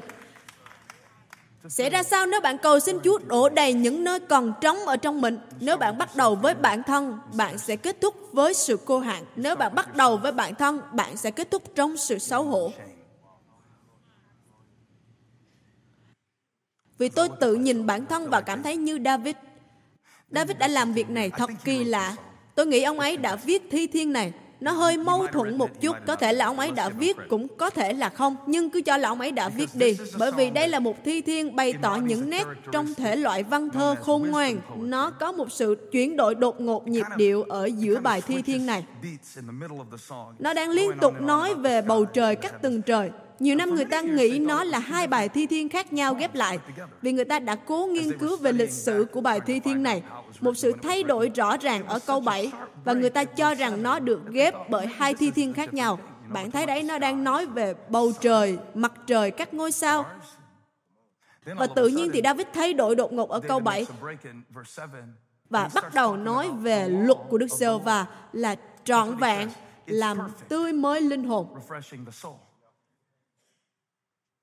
Sẽ 1.67 1.89
ra 1.89 2.03
sao 2.03 2.25
nếu 2.25 2.41
bạn 2.41 2.57
cầu 2.57 2.79
xin 2.79 2.97
Chúa 3.03 3.17
đổ 3.17 3.49
đầy 3.49 3.73
những 3.73 4.03
nơi 4.03 4.19
còn 4.19 4.53
trống 4.61 4.77
ở 4.77 4.97
trong 4.97 5.21
mình? 5.21 5.39
Nếu 5.59 5.77
bạn 5.77 5.97
bắt 5.97 6.15
đầu 6.15 6.35
với 6.35 6.53
bản 6.53 6.83
thân, 6.83 7.19
bạn 7.33 7.57
sẽ 7.57 7.75
kết 7.75 8.01
thúc 8.01 8.15
với 8.31 8.53
sự 8.53 8.79
cô 8.85 8.99
hạn. 8.99 9.23
Nếu 9.35 9.55
bạn 9.55 9.75
bắt 9.75 9.95
đầu 9.95 10.17
với 10.17 10.31
bản 10.31 10.55
thân, 10.55 10.81
bạn 10.91 11.17
sẽ 11.17 11.31
kết 11.31 11.51
thúc 11.51 11.63
trong 11.75 11.97
sự 11.97 12.19
xấu 12.19 12.43
hổ. 12.43 12.71
Vì 16.97 17.09
tôi 17.09 17.29
tự 17.39 17.55
nhìn 17.55 17.85
bản 17.85 18.05
thân 18.05 18.29
và 18.29 18.41
cảm 18.41 18.63
thấy 18.63 18.77
như 18.77 18.99
David. 19.05 19.35
David 20.31 20.57
đã 20.57 20.67
làm 20.67 20.93
việc 20.93 21.09
này 21.09 21.29
thật 21.29 21.49
kỳ 21.63 21.83
lạ. 21.83 22.15
Tôi 22.55 22.65
nghĩ 22.65 22.83
ông 22.83 22.99
ấy 22.99 23.17
đã 23.17 23.35
viết 23.35 23.63
thi 23.71 23.87
thiên 23.87 24.13
này. 24.13 24.33
Nó 24.63 24.71
hơi 24.71 24.97
mâu 24.97 25.27
thuẫn 25.27 25.57
một 25.57 25.81
chút, 25.81 25.95
có 26.07 26.15
thể 26.15 26.33
là 26.33 26.45
ông 26.45 26.59
ấy 26.59 26.71
đã 26.71 26.89
viết, 26.89 27.17
cũng 27.29 27.47
có 27.57 27.69
thể 27.69 27.93
là 27.93 28.09
không, 28.09 28.35
nhưng 28.47 28.69
cứ 28.69 28.81
cho 28.81 28.97
là 28.97 29.09
ông 29.09 29.19
ấy 29.19 29.31
đã 29.31 29.49
viết 29.49 29.69
đi. 29.73 29.97
Bởi 30.17 30.31
vì 30.31 30.49
đây 30.49 30.67
là 30.67 30.79
một 30.79 30.95
thi 31.05 31.21
thiên 31.21 31.55
bày 31.55 31.73
tỏ 31.81 31.95
những 31.95 32.29
nét 32.29 32.43
trong 32.71 32.93
thể 32.93 33.15
loại 33.15 33.43
văn 33.43 33.69
thơ 33.69 33.95
khôn 34.01 34.27
ngoan. 34.31 34.57
Nó 34.77 35.09
có 35.09 35.31
một 35.31 35.51
sự 35.51 35.89
chuyển 35.91 36.17
đổi 36.17 36.35
đột 36.35 36.61
ngột 36.61 36.87
nhịp 36.87 37.05
điệu 37.17 37.43
ở 37.43 37.65
giữa 37.65 37.99
bài 37.99 38.21
thi 38.21 38.41
thiên 38.41 38.65
này. 38.65 38.85
Nó 40.39 40.53
đang 40.53 40.69
liên 40.69 40.91
tục 41.01 41.21
nói 41.21 41.55
về 41.55 41.81
bầu 41.81 42.05
trời 42.05 42.35
các 42.35 42.61
tầng 42.61 42.81
trời, 42.81 43.11
nhiều 43.43 43.55
năm 43.55 43.75
người 43.75 43.85
ta 43.85 44.01
nghĩ 44.01 44.39
nó 44.39 44.63
là 44.63 44.79
hai 44.79 45.07
bài 45.07 45.29
thi 45.29 45.47
thiên 45.47 45.69
khác 45.69 45.93
nhau 45.93 46.13
ghép 46.13 46.35
lại 46.35 46.59
vì 47.01 47.11
người 47.11 47.25
ta 47.25 47.39
đã 47.39 47.55
cố 47.55 47.85
nghiên 47.85 48.17
cứu 48.17 48.37
về 48.37 48.51
lịch 48.51 48.71
sử 48.71 49.05
của 49.11 49.21
bài 49.21 49.39
thi 49.45 49.59
thiên 49.59 49.83
này 49.83 50.03
một 50.39 50.57
sự 50.57 50.73
thay 50.83 51.03
đổi 51.03 51.29
rõ 51.35 51.57
ràng 51.57 51.87
ở 51.87 51.99
câu 51.99 52.19
7 52.19 52.51
và 52.83 52.93
người 52.93 53.09
ta 53.09 53.23
cho 53.23 53.53
rằng 53.53 53.83
nó 53.83 53.99
được 53.99 54.21
ghép 54.29 54.69
bởi 54.69 54.87
hai 54.87 55.13
thi 55.13 55.31
thiên 55.31 55.53
khác 55.53 55.73
nhau. 55.73 55.99
Bạn 56.27 56.51
thấy 56.51 56.65
đấy 56.65 56.83
nó 56.83 56.99
đang 56.99 57.23
nói 57.23 57.45
về 57.45 57.73
bầu 57.89 58.11
trời, 58.21 58.57
mặt 58.73 58.93
trời, 59.07 59.31
các 59.31 59.53
ngôi 59.53 59.71
sao. 59.71 60.05
Và 61.45 61.67
tự 61.67 61.87
nhiên 61.87 62.09
thì 62.13 62.21
David 62.23 62.47
thay 62.53 62.73
đổi 62.73 62.95
đột 62.95 63.13
ngột 63.13 63.29
ở 63.29 63.39
câu 63.39 63.59
7 63.59 63.85
và 65.49 65.69
bắt 65.73 65.93
đầu 65.93 66.17
nói 66.17 66.49
về 66.49 66.87
luật 66.89 67.17
của 67.29 67.37
Đức 67.37 67.49
giê 67.49 67.67
va 67.83 68.05
là 68.33 68.55
trọn 68.83 69.15
vẹn, 69.15 69.49
làm 69.85 70.17
tươi 70.49 70.73
mới 70.73 71.01
linh 71.01 71.23
hồn. 71.23 71.47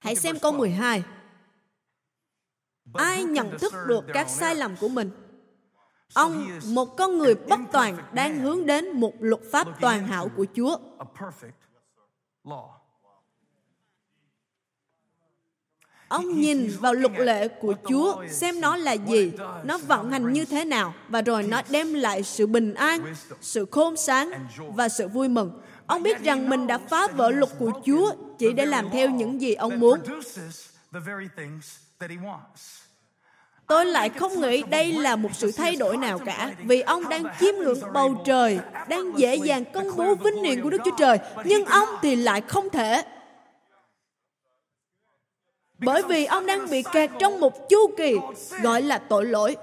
Hãy 0.01 0.17
xem 0.17 0.39
câu 0.39 0.53
12. 0.53 1.03
Ai 2.95 3.25
nhận 3.25 3.59
thức 3.59 3.73
được 3.87 4.05
các 4.15 4.29
sai 4.29 4.55
lầm 4.55 4.77
của 4.77 4.89
mình? 4.89 5.11
Ông, 6.15 6.59
một 6.67 6.97
con 6.97 7.19
người 7.19 7.35
bất 7.35 7.61
toàn, 7.73 7.97
đang 8.13 8.41
hướng 8.41 8.67
đến 8.67 8.91
một 8.91 9.13
luật 9.21 9.41
pháp 9.53 9.81
toàn 9.81 10.07
hảo 10.07 10.29
của 10.37 10.47
Chúa. 10.57 10.77
Ông 16.09 16.41
nhìn 16.41 16.71
vào 16.81 16.95
luật 16.95 17.13
lệ 17.19 17.49
của 17.49 17.75
Chúa 17.89 18.27
xem 18.29 18.61
nó 18.61 18.77
là 18.77 18.93
gì, 18.93 19.33
nó 19.65 19.79
vận 19.79 20.11
hành 20.11 20.33
như 20.33 20.45
thế 20.45 20.65
nào 20.65 20.95
và 21.09 21.23
rồi 21.23 21.43
nó 21.43 21.63
đem 21.71 21.95
lại 21.95 22.23
sự 22.23 22.47
bình 22.47 22.75
an, 22.75 23.15
sự 23.41 23.67
khôn 23.71 23.97
sáng 23.97 24.31
và 24.59 24.89
sự 24.89 25.09
vui 25.09 25.29
mừng. 25.29 25.61
Ông 25.91 26.03
biết 26.03 26.23
rằng 26.23 26.49
mình 26.49 26.67
đã 26.67 26.79
phá 26.79 27.07
vỡ 27.07 27.31
luật 27.31 27.51
của 27.59 27.73
Chúa 27.87 28.13
chỉ 28.39 28.53
để 28.53 28.67
làm 28.67 28.91
theo 28.93 29.11
những 29.11 29.41
gì 29.41 29.55
ông 29.55 29.81
muốn. 29.81 30.01
Tôi 33.67 33.87
lại 33.87 34.09
không 34.09 34.41
nghĩ 34.41 34.63
đây 34.63 34.93
là 34.93 35.17
một 35.17 35.29
sự 35.35 35.53
thay 35.53 35.77
đổi 35.77 35.97
nào 35.97 36.19
cả, 36.19 36.51
vì 36.65 36.81
ông 36.81 37.09
đang 37.09 37.25
chiêm 37.41 37.55
ngưỡng 37.55 37.93
bầu 37.93 38.23
trời, 38.25 38.61
đang 38.89 39.19
dễ 39.19 39.37
dàng 39.37 39.65
công 39.73 39.97
bố 39.97 40.15
vinh 40.15 40.45
hiển 40.45 40.63
của 40.63 40.71
Đức 40.71 40.81
Chúa 40.85 40.97
Trời, 40.99 41.19
nhưng 41.45 41.65
ông 41.65 41.89
thì 42.03 42.17
lại 42.17 42.41
không 42.41 42.71
thể. 42.71 43.03
Bởi 45.79 46.03
vì 46.03 46.25
ông 46.25 46.47
đang 46.47 46.71
bị 46.71 46.85
kẹt 46.93 47.11
trong 47.19 47.41
một 47.41 47.69
chu 47.69 47.91
kỳ 47.97 48.17
gọi 48.63 48.83
là 48.83 48.99
tội 48.99 49.27
lỗi 49.27 49.57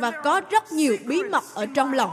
và 0.00 0.10
có 0.10 0.40
rất 0.50 0.72
nhiều 0.72 0.96
bí 1.04 1.22
mật 1.22 1.44
ở 1.54 1.66
trong 1.74 1.92
lòng. 1.92 2.10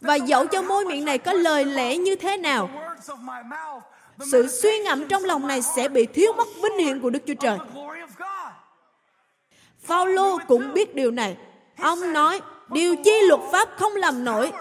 Và 0.00 0.14
dẫu 0.14 0.46
cho 0.46 0.62
môi 0.62 0.84
miệng 0.84 1.04
này 1.04 1.18
có 1.18 1.32
lời 1.32 1.64
lẽ 1.64 1.96
như 1.96 2.16
thế 2.16 2.36
nào, 2.36 2.70
sự 4.32 4.48
suy 4.48 4.78
ngẫm 4.78 5.08
trong 5.08 5.24
lòng 5.24 5.46
này 5.46 5.62
sẽ 5.62 5.88
bị 5.88 6.06
thiếu 6.06 6.32
mất 6.32 6.48
vinh 6.62 6.86
hiển 6.86 7.00
của 7.00 7.10
Đức 7.10 7.22
Chúa 7.26 7.34
Trời. 7.34 7.58
Phaolô 9.82 10.38
cũng 10.48 10.74
biết 10.74 10.94
điều 10.94 11.10
này. 11.10 11.36
Ông 11.78 12.12
nói, 12.12 12.40
điều 12.68 12.96
chi 13.04 13.12
luật 13.28 13.40
pháp 13.52 13.68
không 13.78 13.96
làm 13.96 14.24
nổi. 14.24 14.52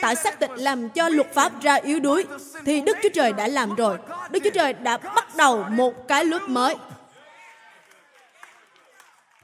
Tại 0.00 0.16
xác 0.16 0.40
định 0.40 0.54
làm 0.54 0.88
cho 0.88 1.08
luật 1.08 1.34
pháp 1.34 1.62
ra 1.62 1.74
yếu 1.74 2.00
đuối, 2.00 2.24
thì 2.64 2.80
Đức 2.80 2.96
Chúa 3.02 3.08
Trời 3.14 3.32
đã 3.32 3.48
làm 3.48 3.74
rồi. 3.74 3.98
Đức 4.30 4.40
Chúa 4.44 4.50
Trời 4.50 4.72
đã 4.72 4.96
bắt 4.96 5.36
đầu 5.36 5.64
một 5.70 6.08
cái 6.08 6.24
luật 6.24 6.42
mới. 6.48 6.74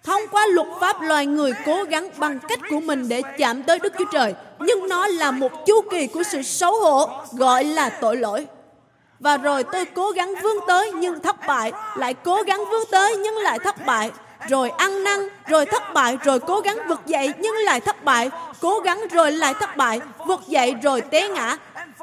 Thông 0.04 0.20
qua 0.30 0.46
luật 0.46 0.66
pháp 0.80 1.00
loài 1.00 1.26
người 1.26 1.52
cố 1.66 1.82
gắng 1.82 2.08
bằng 2.16 2.38
cách 2.48 2.58
của 2.70 2.80
mình 2.80 3.08
để 3.08 3.22
chạm 3.38 3.62
tới 3.62 3.78
Đức 3.78 3.92
Chúa 3.98 4.04
Trời, 4.12 4.34
nhưng 4.58 4.88
nó 4.88 5.06
là 5.06 5.30
một 5.30 5.66
chu 5.66 5.80
kỳ 5.90 6.06
của 6.06 6.22
sự 6.22 6.42
xấu 6.42 6.80
hổ 6.80 7.08
gọi 7.32 7.64
là 7.64 7.88
tội 7.90 8.16
lỗi. 8.16 8.46
Và 9.20 9.36
rồi 9.36 9.64
tôi 9.64 9.84
cố 9.84 10.10
gắng 10.10 10.34
vươn 10.42 10.56
tới 10.68 10.92
nhưng 10.92 11.20
thất 11.20 11.36
bại, 11.46 11.72
lại 11.96 12.14
cố 12.14 12.42
gắng 12.42 12.64
vươn 12.70 12.82
tới 12.90 13.16
nhưng 13.16 13.36
lại 13.36 13.58
thất 13.58 13.86
bại, 13.86 14.10
rồi 14.48 14.70
ăn 14.70 15.04
năn, 15.04 15.28
rồi 15.48 15.66
thất 15.66 15.82
bại, 15.94 16.18
rồi 16.24 16.40
cố 16.40 16.60
gắng 16.60 16.78
vực 16.88 17.00
dậy 17.06 17.32
nhưng 17.38 17.54
lại 17.54 17.80
thất 17.80 18.04
bại, 18.04 18.30
cố 18.60 18.78
gắng 18.78 19.00
rồi 19.12 19.32
lại 19.32 19.54
thất 19.60 19.76
bại, 19.76 20.00
vực 20.26 20.40
dậy 20.46 20.74
rồi 20.82 21.00
té 21.00 21.28
ngã. 21.28 21.56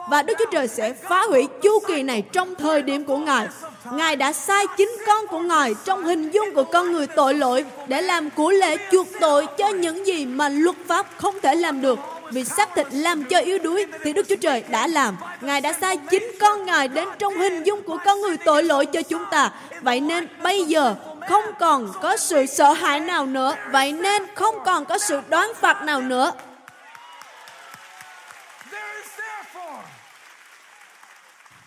Và 0.10 0.22
Đức 0.22 0.34
Chúa 0.39 0.52
Trời 0.52 0.68
sẽ 0.68 0.93
phá 0.93 1.24
hủy 1.30 1.47
chu 1.62 1.80
kỳ 1.88 2.04
này 2.04 2.24
trong 2.32 2.56
thời 2.56 2.82
điểm 2.82 3.04
của 3.04 3.18
Ngài. 3.18 3.47
Ngài 3.91 4.16
đã 4.16 4.34
sai 4.34 4.66
chính 4.78 4.89
con 5.08 5.28
của 5.28 5.39
Ngài 5.39 5.76
trong 5.86 6.04
hình 6.04 6.32
dung 6.32 6.54
của 6.56 6.64
con 6.64 6.91
người 6.91 7.08
tội 7.08 7.34
lỗi 7.34 7.66
để 7.88 8.02
làm 8.02 8.30
của 8.30 8.52
lễ 8.52 8.78
chuộc 8.91 9.08
tội 9.20 9.47
cho 9.58 9.68
những 9.68 10.08
gì 10.08 10.26
mà 10.26 10.49
luật 10.49 10.76
pháp 10.88 11.08
không 11.18 11.36
thể 11.41 11.56
làm 11.56 11.82
được. 11.82 11.99
Vì 12.32 12.43
xác 12.43 12.76
thịt 12.76 12.88
làm 12.91 13.24
cho 13.24 13.39
yếu 13.39 13.60
đuối 13.60 13.86
thì 14.04 14.14
Đức 14.14 14.26
Chúa 14.30 14.36
Trời 14.36 14.64
đã 14.70 14.88
làm. 14.88 15.18
Ngài 15.41 15.62
đã 15.62 15.74
sai 15.74 15.97
chính 15.97 16.32
con 16.39 16.66
Ngài 16.66 16.88
đến 16.88 17.08
trong 17.20 17.38
hình 17.38 17.64
dung 17.64 17.84
của 17.84 17.97
con 18.06 18.22
người 18.22 18.38
tội 18.38 18.64
lỗi 18.64 18.86
cho 18.86 19.02
chúng 19.02 19.24
ta. 19.32 19.52
Vậy 19.82 19.99
nên 19.99 20.28
bây 20.43 20.64
giờ 20.64 20.95
không 21.30 21.43
còn 21.60 21.89
có 22.02 22.18
sự 22.18 22.45
sợ 22.45 22.74
hãi 22.74 22.99
nào 22.99 23.26
nữa 23.26 23.56
vậy 23.72 23.91
nên 23.91 24.24
không 24.36 24.56
còn 24.66 24.86
có 24.86 24.97
sự 24.97 25.20
đoán 25.30 25.52
phạt 25.62 25.82
nào 25.82 26.02
nữa 26.02 26.32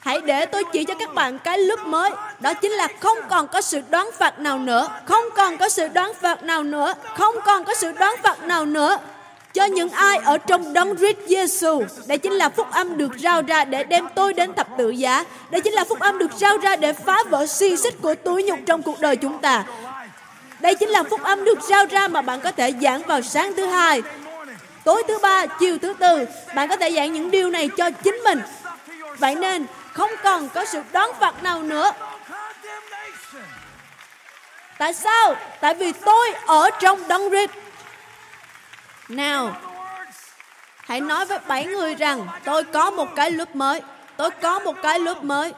Hãy 0.04 0.20
để 0.20 0.46
tôi 0.46 0.64
chỉ 0.72 0.84
cho 0.84 0.94
các 0.94 1.14
bạn 1.14 1.38
cái 1.38 1.58
lúc 1.58 1.80
mới 1.86 2.10
Đó 2.40 2.54
chính 2.54 2.72
là 2.72 2.88
không 3.00 3.18
còn 3.30 3.48
có 3.48 3.60
sự 3.60 3.80
đoán 3.90 4.10
phạt 4.18 4.38
nào 4.38 4.58
nữa 4.58 4.88
Không 5.04 5.24
còn 5.36 5.56
có 5.56 5.68
sự 5.68 5.88
đoán 5.88 6.12
phạt 6.20 6.42
nào 6.42 6.62
nữa 6.62 6.94
Không 7.16 7.34
còn 7.44 7.64
có 7.64 7.74
sự 7.74 7.92
đoán 7.92 8.14
phạt 8.22 8.42
nào 8.42 8.66
nữa 8.66 8.98
cho 9.54 9.64
những 9.64 9.88
ai 9.90 10.18
ở 10.18 10.38
trong 10.38 10.72
đấng 10.72 10.96
Christ 10.96 11.16
Giêsu. 11.28 11.82
Đây 12.06 12.18
chính 12.18 12.32
là 12.32 12.48
phúc 12.48 12.66
âm 12.70 12.96
được 12.96 13.12
rao 13.18 13.42
ra 13.42 13.64
để 13.64 13.84
đem 13.84 14.06
tôi 14.14 14.32
đến 14.32 14.54
thập 14.54 14.68
tự 14.78 14.90
giá. 14.90 15.24
Đây 15.50 15.60
chính 15.60 15.72
là 15.72 15.84
phúc 15.84 16.00
âm 16.00 16.18
được 16.18 16.32
rao 16.32 16.58
ra 16.58 16.76
để 16.76 16.92
phá 16.92 17.18
vỡ 17.30 17.46
xiên 17.46 17.76
xích 17.76 17.94
của 18.02 18.14
túi 18.14 18.42
nhục 18.42 18.58
trong 18.66 18.82
cuộc 18.82 19.00
đời 19.00 19.16
chúng 19.16 19.38
ta. 19.38 19.64
Đây 20.60 20.74
chính 20.74 20.88
là 20.88 21.02
phúc 21.02 21.20
âm 21.22 21.44
được 21.44 21.58
rao 21.62 21.86
ra 21.86 22.08
mà 22.08 22.22
bạn 22.22 22.40
có 22.40 22.52
thể 22.52 22.72
giảng 22.82 23.02
vào 23.02 23.22
sáng 23.22 23.52
thứ 23.56 23.66
hai. 23.66 24.02
tối 24.84 25.02
thứ 25.08 25.18
ba, 25.18 25.46
chiều 25.46 25.78
thứ 25.78 25.94
tư. 25.98 26.24
Bạn 26.54 26.68
có 26.68 26.76
thể 26.76 26.90
giảng 26.90 27.12
những 27.12 27.30
điều 27.30 27.50
này 27.50 27.68
cho 27.76 27.90
chính 27.90 28.16
mình. 28.24 28.40
Vậy 29.18 29.34
nên 29.34 29.66
không 29.94 30.10
còn 30.22 30.48
có 30.48 30.64
sự 30.64 30.82
đoán 30.92 31.10
phạt 31.20 31.42
nào 31.42 31.62
nữa. 31.62 31.92
Tại 34.78 34.94
sao? 34.94 35.36
Tại 35.60 35.74
vì 35.74 35.92
tôi 35.92 36.32
ở 36.46 36.70
trong 36.80 37.08
đấng 37.08 37.30
Christ. 37.30 37.50
Nào, 39.08 39.56
hãy 40.76 41.00
nói 41.00 41.24
với 41.24 41.38
bảy 41.46 41.66
người 41.66 41.94
rằng 41.94 42.26
tôi 42.44 42.64
có 42.64 42.90
một 42.90 43.08
cái 43.16 43.30
lớp 43.30 43.56
mới. 43.56 43.80
Tôi 44.16 44.30
có 44.30 44.58
một 44.58 44.76
cái 44.82 45.00
lớp 45.00 45.24
mới. 45.24 45.52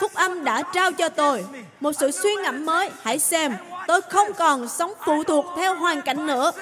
Phúc 0.00 0.14
âm 0.14 0.44
đã 0.44 0.62
trao 0.62 0.92
cho 0.92 1.08
tôi 1.08 1.44
một 1.80 1.92
sự 1.92 2.10
suy 2.10 2.34
ngẫm 2.34 2.66
mới. 2.66 2.90
Hãy 3.02 3.18
xem, 3.18 3.56
tôi 3.86 4.00
không 4.00 4.32
còn 4.32 4.68
sống 4.68 4.92
phụ 5.06 5.24
thuộc 5.24 5.46
theo 5.56 5.74
hoàn 5.74 6.02
cảnh 6.02 6.26
nữa. 6.26 6.52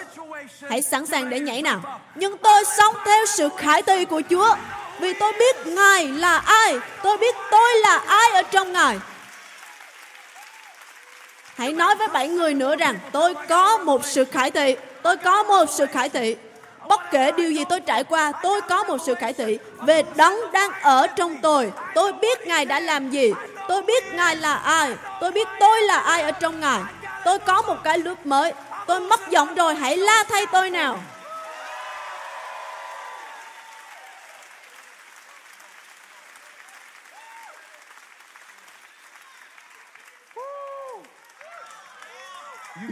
Hãy 0.71 0.83
sẵn 0.83 1.07
sàng 1.07 1.31
để 1.31 1.41
nhảy 1.41 1.63
nào. 1.63 2.01
Nhưng 2.15 2.39
tôi 2.39 2.65
sống 2.65 2.95
theo 3.05 3.27
sự 3.27 3.49
khải 3.57 3.83
tỳ 3.83 4.05
của 4.05 4.23
Chúa. 4.31 4.55
Vì 5.01 5.13
tôi 5.13 5.33
biết 5.39 5.67
Ngài 5.67 6.07
là 6.09 6.37
ai. 6.39 6.79
Tôi 7.03 7.17
biết 7.19 7.35
tôi 7.51 7.75
là 7.83 7.97
ai 8.07 8.31
ở 8.31 8.43
trong 8.43 8.73
Ngài. 8.73 8.99
Hãy 11.59 11.73
nói 11.73 11.95
với 11.95 12.09
bảy 12.09 12.29
người 12.29 12.55
nữa 12.55 12.77
rằng 12.77 12.99
tôi 13.13 13.35
có 13.49 13.79
một 13.79 14.07
sự 14.07 14.25
khải 14.25 14.51
thị. 14.51 14.77
Tôi 15.03 15.17
có 15.17 15.43
một 15.43 15.65
sự 15.71 15.87
khải 15.87 16.09
thị. 16.09 16.37
Bất 16.89 17.01
kể 17.11 17.33
điều 17.33 17.51
gì 17.51 17.65
tôi 17.69 17.81
trải 17.81 18.05
qua, 18.05 18.33
tôi 18.43 18.61
có 18.61 18.85
một 18.85 18.97
sự 19.07 19.15
khải 19.15 19.33
thị 19.33 19.59
về 19.81 20.03
đấng 20.15 20.53
đang 20.53 20.71
ở 20.83 21.07
trong 21.07 21.37
tôi. 21.43 21.73
Tôi 21.95 22.13
biết 22.13 22.47
Ngài 22.47 22.65
đã 22.65 22.81
làm 22.81 23.11
gì. 23.11 23.33
Tôi 23.69 23.83
biết 23.83 24.15
Ngài 24.15 24.37
là 24.37 24.55
ai. 24.55 24.95
Tôi 25.21 25.31
biết 25.31 25.49
tôi 25.61 25.83
là 25.83 25.99
ai 25.99 26.23
ở 26.23 26.31
trong 26.31 26.61
Ngài. 26.61 26.81
Tôi 27.25 27.39
có 27.39 27.63
một 27.63 27.77
cái 27.85 27.99
lúc 27.99 28.27
mới. 28.27 28.53
Tôi 28.87 29.01
mất 29.01 29.31
giọng 29.31 29.55
rồi, 29.55 29.75
hãy 29.75 29.97
la 29.97 30.25
thay 30.29 30.47
tôi 30.47 30.71
nào. 30.71 30.99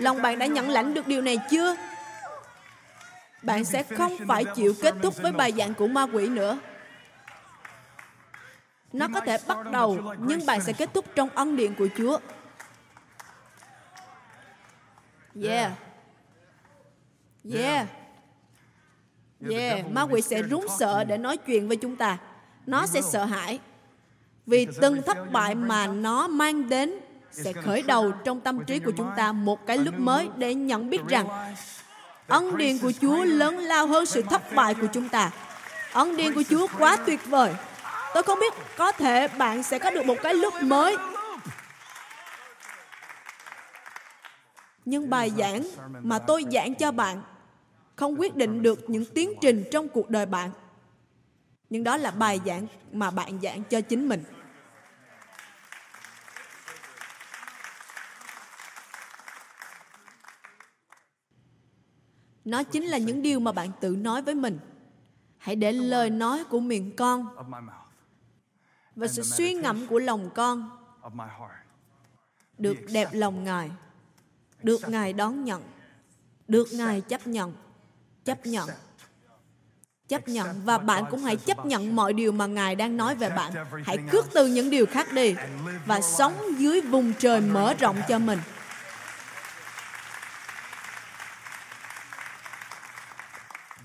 Lòng 0.01 0.23
bạn 0.23 0.39
đã 0.39 0.47
nhận 0.47 0.69
lãnh 0.71 0.95
được 0.95 1.07
điều 1.07 1.23
này 1.23 1.39
chưa? 1.51 1.77
Bạn 3.43 3.65
sẽ 3.65 3.83
không 3.83 4.13
phải 4.29 4.45
chịu 4.55 4.75
kết 4.83 4.95
thúc 5.03 5.15
với 5.23 5.33
bài 5.33 5.53
giảng 5.59 5.75
của 5.75 5.87
ma 5.87 6.07
quỷ 6.13 6.29
nữa. 6.29 6.59
Nó 8.93 9.09
có 9.15 9.21
thể 9.21 9.39
bắt 9.47 9.59
đầu, 9.73 10.15
nhưng 10.19 10.47
bạn 10.47 10.61
sẽ 10.61 10.73
kết 10.73 10.91
thúc 10.95 11.05
trong 11.15 11.29
ân 11.29 11.57
điện 11.57 11.75
của 11.75 11.89
Chúa. 11.97 12.19
Yeah. 15.43 15.73
Yeah. 17.55 17.87
Yeah, 19.51 19.91
ma 19.91 20.03
quỷ 20.03 20.23
sẽ 20.23 20.43
rúng 20.43 20.67
sợ 20.79 21.05
để 21.05 21.19
nói 21.19 21.37
chuyện 21.37 21.69
với 21.69 21.77
chúng 21.77 21.97
ta. 21.97 22.19
Nó 22.67 22.87
sẽ 22.87 23.01
sợ 23.03 23.25
hãi. 23.25 23.59
Vì 24.47 24.69
từng 24.81 25.03
thất 25.03 25.33
bại 25.33 25.55
mà 25.55 25.87
nó 25.87 26.29
mang 26.29 26.69
đến 26.69 26.95
sẽ 27.33 27.53
khởi 27.53 27.83
đầu 27.83 28.13
trong 28.25 28.41
tâm 28.41 28.65
trí 28.65 28.79
của 28.79 28.93
chúng 28.97 29.11
ta 29.17 29.33
một 29.33 29.67
cái 29.67 29.79
lúc 29.79 29.95
mới 29.99 30.29
để 30.37 30.55
nhận 30.55 30.91
biết 30.91 31.01
rằng 31.09 31.55
ân 32.27 32.57
điển 32.57 32.79
của 32.79 32.93
Chúa 33.01 33.25
lớn 33.25 33.59
lao 33.59 33.87
hơn 33.87 34.07
sự 34.07 34.23
thất 34.23 34.55
bại 34.55 34.75
của 34.75 34.87
chúng 34.93 35.09
ta. 35.09 35.31
Ân 35.93 36.17
điển 36.17 36.35
của 36.35 36.43
Chúa 36.51 36.67
quá 36.79 36.97
tuyệt 37.07 37.21
vời. 37.27 37.55
Tôi 38.15 38.23
không 38.23 38.41
biết 38.41 38.55
có 38.77 38.93
thể 38.93 39.29
bạn 39.29 39.63
sẽ 39.63 39.79
có 39.79 39.91
được 39.91 40.07
một 40.07 40.17
cái 40.23 40.35
lúc 40.35 40.55
mới. 40.63 40.97
Nhưng 44.85 45.11
bài 45.11 45.33
giảng 45.39 45.63
mà 46.03 46.19
tôi 46.19 46.45
giảng 46.53 46.75
cho 46.75 46.93
bạn 46.93 47.23
không 47.97 48.21
quyết 48.21 48.37
định 48.37 48.63
được 48.63 48.91
những 48.91 49.05
tiến 49.05 49.33
trình 49.41 49.65
trong 49.71 49.89
cuộc 49.89 50.11
đời 50.11 50.27
bạn. 50.27 50.51
Nhưng 51.71 51.85
đó 51.85 51.97
là 51.97 52.11
bài 52.11 52.41
giảng 52.47 52.67
mà 52.93 53.11
bạn 53.11 53.39
giảng 53.43 53.63
cho 53.63 53.81
chính 53.81 54.09
mình. 54.09 54.25
Nó 62.49 62.63
chính 62.63 62.85
là 62.85 62.99
những 62.99 63.23
điều 63.23 63.41
mà 63.41 63.53
bạn 63.53 63.71
tự 63.81 63.97
nói 63.97 64.23
với 64.23 64.35
mình. 64.35 64.59
Hãy 65.39 65.57
để 65.57 65.73
lời 65.73 66.11
nói 66.11 66.45
của 66.45 66.61
miệng 66.61 66.97
con 66.97 67.27
và 68.97 69.07
sự 69.07 69.23
suy 69.23 69.55
ngẫm 69.55 69.87
của 69.87 69.99
lòng 69.99 70.31
con 70.35 70.71
được 72.59 72.77
đẹp 72.93 73.09
lòng 73.13 73.45
Ngài, 73.45 73.71
được 74.63 74.89
Ngài 74.89 75.13
đón 75.13 75.45
nhận, 75.45 75.63
được 76.49 76.69
Ngài 76.73 77.01
chấp 77.01 77.27
nhận, 77.27 77.53
chấp 78.25 78.47
nhận, 78.47 78.69
chấp 80.09 80.29
nhận. 80.29 80.49
Và 80.65 80.79
bạn 80.79 81.05
cũng 81.11 81.21
hãy 81.21 81.37
chấp 81.37 81.67
nhận 81.67 81.97
mọi 81.97 82.13
điều 82.13 82.33
mà 82.33 82.47
Ngài 82.47 82.75
đang 82.75 82.97
nói 82.97 83.15
về 83.15 83.31
bạn. 83.31 83.53
Hãy 83.85 83.99
cướp 84.11 84.25
từ 84.35 84.47
những 84.47 84.71
điều 84.71 84.87
khác 84.87 85.13
đi 85.13 85.35
và 85.87 86.01
sống 86.01 86.35
dưới 86.59 86.81
vùng 86.81 87.13
trời 87.19 87.41
mở 87.41 87.75
rộng 87.75 87.97
cho 88.09 88.19
mình. 88.19 88.39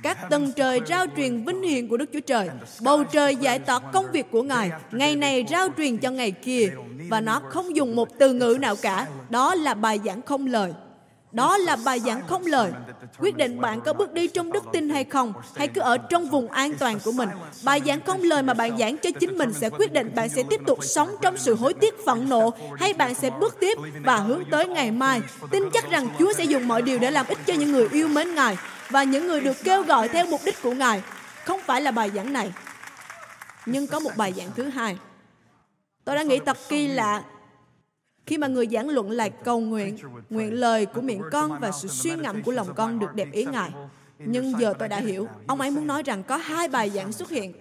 Các 0.03 0.17
tầng 0.29 0.51
trời 0.55 0.79
rao 0.87 1.05
truyền 1.17 1.45
vinh 1.45 1.61
hiển 1.61 1.87
của 1.87 1.97
Đức 1.97 2.09
Chúa 2.13 2.19
Trời. 2.19 2.49
Bầu 2.81 3.03
trời 3.03 3.35
giải 3.35 3.59
tỏa 3.59 3.79
công 3.79 4.11
việc 4.11 4.31
của 4.31 4.43
Ngài. 4.43 4.71
Ngày 4.91 5.15
này 5.15 5.45
rao 5.49 5.67
truyền 5.77 5.97
cho 5.97 6.11
ngày 6.11 6.31
kia. 6.31 6.69
Và 7.09 7.21
nó 7.21 7.41
không 7.49 7.75
dùng 7.75 7.95
một 7.95 8.19
từ 8.19 8.33
ngữ 8.33 8.57
nào 8.61 8.75
cả. 8.81 9.07
Đó 9.29 9.55
là 9.55 9.73
bài 9.73 9.99
giảng 10.05 10.21
không 10.21 10.47
lời. 10.47 10.73
Đó 11.31 11.57
là 11.57 11.77
bài 11.85 11.99
giảng 11.99 12.27
không 12.27 12.45
lời. 12.45 12.71
Quyết 13.19 13.37
định 13.37 13.61
bạn 13.61 13.81
có 13.81 13.93
bước 13.93 14.13
đi 14.13 14.27
trong 14.27 14.51
đức 14.51 14.63
tin 14.73 14.89
hay 14.89 15.03
không, 15.03 15.33
hay 15.55 15.67
cứ 15.67 15.81
ở 15.81 15.97
trong 15.97 16.25
vùng 16.25 16.47
an 16.47 16.73
toàn 16.79 16.99
của 17.05 17.11
mình. 17.11 17.29
Bài 17.63 17.81
giảng 17.85 18.01
không 18.01 18.23
lời 18.23 18.43
mà 18.43 18.53
bạn 18.53 18.77
giảng 18.77 18.97
cho 18.97 19.09
chính 19.19 19.37
mình 19.37 19.53
sẽ 19.53 19.69
quyết 19.69 19.93
định 19.93 20.11
bạn 20.15 20.29
sẽ 20.29 20.43
tiếp 20.49 20.61
tục 20.67 20.79
sống 20.83 21.09
trong 21.21 21.37
sự 21.37 21.55
hối 21.55 21.73
tiếc 21.73 22.05
phẫn 22.05 22.29
nộ, 22.29 22.53
hay 22.77 22.93
bạn 22.93 23.15
sẽ 23.15 23.29
bước 23.39 23.57
tiếp 23.59 23.77
và 24.03 24.15
hướng 24.15 24.43
tới 24.51 24.67
ngày 24.67 24.91
mai. 24.91 25.21
Tin 25.51 25.63
chắc 25.73 25.91
rằng 25.91 26.07
Chúa 26.19 26.33
sẽ 26.33 26.43
dùng 26.43 26.67
mọi 26.67 26.81
điều 26.81 26.99
để 26.99 27.11
làm 27.11 27.25
ích 27.27 27.39
cho 27.45 27.53
những 27.53 27.71
người 27.71 27.87
yêu 27.91 28.07
mến 28.07 28.35
Ngài 28.35 28.57
và 28.93 29.03
những 29.03 29.27
người 29.27 29.41
được 29.41 29.57
kêu 29.63 29.83
gọi 29.83 30.09
theo 30.09 30.25
mục 30.25 30.41
đích 30.45 30.61
của 30.61 30.73
Ngài. 30.73 31.01
Không 31.45 31.59
phải 31.65 31.81
là 31.81 31.91
bài 31.91 32.11
giảng 32.15 32.33
này, 32.33 32.53
nhưng 33.65 33.87
có 33.87 33.99
một 33.99 34.11
bài 34.17 34.33
giảng 34.33 34.49
thứ 34.55 34.63
hai. 34.63 34.97
Tôi 36.05 36.15
đã 36.15 36.23
nghĩ 36.23 36.39
thật 36.45 36.57
kỳ 36.69 36.87
lạ 36.87 37.23
khi 38.25 38.37
mà 38.37 38.47
người 38.47 38.67
giảng 38.71 38.89
luận 38.89 39.11
lại 39.11 39.29
cầu 39.29 39.59
nguyện, 39.59 39.97
nguyện 40.29 40.53
lời 40.53 40.85
của 40.85 41.01
miệng 41.01 41.21
con 41.31 41.59
và 41.59 41.71
sự 41.71 41.87
suy 41.87 42.15
ngẫm 42.15 42.43
của 42.43 42.51
lòng 42.51 42.75
con 42.75 42.99
được 42.99 43.13
đẹp 43.15 43.27
ý 43.31 43.45
Ngài. 43.45 43.71
Nhưng 44.19 44.59
giờ 44.59 44.73
tôi 44.79 44.87
đã 44.87 44.99
hiểu, 44.99 45.27
ông 45.47 45.61
ấy 45.61 45.71
muốn 45.71 45.87
nói 45.87 46.03
rằng 46.03 46.23
có 46.23 46.37
hai 46.37 46.67
bài 46.67 46.89
giảng 46.89 47.11
xuất 47.11 47.29
hiện. 47.29 47.53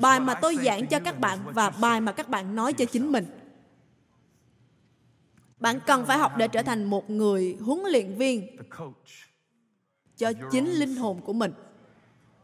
Bài 0.00 0.20
mà 0.20 0.34
tôi 0.34 0.56
giảng 0.64 0.86
cho 0.86 1.00
các 1.00 1.18
bạn 1.18 1.38
và 1.44 1.70
bài 1.70 2.00
mà 2.00 2.12
các 2.12 2.28
bạn 2.28 2.54
nói 2.54 2.72
cho 2.72 2.84
chính 2.84 3.12
mình. 3.12 3.26
Bạn 5.60 5.80
cần 5.86 6.06
phải 6.06 6.18
học 6.18 6.32
để 6.36 6.48
trở 6.48 6.62
thành 6.62 6.84
một 6.84 7.10
người 7.10 7.56
huấn 7.60 7.80
luyện 7.92 8.18
viên 8.18 8.56
cho 10.16 10.32
chính 10.50 10.70
linh 10.70 10.96
hồn 10.96 11.20
của 11.20 11.32
mình. 11.32 11.52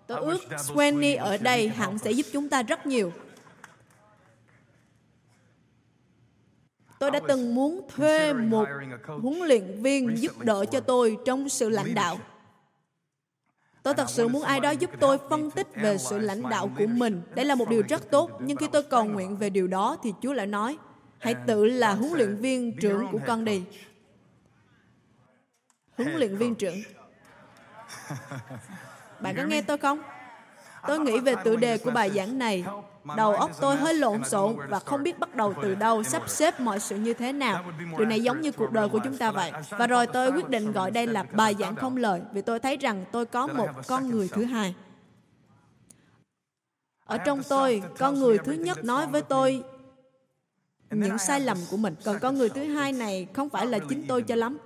Tôi 0.06 0.20
ước 0.20 0.40
Swenny 0.50 1.18
ở 1.18 1.36
đây 1.36 1.68
hẳn 1.68 1.98
sẽ 1.98 2.10
giúp 2.10 2.26
chúng 2.32 2.48
ta 2.48 2.62
rất 2.62 2.86
nhiều. 2.86 3.12
Tôi 6.98 7.10
đã 7.10 7.20
từng 7.28 7.54
muốn 7.54 7.88
thuê 7.94 8.32
một 8.32 8.68
huấn 9.06 9.38
luyện 9.38 9.82
viên 9.82 10.18
giúp 10.18 10.38
đỡ 10.38 10.64
cho 10.72 10.80
tôi 10.80 11.16
trong 11.24 11.48
sự 11.48 11.68
lãnh 11.68 11.94
đạo. 11.94 12.18
Tôi 13.82 13.94
thật 13.94 14.10
sự 14.10 14.28
muốn 14.28 14.42
ai 14.42 14.60
đó 14.60 14.70
giúp 14.70 14.90
tôi 15.00 15.18
phân 15.30 15.50
tích 15.50 15.66
về 15.74 15.98
sự 15.98 16.18
lãnh 16.18 16.42
đạo 16.50 16.70
của 16.78 16.86
mình. 16.86 17.22
Đây 17.34 17.44
là 17.44 17.54
một 17.54 17.68
điều 17.68 17.82
rất 17.88 18.10
tốt, 18.10 18.30
nhưng 18.40 18.56
khi 18.56 18.66
tôi 18.72 18.82
cầu 18.82 19.04
nguyện 19.04 19.36
về 19.36 19.50
điều 19.50 19.66
đó 19.66 19.96
thì 20.02 20.12
Chúa 20.22 20.32
lại 20.32 20.46
nói, 20.46 20.78
hãy 21.18 21.34
tự 21.46 21.64
là 21.64 21.94
huấn 21.94 22.12
luyện 22.12 22.36
viên 22.36 22.76
trưởng 22.80 23.06
của 23.12 23.18
con 23.26 23.44
đi. 23.44 23.62
Huấn 25.96 26.12
luyện 26.16 26.36
viên 26.36 26.54
trưởng. 26.54 26.76
Bạn 29.20 29.36
có 29.36 29.42
nghe 29.42 29.62
tôi 29.62 29.78
không? 29.78 30.02
Tôi 30.86 30.98
nghĩ 30.98 31.20
về 31.20 31.34
tựa 31.44 31.56
đề 31.56 31.78
của 31.78 31.90
bài 31.90 32.10
giảng 32.10 32.38
này. 32.38 32.64
Đầu 33.16 33.34
óc 33.34 33.50
tôi 33.60 33.76
hơi 33.76 33.94
lộn 33.94 34.24
xộn 34.24 34.56
và 34.68 34.78
không 34.78 35.02
biết 35.02 35.18
bắt 35.18 35.34
đầu 35.34 35.54
từ 35.62 35.74
đâu, 35.74 36.02
sắp 36.02 36.22
xếp 36.26 36.60
mọi 36.60 36.80
sự 36.80 36.96
như 36.96 37.14
thế 37.14 37.32
nào. 37.32 37.64
Điều 37.98 38.06
này 38.06 38.20
giống 38.20 38.40
như 38.40 38.52
cuộc 38.52 38.72
đời 38.72 38.88
của 38.88 38.98
chúng 39.04 39.16
ta 39.16 39.30
vậy. 39.30 39.52
Và 39.70 39.86
rồi 39.86 40.06
tôi 40.06 40.32
quyết 40.32 40.48
định 40.48 40.72
gọi 40.72 40.90
đây 40.90 41.06
là 41.06 41.22
bài 41.22 41.56
giảng 41.58 41.76
không 41.76 41.96
lời 41.96 42.20
vì 42.32 42.42
tôi 42.42 42.60
thấy 42.60 42.76
rằng 42.76 43.04
tôi 43.12 43.26
có 43.26 43.46
một 43.46 43.68
con 43.86 44.10
người 44.10 44.28
thứ 44.28 44.44
hai. 44.44 44.74
Ở 47.04 47.18
trong 47.18 47.42
tôi, 47.48 47.82
con 47.98 48.14
người 48.14 48.38
thứ 48.38 48.52
nhất 48.52 48.84
nói 48.84 49.06
với 49.06 49.22
tôi 49.22 49.62
những 50.90 51.18
sai 51.18 51.40
lầm 51.40 51.58
của 51.70 51.76
mình. 51.76 51.94
Còn 52.04 52.18
con 52.18 52.38
người 52.38 52.48
thứ 52.48 52.64
hai 52.64 52.92
này 52.92 53.26
không 53.32 53.50
phải 53.50 53.66
là 53.66 53.78
chính 53.88 54.04
tôi 54.08 54.22
cho 54.22 54.34
lắm 54.34 54.58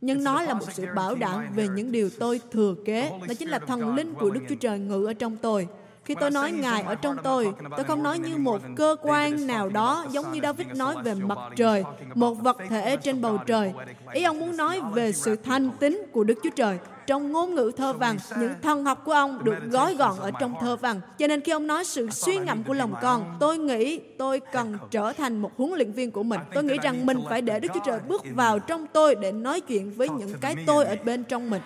nhưng 0.00 0.24
nó 0.24 0.42
là 0.42 0.54
một 0.54 0.72
sự 0.72 0.86
bảo 0.94 1.14
đảm 1.14 1.46
về 1.54 1.68
những 1.68 1.92
điều 1.92 2.10
tôi 2.18 2.40
thừa 2.50 2.74
kế. 2.84 3.10
Đó 3.28 3.34
chính 3.38 3.48
là 3.48 3.58
thần 3.58 3.94
linh 3.94 4.14
của 4.14 4.30
đức 4.30 4.40
chúa 4.48 4.54
trời 4.54 4.78
ngự 4.78 5.06
ở 5.06 5.12
trong 5.12 5.36
tôi 5.36 5.68
Khi 6.06 6.14
tôi 6.20 6.30
nói 6.30 6.52
Ngài 6.52 6.82
ở 6.82 6.94
trong 6.94 7.16
tôi, 7.22 7.52
tôi 7.76 7.84
không 7.84 8.02
nói 8.02 8.18
như 8.18 8.36
một 8.36 8.62
cơ 8.76 8.96
quan 9.02 9.46
nào 9.46 9.68
đó 9.68 10.04
giống 10.10 10.32
như 10.32 10.40
David 10.42 10.66
nói 10.66 10.94
về 11.04 11.14
mặt 11.14 11.38
trời, 11.56 11.84
một 12.14 12.34
vật 12.34 12.56
thể 12.68 12.96
trên 12.96 13.20
bầu 13.20 13.38
trời. 13.46 13.72
Ý 14.12 14.22
ông 14.22 14.38
muốn 14.38 14.56
nói 14.56 14.80
về 14.92 15.12
sự 15.12 15.36
thanh 15.36 15.70
tín 15.80 16.02
của 16.12 16.24
Đức 16.24 16.38
Chúa 16.42 16.50
Trời. 16.50 16.78
Trong 17.06 17.32
ngôn 17.32 17.54
ngữ 17.54 17.72
thơ 17.76 17.92
văn, 17.92 18.16
những 18.40 18.52
thần 18.62 18.84
học 18.84 19.02
của 19.04 19.12
ông 19.12 19.44
được 19.44 19.54
gói 19.70 19.94
gọn 19.94 20.18
ở 20.18 20.30
trong 20.30 20.54
thơ 20.60 20.76
văn. 20.76 21.00
Cho 21.18 21.26
nên 21.26 21.40
khi 21.40 21.52
ông 21.52 21.66
nói 21.66 21.84
sự 21.84 22.10
suy 22.10 22.38
ngẫm 22.38 22.62
của 22.64 22.74
lòng 22.74 22.94
con, 23.02 23.36
tôi 23.40 23.58
nghĩ 23.58 23.98
tôi 24.18 24.40
cần 24.52 24.78
trở 24.90 25.12
thành 25.12 25.38
một 25.38 25.50
huấn 25.56 25.72
luyện 25.72 25.92
viên 25.92 26.10
của 26.10 26.22
mình. 26.22 26.40
Tôi 26.54 26.64
nghĩ 26.64 26.76
rằng 26.82 27.06
mình 27.06 27.20
phải 27.28 27.42
để 27.42 27.60
Đức 27.60 27.68
Chúa 27.74 27.80
Trời 27.86 28.00
bước 28.08 28.22
vào 28.34 28.58
trong 28.58 28.86
tôi 28.92 29.14
để 29.14 29.32
nói 29.32 29.60
chuyện 29.60 29.92
với 29.96 30.08
những 30.08 30.32
cái 30.40 30.56
tôi 30.66 30.84
ở 30.84 30.96
bên 31.04 31.24
trong 31.24 31.50
mình. 31.50 31.62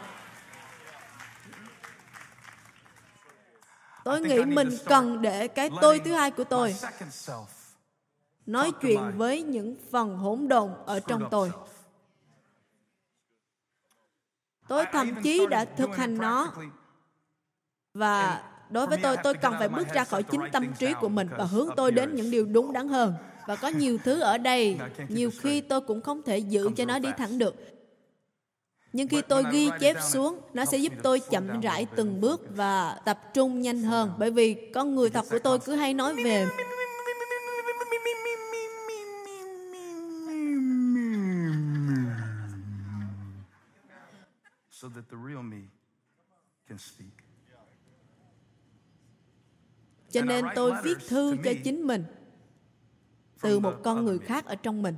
Tôi 4.10 4.20
nghĩ 4.20 4.44
mình 4.44 4.68
cần 4.84 5.22
để 5.22 5.48
cái 5.48 5.70
tôi 5.80 5.98
thứ 5.98 6.12
hai 6.12 6.30
của 6.30 6.44
tôi 6.44 6.74
nói 8.46 8.72
chuyện 8.80 9.00
với 9.16 9.42
những 9.42 9.76
phần 9.90 10.16
hỗn 10.16 10.48
độn 10.48 10.70
ở 10.86 11.00
trong 11.00 11.28
tôi. 11.30 11.50
Tôi 14.68 14.84
thậm 14.92 15.22
chí 15.22 15.46
đã 15.50 15.64
thực 15.64 15.96
hành 15.96 16.18
nó. 16.18 16.52
và 17.94 18.42
đối 18.70 18.86
với 18.86 18.98
tôi 19.02 19.16
tôi 19.16 19.34
cần 19.34 19.54
phải 19.58 19.68
bước 19.68 19.88
ra 19.94 20.04
khỏi 20.04 20.22
chính 20.22 20.40
tâm 20.52 20.72
trí 20.78 20.94
của 21.00 21.08
mình 21.08 21.28
và 21.38 21.44
hướng 21.44 21.68
tôi 21.76 21.92
đến 21.92 22.14
những 22.14 22.30
điều 22.30 22.46
đúng 22.46 22.72
đắn 22.72 22.88
hơn. 22.88 23.14
Và 23.46 23.56
có 23.56 23.68
nhiều 23.68 23.98
thứ 24.04 24.20
ở 24.20 24.38
đây 24.38 24.78
nhiều 25.08 25.30
khi 25.40 25.60
tôi 25.60 25.80
cũng 25.80 26.00
không 26.00 26.22
thể 26.22 26.38
giữ 26.38 26.70
cho 26.76 26.84
nó 26.84 26.98
đi 26.98 27.08
thẳng 27.16 27.38
được 27.38 27.54
nhưng 28.92 29.08
khi 29.08 29.22
tôi 29.22 29.44
ghi 29.52 29.70
chép 29.80 29.96
xuống 30.02 30.40
nó 30.54 30.64
sẽ 30.64 30.78
giúp 30.78 30.92
tôi 31.02 31.20
chậm 31.20 31.60
rãi 31.60 31.86
từng 31.96 32.20
bước 32.20 32.40
và 32.50 33.00
tập 33.04 33.20
trung 33.34 33.62
nhanh 33.62 33.82
hơn. 33.82 34.12
Bởi 34.18 34.30
vì 34.30 34.70
con 34.74 34.94
người 34.94 35.10
thật 35.10 35.24
của 35.30 35.38
tôi 35.38 35.58
cứ 35.58 35.74
hay 35.74 35.94
nói 35.94 36.14
về 36.24 36.46
so 44.70 44.88
that 44.88 45.04
the 45.10 45.16
real 45.28 45.42
me 45.42 45.58
can 46.68 46.78
speak. 46.78 47.10
cho 50.10 50.22
nên 50.22 50.44
tôi 50.54 50.72
viết 50.82 50.98
thư 51.08 51.36
cho 51.44 51.50
chính 51.64 51.86
mình 51.86 52.04
từ 53.42 53.60
một 53.60 53.74
con 53.84 54.04
người 54.04 54.18
khác 54.18 54.46
ở 54.46 54.54
trong 54.54 54.82
mình 54.82 54.94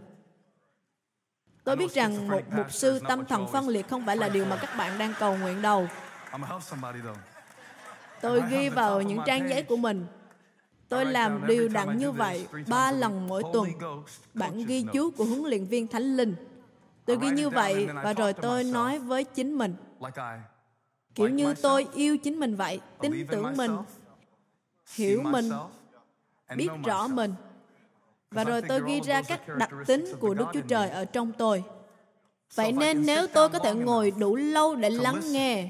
tôi 1.65 1.77
biết 1.77 1.93
rằng 1.93 2.29
một 2.29 2.43
mục 2.57 2.73
sư 2.73 3.01
tâm 3.09 3.25
thần 3.25 3.49
phân 3.53 3.69
liệt 3.69 3.89
không 3.89 4.07
phải 4.07 4.17
là 4.17 4.29
điều 4.29 4.45
mà 4.45 4.57
các 4.57 4.71
bạn 4.79 4.99
đang 4.99 5.15
cầu 5.19 5.37
nguyện 5.37 5.63
đâu. 5.63 5.89
Tôi 8.21 8.43
ghi 8.51 8.69
vào 8.69 9.03
những 9.03 9.19
trang 9.27 9.49
giấy 9.51 9.63
của 9.63 9.77
mình. 9.77 10.07
Tôi 10.89 11.07
làm 11.07 11.47
điều 11.47 11.69
đặn 11.69 11.99
như 11.99 12.13
vậy 12.13 12.47
ba 12.69 12.93
lần 12.93 13.29
mỗi 13.29 13.43
tuần. 13.53 13.69
Bản 14.35 14.65
ghi 14.67 14.87
chú 14.93 15.11
của 15.11 15.25
huấn 15.25 15.45
luyện 15.45 15.67
viên 15.67 15.87
thánh 15.89 16.17
linh. 16.17 16.35
Tôi 17.05 17.19
ghi 17.21 17.31
như 17.31 17.51
vậy 17.51 17.89
và 17.95 18.13
rồi 18.13 18.33
tôi 18.33 18.65
nói 18.65 18.99
với 18.99 19.25
chính 19.25 19.59
mình. 19.59 19.77
kiểu 21.15 21.29
như 21.29 21.55
tôi 21.55 21.87
yêu 21.95 22.19
chính 22.19 22.41
mình 22.41 22.57
vậy 22.57 22.81
tin 23.01 23.27
tưởng 23.31 23.57
mình 23.57 23.77
hiểu 24.95 25.23
mình 25.23 25.51
biết 26.57 26.69
rõ 26.85 27.09
mình 27.09 27.35
và 28.33 28.45
rồi 28.45 28.63
tôi 28.63 28.81
ghi 28.87 29.01
ra 29.01 29.23
các 29.23 29.41
đặc 29.59 29.71
tính 29.87 30.05
của 30.21 30.35
đức 30.35 30.47
chúa 30.53 30.61
trời 30.69 30.91
ở 30.91 31.05
trong 31.05 31.33
tôi. 31.39 31.65
Vậy 32.55 32.73
nên 32.73 33.07
nếu 33.07 33.27
tôi 33.27 33.49
có 33.49 33.59
thể 33.59 33.75
ngồi 33.75 34.13
đủ 34.19 34.37
lâu 34.37 34.75
để 34.75 34.91
lắng 34.91 35.21
nghe 35.33 35.69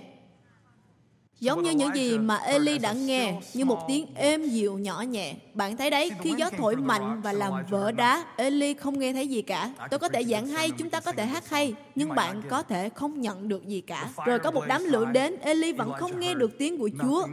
giống 1.42 1.62
như 1.62 1.70
những 1.70 1.94
gì 1.94 2.18
mà 2.18 2.36
Eli 2.36 2.78
đã 2.78 2.92
nghe 2.92 3.40
như 3.54 3.64
một 3.64 3.84
tiếng 3.88 4.14
êm 4.14 4.44
dịu 4.44 4.78
nhỏ 4.78 5.00
nhẹ. 5.00 5.34
Bạn 5.54 5.76
thấy 5.76 5.90
đấy 5.90 6.10
khi 6.20 6.34
gió 6.38 6.50
thổi 6.50 6.76
mạnh 6.76 7.20
và 7.22 7.32
làm 7.32 7.52
vỡ 7.70 7.92
đá 7.92 8.24
Eli 8.36 8.74
không 8.74 8.98
nghe 8.98 9.12
thấy 9.12 9.28
gì 9.28 9.42
cả. 9.42 9.70
Tôi 9.90 9.98
có 9.98 10.08
thể 10.08 10.24
giảng 10.24 10.46
hay 10.46 10.70
chúng 10.70 10.90
ta 10.90 11.00
có 11.00 11.12
thể 11.12 11.26
hát 11.26 11.48
hay 11.48 11.74
nhưng 11.94 12.14
bạn 12.14 12.42
có 12.48 12.62
thể 12.62 12.88
không 12.88 13.20
nhận 13.20 13.48
được 13.48 13.66
gì 13.66 13.80
cả. 13.80 14.08
Rồi 14.26 14.38
có 14.38 14.50
một 14.50 14.64
đám 14.68 14.84
lửa 14.84 15.04
đến 15.04 15.36
Eli 15.40 15.72
vẫn 15.72 15.92
không 15.92 16.20
nghe 16.20 16.34
được 16.34 16.58
tiếng 16.58 16.78
của 16.78 16.90
Chúa. 17.02 17.26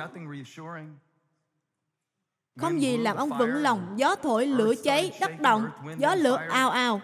Không 2.62 2.82
gì 2.82 2.98
làm 2.98 3.16
ông 3.16 3.30
vững 3.38 3.56
lòng. 3.56 3.94
Gió 3.96 4.16
thổi 4.16 4.48
lửa 4.48 4.74
cháy 4.84 5.12
đất 5.20 5.40
động 5.40 5.70
gió 5.98 6.16
lửa 6.16 6.36
ao 6.50 6.70
ao 6.70 7.02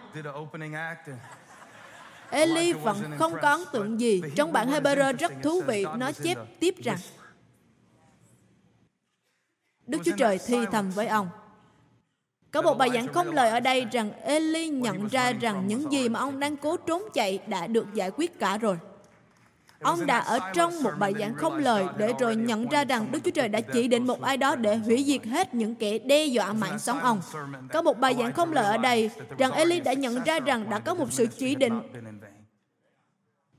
Eli 2.30 2.74
vẫn 2.74 2.98
không 3.18 3.34
có 3.42 3.50
ấn 3.50 3.62
tượng 3.72 4.00
gì. 4.00 4.22
Trong 4.36 4.54
bản 4.54 4.72
Hebrew 4.72 5.18
rất 5.18 5.32
thú 5.44 5.62
vị, 5.62 5.86
nó 5.98 6.12
chép 6.12 6.38
tiếp 6.60 6.76
rằng 6.84 6.98
Đức 9.88 9.98
Chúa 10.06 10.16
Trời 10.18 10.40
thi 10.48 10.58
thầm 10.72 10.92
với 10.92 11.08
ông. 11.08 11.30
Có 12.52 12.62
một 12.62 12.74
bài 12.74 12.90
giảng 12.94 13.08
không 13.08 13.32
lời 13.32 13.50
ở 13.50 13.60
đây 13.60 13.86
rằng 13.92 14.12
Eli 14.22 14.68
nhận 14.68 15.08
ra 15.08 15.32
rằng 15.32 15.68
những 15.68 15.92
gì 15.92 16.10
mà 16.10 16.20
ông 16.20 16.40
đang 16.40 16.58
cố 16.58 16.78
trốn 16.78 17.04
chạy 17.14 17.40
đã 17.48 17.68
được 17.68 17.94
giải 17.94 18.12
quyết 18.12 18.40
cả 18.40 18.58
rồi. 18.58 18.78
Ông 19.82 20.06
đã 20.06 20.20
ở 20.20 20.40
trong 20.54 20.84
một 20.84 20.92
bài 21.00 21.14
giảng 21.20 21.36
không 21.36 21.58
lời 21.58 21.86
để 21.98 22.14
rồi 22.20 22.36
nhận 22.36 22.70
ra 22.70 22.84
rằng 22.84 23.12
Đức 23.12 23.20
Chúa 23.26 23.32
Trời 23.32 23.48
đã 23.48 23.62
chỉ 23.62 23.88
định 23.88 24.08
một 24.08 24.22
ai 24.22 24.38
đó 24.38 24.56
để 24.56 24.76
hủy 24.76 25.04
diệt 25.04 25.26
hết 25.26 25.54
những 25.54 25.76
kẻ 25.76 26.00
đe 26.00 26.26
dọa 26.26 26.54
mạng 26.54 26.80
sống 26.80 27.00
ông. 27.00 27.22
Có 27.74 27.82
một 27.82 28.00
bài 28.00 28.16
giảng 28.20 28.34
không 28.34 28.54
lời 28.54 28.66
ở 28.66 28.78
đây 28.78 29.10
rằng 29.38 29.52
Eli 29.52 29.80
đã 29.80 29.94
nhận 29.94 30.24
ra 30.24 30.40
rằng 30.40 30.70
đã 30.70 30.80
có 30.80 30.94
một 30.94 31.08
sự 31.12 31.26
chỉ 31.38 31.56
định 31.56 31.82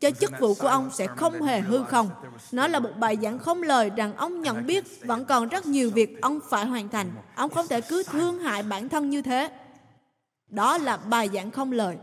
cho 0.00 0.10
chức 0.10 0.32
vụ 0.40 0.54
của 0.54 0.68
ông 0.68 0.90
sẽ 0.92 1.06
không 1.06 1.42
hề 1.42 1.60
hư 1.60 1.84
không. 1.84 2.10
Nó 2.52 2.68
là 2.68 2.78
một 2.78 2.90
bài 2.98 3.18
giảng 3.22 3.38
không 3.38 3.62
lời 3.62 3.90
rằng 3.96 4.16
ông 4.16 4.42
nhận 4.42 4.66
biết 4.66 4.84
vẫn 5.06 5.24
còn 5.24 5.48
rất 5.48 5.66
nhiều 5.66 5.90
việc 5.90 6.22
ông 6.22 6.40
phải 6.50 6.66
hoàn 6.66 6.88
thành. 6.88 7.10
Ông 7.34 7.50
không 7.50 7.68
thể 7.68 7.80
cứ 7.80 8.02
thương 8.02 8.38
hại 8.38 8.62
bản 8.62 8.88
thân 8.88 9.10
như 9.10 9.22
thế. 9.22 9.50
Đó 10.48 10.78
là 10.78 10.96
bài 10.96 11.28
giảng 11.34 11.50
không 11.50 11.72
lời. 11.72 11.96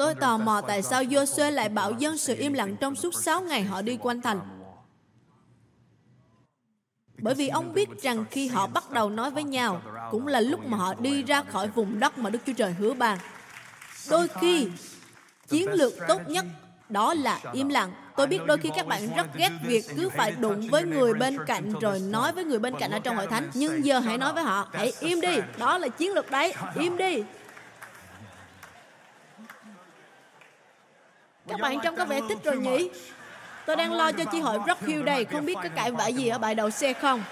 Tôi 0.00 0.14
tò 0.14 0.38
mò 0.38 0.60
tại 0.60 0.82
sao 0.82 1.02
Joshua 1.02 1.50
lại 1.50 1.68
bảo 1.68 1.92
dân 1.92 2.18
sự 2.18 2.34
im 2.38 2.52
lặng 2.52 2.76
trong 2.80 2.94
suốt 2.94 3.14
6 3.14 3.40
ngày 3.40 3.62
họ 3.62 3.82
đi 3.82 3.98
quanh 4.00 4.22
thành. 4.22 4.40
Bởi 7.18 7.34
vì 7.34 7.48
ông 7.48 7.72
biết 7.72 7.88
rằng 8.02 8.24
khi 8.30 8.48
họ 8.48 8.66
bắt 8.66 8.90
đầu 8.90 9.10
nói 9.10 9.30
với 9.30 9.44
nhau, 9.44 9.82
cũng 10.10 10.26
là 10.26 10.40
lúc 10.40 10.60
mà 10.66 10.76
họ 10.76 10.94
đi 10.94 11.22
ra 11.22 11.42
khỏi 11.42 11.68
vùng 11.68 12.00
đất 12.00 12.18
mà 12.18 12.30
Đức 12.30 12.38
Chúa 12.46 12.52
Trời 12.52 12.72
hứa 12.72 12.94
ban. 12.94 13.18
Đôi 14.10 14.28
khi, 14.40 14.68
chiến 15.48 15.72
lược 15.72 15.92
tốt 16.08 16.20
nhất 16.26 16.44
đó 16.88 17.14
là 17.14 17.40
im 17.52 17.68
lặng. 17.68 17.92
Tôi 18.16 18.26
biết 18.26 18.40
đôi 18.46 18.58
khi 18.58 18.70
các 18.76 18.86
bạn 18.86 19.08
rất 19.16 19.26
ghét 19.34 19.50
việc 19.62 19.84
cứ 19.96 20.08
phải 20.08 20.32
đụng 20.32 20.68
với 20.70 20.84
người 20.84 21.14
bên 21.14 21.38
cạnh 21.46 21.72
rồi 21.80 22.00
nói 22.00 22.32
với 22.32 22.44
người 22.44 22.58
bên 22.58 22.74
cạnh 22.78 22.90
ở 22.90 22.98
trong 22.98 23.16
hội 23.16 23.26
thánh. 23.26 23.50
Nhưng 23.54 23.84
giờ 23.84 23.98
hãy 23.98 24.18
nói 24.18 24.32
với 24.32 24.42
họ, 24.42 24.68
hãy 24.72 24.92
im 25.00 25.20
đi. 25.20 25.36
Đó 25.58 25.78
là 25.78 25.88
chiến 25.88 26.12
lược 26.12 26.30
đấy. 26.30 26.54
Im 26.74 26.96
đi. 26.96 27.22
Các 31.50 31.60
bạn 31.60 31.78
trông 31.82 31.96
có 31.96 32.04
vẻ 32.04 32.20
thích 32.28 32.38
rồi 32.44 32.56
nhỉ? 32.56 32.90
Tôi 33.66 33.76
đang 33.76 33.92
lo 33.92 34.12
cho 34.12 34.24
chi 34.24 34.40
hội 34.40 34.58
Rock 34.66 34.80
Hill 34.80 35.02
đây, 35.02 35.24
không 35.24 35.44
biết 35.44 35.54
có 35.54 35.68
cãi 35.74 35.92
vã 35.92 36.06
gì 36.06 36.28
ở 36.28 36.38
bãi 36.38 36.54
đậu 36.54 36.70
xe 36.70 36.92
không? 36.92 37.22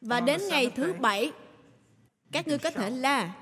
Và 0.00 0.20
đến 0.20 0.40
ngày 0.48 0.70
thứ 0.76 0.92
bảy, 0.92 1.32
các 2.32 2.48
ngươi 2.48 2.58
có 2.58 2.70
thể 2.70 2.90
la. 2.90 3.32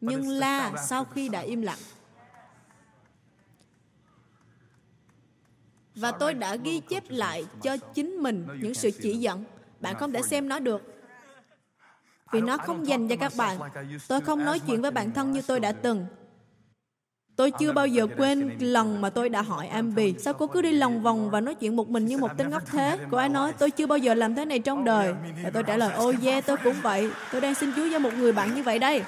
Nhưng 0.00 0.28
la 0.28 0.72
sau 0.86 1.04
khi 1.04 1.28
đã 1.28 1.40
im 1.40 1.62
lặng. 1.62 1.78
Và 5.94 6.12
tôi 6.12 6.34
đã 6.34 6.56
ghi 6.56 6.80
chép 6.80 7.04
lại 7.08 7.46
cho 7.62 7.76
chính 7.76 8.10
mình 8.10 8.46
những 8.60 8.74
sự 8.74 8.90
chỉ 9.02 9.16
dẫn. 9.16 9.44
Bạn 9.80 9.96
không 9.96 10.12
thể 10.12 10.22
xem 10.22 10.48
nó 10.48 10.58
được 10.58 10.99
vì 12.32 12.40
nó 12.40 12.56
không 12.56 12.86
dành 12.86 13.08
cho 13.08 13.16
các 13.16 13.32
bạn. 13.36 13.58
Tôi 14.08 14.20
không 14.20 14.44
nói 14.44 14.58
chuyện 14.58 14.82
với 14.82 14.90
bản 14.90 15.12
thân 15.12 15.32
như 15.32 15.42
tôi 15.42 15.60
đã 15.60 15.72
từng. 15.72 16.06
Tôi 17.36 17.50
chưa 17.50 17.72
bao 17.72 17.86
giờ 17.86 18.06
quên 18.16 18.50
lần 18.58 19.00
mà 19.00 19.10
tôi 19.10 19.28
đã 19.28 19.42
hỏi 19.42 19.66
Ambi 19.66 20.14
Sao 20.18 20.34
cô 20.34 20.46
cứ 20.46 20.62
đi 20.62 20.72
lòng 20.72 21.02
vòng 21.02 21.30
và 21.30 21.40
nói 21.40 21.54
chuyện 21.54 21.76
một 21.76 21.88
mình 21.88 22.06
như 22.06 22.18
một 22.18 22.30
tên 22.36 22.50
ngốc 22.50 22.62
thế 22.66 22.98
Cô 23.10 23.18
ấy 23.18 23.28
nói, 23.28 23.52
tôi 23.58 23.70
chưa 23.70 23.86
bao 23.86 23.98
giờ 23.98 24.14
làm 24.14 24.34
thế 24.34 24.44
này 24.44 24.58
trong 24.58 24.84
đời 24.84 25.14
Và 25.44 25.50
tôi 25.50 25.62
trả 25.62 25.76
lời 25.76 25.92
ôi 25.96 26.14
oh 26.18 26.24
yeah, 26.24 26.46
tôi 26.46 26.56
cũng 26.64 26.74
vậy 26.82 27.10
Tôi 27.32 27.40
đang 27.40 27.54
xin 27.54 27.72
Chúa 27.76 27.88
cho 27.92 27.98
một 27.98 28.14
người 28.14 28.32
bạn 28.32 28.54
như 28.54 28.62
vậy 28.62 28.78
đây 28.78 29.02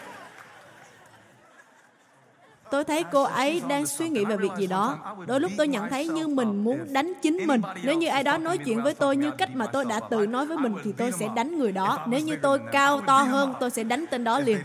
Tôi 2.73 2.85
thấy 2.85 3.05
cô 3.13 3.23
ấy 3.23 3.63
đang 3.69 3.87
suy 3.87 4.09
nghĩ 4.09 4.25
về 4.25 4.37
việc 4.37 4.53
gì 4.59 4.67
đó. 4.67 5.17
Đôi 5.27 5.41
lúc 5.41 5.53
tôi 5.57 5.69
nhận 5.69 5.89
thấy 5.91 6.09
như 6.09 6.29
mình 6.29 6.65
muốn 6.65 6.93
đánh 6.93 7.13
chính 7.23 7.47
mình. 7.47 7.61
Nếu 7.83 7.97
như 7.97 8.09
ai 8.09 8.23
đó 8.23 8.39
nói 8.39 8.59
chuyện 8.59 8.83
với 8.83 8.95
tôi 8.95 9.17
như 9.17 9.31
cách 9.31 9.51
mà 9.55 9.67
tôi 9.67 9.85
đã 9.85 10.01
tự 10.01 10.27
nói 10.27 10.47
với 10.47 10.59
mình 10.59 10.75
thì 10.85 10.93
tôi 10.93 11.13
sẽ 11.13 11.29
đánh 11.37 11.59
người 11.59 11.73
đó. 11.73 12.05
Nếu 12.09 12.21
như 12.21 12.37
tôi 12.43 12.61
cao 12.73 13.01
to 13.07 13.23
hơn, 13.23 13.55
tôi 13.61 13.71
sẽ 13.71 13.85
đánh 13.85 14.05
tên 14.11 14.25
đó 14.25 14.39
liền. 14.39 14.59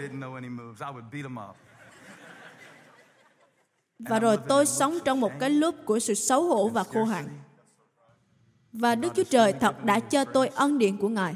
Và 4.00 4.20
rồi 4.20 4.38
tôi 4.48 4.66
sống 4.66 4.98
trong 5.06 5.20
một 5.20 5.32
cái 5.40 5.50
loop 5.50 5.76
của 5.86 6.00
sự 6.00 6.14
xấu 6.14 6.44
hổ 6.44 6.68
và 6.68 6.84
khô 6.84 7.04
hạn. 7.04 7.28
Và 8.74 8.96
Đức 8.96 9.14
Chúa 9.16 9.24
Trời 9.24 9.54
thật 9.54 9.84
đã 9.84 10.00
cho 10.00 10.26
tôi 10.26 10.48
ân 10.48 10.78
điện 10.78 10.98
của 10.98 11.10
Ngài. 11.10 11.36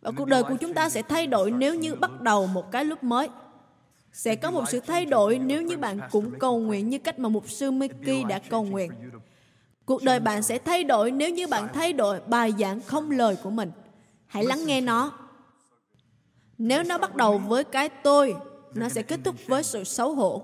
Và 0.00 0.10
cuộc 0.16 0.28
đời 0.28 0.42
của 0.42 0.56
chúng 0.60 0.74
ta 0.74 0.88
sẽ 0.88 1.02
thay 1.02 1.26
đổi 1.26 1.50
nếu 1.50 1.74
như 1.74 1.94
bắt 1.94 2.20
đầu 2.20 2.46
một 2.46 2.72
cái 2.72 2.84
lúc 2.84 3.04
mới. 3.04 3.28
Sẽ 4.18 4.36
có 4.36 4.50
một 4.50 4.64
sự 4.68 4.80
thay 4.80 5.06
đổi 5.06 5.38
nếu 5.38 5.62
như 5.62 5.76
bạn 5.76 6.00
cũng 6.10 6.38
cầu 6.38 6.58
nguyện 6.58 6.88
như 6.88 6.98
cách 6.98 7.18
mà 7.18 7.28
mục 7.28 7.50
sư 7.50 7.70
Mickey 7.70 8.24
đã 8.24 8.38
cầu 8.38 8.64
nguyện. 8.64 8.90
cuộc 9.84 10.02
đời 10.02 10.20
bạn 10.20 10.42
sẽ 10.42 10.58
thay 10.58 10.84
đổi 10.84 11.10
nếu 11.10 11.30
như 11.30 11.46
bạn 11.46 11.68
thay 11.74 11.92
đổi 11.92 12.20
bài 12.20 12.52
giảng 12.58 12.80
không 12.80 13.10
lời 13.10 13.36
của 13.42 13.50
mình. 13.50 13.70
Hãy 14.26 14.44
lắng 14.44 14.66
nghe 14.66 14.80
nó. 14.80 15.12
Nếu 16.58 16.82
nó 16.82 16.98
bắt 16.98 17.16
đầu 17.16 17.38
với 17.38 17.64
cái 17.64 17.88
tôi, 17.88 18.34
nó 18.74 18.88
sẽ 18.88 19.02
kết 19.02 19.20
thúc 19.24 19.34
với 19.46 19.62
sự 19.62 19.84
xấu 19.84 20.14
hổ. 20.14 20.42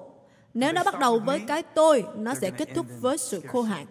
Nếu 0.54 0.72
nó 0.72 0.84
bắt 0.84 0.98
đầu 0.98 1.18
với 1.18 1.40
cái 1.48 1.62
tôi, 1.62 2.04
nó 2.16 2.34
sẽ 2.34 2.50
kết 2.50 2.68
thúc 2.74 2.86
với 3.00 3.18
sự 3.18 3.40
khô 3.40 3.62
hạn 3.62 3.86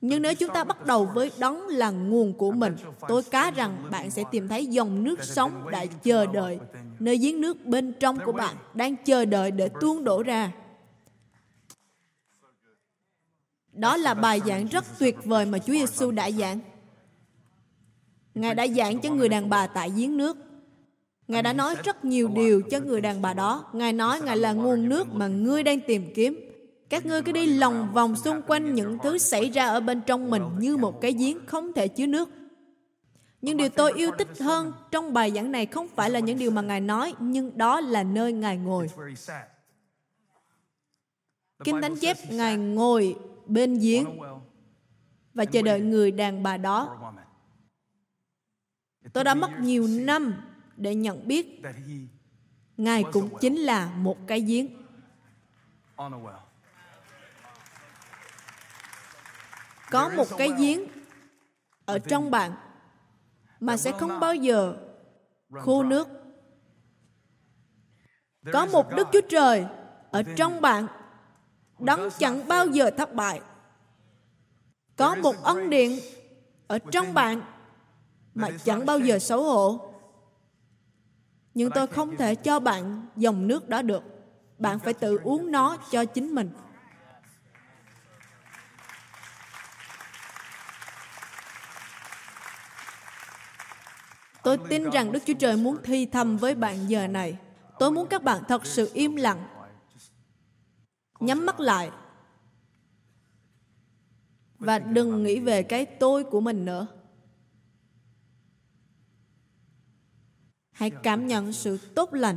nhưng 0.00 0.22
nếu 0.22 0.34
chúng 0.34 0.50
ta 0.54 0.64
bắt 0.64 0.86
đầu 0.86 1.10
với 1.14 1.30
đấng 1.38 1.66
là 1.66 1.90
nguồn 1.90 2.32
của 2.32 2.52
mình, 2.52 2.76
tôi 3.08 3.22
cá 3.22 3.50
rằng 3.50 3.88
bạn 3.90 4.10
sẽ 4.10 4.24
tìm 4.30 4.48
thấy 4.48 4.66
dòng 4.66 5.04
nước 5.04 5.24
sống 5.24 5.70
đã 5.70 5.86
chờ 5.86 6.26
đợi, 6.26 6.58
nơi 6.98 7.18
giếng 7.18 7.40
nước 7.40 7.64
bên 7.64 7.92
trong 8.00 8.18
của 8.24 8.32
bạn 8.32 8.56
đang 8.74 8.96
chờ 9.04 9.24
đợi 9.24 9.50
để 9.50 9.68
tuôn 9.80 10.04
đổ 10.04 10.22
ra 10.22 10.52
đó 13.78 13.96
là 13.96 14.14
bài 14.14 14.40
giảng 14.46 14.66
rất 14.66 14.84
tuyệt 14.98 15.16
vời 15.24 15.46
mà 15.46 15.58
Chúa 15.58 15.72
Giêsu 15.72 16.10
đã 16.10 16.30
giảng. 16.30 16.60
Ngài 18.34 18.54
đã 18.54 18.66
giảng 18.66 19.00
cho 19.00 19.10
người 19.10 19.28
đàn 19.28 19.48
bà 19.48 19.66
tại 19.66 19.90
giếng 19.96 20.16
nước. 20.16 20.36
Ngài 21.28 21.42
đã 21.42 21.52
nói 21.52 21.74
rất 21.84 22.04
nhiều 22.04 22.28
điều 22.28 22.62
cho 22.70 22.80
người 22.80 23.00
đàn 23.00 23.22
bà 23.22 23.34
đó. 23.34 23.64
Ngài 23.72 23.92
nói 23.92 24.20
Ngài 24.20 24.36
là 24.36 24.52
nguồn 24.52 24.88
nước 24.88 25.08
mà 25.12 25.26
ngươi 25.26 25.62
đang 25.62 25.80
tìm 25.80 26.12
kiếm. 26.14 26.47
Các 26.88 27.06
ngươi 27.06 27.22
cứ 27.22 27.32
đi 27.32 27.46
lòng 27.46 27.92
vòng 27.92 28.16
xung 28.16 28.42
quanh 28.42 28.74
những 28.74 28.98
thứ 29.02 29.18
xảy 29.18 29.50
ra 29.50 29.66
ở 29.66 29.80
bên 29.80 30.00
trong 30.06 30.30
mình 30.30 30.42
như 30.58 30.76
một 30.76 31.00
cái 31.00 31.12
giếng 31.12 31.46
không 31.46 31.72
thể 31.72 31.88
chứa 31.88 32.06
nước. 32.06 32.30
Nhưng 33.42 33.56
điều 33.56 33.68
tôi 33.68 33.92
yêu 33.92 34.10
thích 34.18 34.28
hơn 34.40 34.72
trong 34.90 35.12
bài 35.12 35.30
giảng 35.30 35.52
này 35.52 35.66
không 35.66 35.88
phải 35.88 36.10
là 36.10 36.18
những 36.18 36.38
điều 36.38 36.50
mà 36.50 36.62
Ngài 36.62 36.80
nói, 36.80 37.14
nhưng 37.18 37.58
đó 37.58 37.80
là 37.80 38.02
nơi 38.02 38.32
Ngài 38.32 38.56
ngồi. 38.56 38.90
Kinh 41.64 41.82
Thánh 41.82 41.96
chép 41.96 42.16
Ngài 42.30 42.56
ngồi 42.56 43.16
bên 43.46 43.78
giếng 43.78 44.18
và 45.34 45.44
chờ 45.44 45.62
đợi 45.62 45.80
người 45.80 46.10
đàn 46.10 46.42
bà 46.42 46.56
đó. 46.56 47.12
Tôi 49.12 49.24
đã 49.24 49.34
mất 49.34 49.50
nhiều 49.60 49.86
năm 49.86 50.34
để 50.76 50.94
nhận 50.94 51.28
biết 51.28 51.62
Ngài 52.76 53.04
cũng 53.12 53.28
chính 53.40 53.56
là 53.56 53.94
một 53.94 54.26
cái 54.26 54.40
giếng. 54.40 54.68
Có 59.90 60.08
một 60.08 60.26
cái 60.38 60.52
giếng 60.58 60.80
ở 61.84 61.98
trong 61.98 62.30
bạn 62.30 62.52
mà 63.60 63.76
sẽ 63.76 63.92
không 63.92 64.20
bao 64.20 64.34
giờ 64.34 64.76
khô 65.50 65.82
nước. 65.82 66.08
Có 68.52 68.66
một 68.66 68.86
Đức 68.96 69.08
Chúa 69.12 69.20
Trời 69.28 69.66
ở 70.10 70.22
trong 70.36 70.60
bạn 70.60 70.86
đấng 71.78 72.08
chẳng 72.18 72.48
bao 72.48 72.66
giờ 72.66 72.90
thất 72.90 73.14
bại. 73.14 73.40
Có 74.96 75.14
một 75.14 75.34
ân 75.42 75.70
điện 75.70 75.98
ở 76.66 76.78
trong 76.78 77.14
bạn 77.14 77.42
mà 78.34 78.48
chẳng 78.64 78.86
bao 78.86 78.98
giờ 78.98 79.18
xấu 79.18 79.42
hổ. 79.42 79.94
Nhưng 81.54 81.70
tôi 81.74 81.86
không 81.86 82.16
thể 82.16 82.34
cho 82.34 82.60
bạn 82.60 83.06
dòng 83.16 83.46
nước 83.46 83.68
đó 83.68 83.82
được. 83.82 84.02
Bạn 84.58 84.78
phải 84.78 84.94
tự 84.94 85.18
uống 85.24 85.50
nó 85.50 85.76
cho 85.90 86.04
chính 86.04 86.34
mình 86.34 86.50
tôi 94.48 94.58
tin 94.68 94.90
rằng 94.90 95.12
đức 95.12 95.22
chúa 95.26 95.34
trời 95.34 95.56
muốn 95.56 95.76
thi 95.84 96.06
thầm 96.06 96.36
với 96.36 96.54
bạn 96.54 96.88
giờ 96.90 97.06
này. 97.06 97.38
Tôi 97.78 97.90
muốn 97.90 98.08
các 98.08 98.22
bạn 98.22 98.42
thật 98.48 98.66
sự 98.66 98.90
im 98.94 99.16
lặng. 99.16 99.48
Nhắm 101.20 101.46
mắt 101.46 101.60
lại. 101.60 101.90
Và 104.58 104.78
đừng 104.78 105.22
nghĩ 105.22 105.40
về 105.40 105.62
cái 105.62 105.86
tôi 105.86 106.24
của 106.24 106.40
mình 106.40 106.64
nữa. 106.64 106.86
Hãy 110.70 110.90
cảm 110.90 111.26
nhận 111.26 111.52
sự 111.52 111.78
tốt 111.94 112.14
lành. 112.14 112.36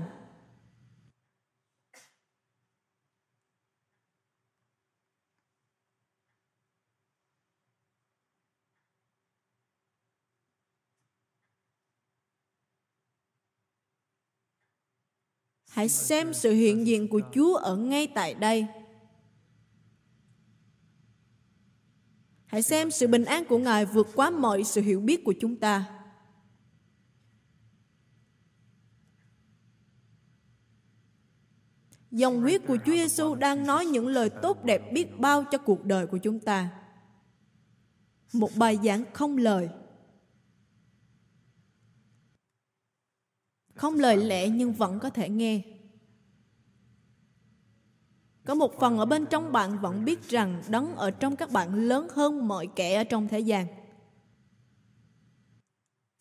Hãy 15.82 15.90
xem 15.90 16.34
sự 16.34 16.52
hiện 16.52 16.88
diện 16.88 17.08
của 17.08 17.22
Chúa 17.34 17.56
ở 17.56 17.76
ngay 17.76 18.08
tại 18.08 18.34
đây. 18.34 18.68
Hãy 22.46 22.62
xem 22.62 22.92
sự 22.92 23.08
bình 23.08 23.26
an 23.26 23.46
của 23.46 23.58
Ngài 23.58 23.86
vượt 23.86 24.08
quá 24.16 24.30
mọi 24.30 24.64
sự 24.64 24.82
hiểu 24.82 25.00
biết 25.00 25.24
của 25.24 25.34
chúng 25.42 25.56
ta. 25.56 25.86
Dòng 32.12 32.42
huyết 32.42 32.62
của 32.68 32.78
Chúa 32.86 32.94
Giêsu 32.94 33.36
đang 33.36 33.68
nói 33.68 33.86
những 33.86 34.08
lời 34.08 34.30
tốt 34.30 34.64
đẹp 34.64 34.92
biết 34.94 35.20
bao 35.20 35.44
cho 35.52 35.58
cuộc 35.58 35.86
đời 35.86 36.08
của 36.08 36.18
chúng 36.18 36.40
ta. 36.40 36.70
Một 38.34 38.50
bài 38.56 38.80
giảng 38.84 39.04
không 39.14 39.38
lời. 39.38 39.70
Không 43.82 44.00
lời 44.00 44.18
lẽ 44.18 44.50
nhưng 44.50 44.74
vẫn 44.74 45.00
có 45.00 45.10
thể 45.10 45.30
nghe. 45.30 45.62
Có 48.46 48.56
một 48.56 48.80
phần 48.80 48.98
ở 48.98 49.06
bên 49.06 49.26
trong 49.26 49.52
bạn 49.52 49.80
vẫn 49.80 50.06
biết 50.06 50.30
rằng 50.30 50.64
đấng 50.70 50.96
ở 50.96 51.12
trong 51.12 51.36
các 51.36 51.52
bạn 51.52 51.74
lớn 51.74 52.08
hơn 52.14 52.48
mọi 52.48 52.68
kẻ 52.76 52.96
ở 52.96 53.04
trong 53.04 53.28
thế 53.28 53.40
gian. 53.40 53.68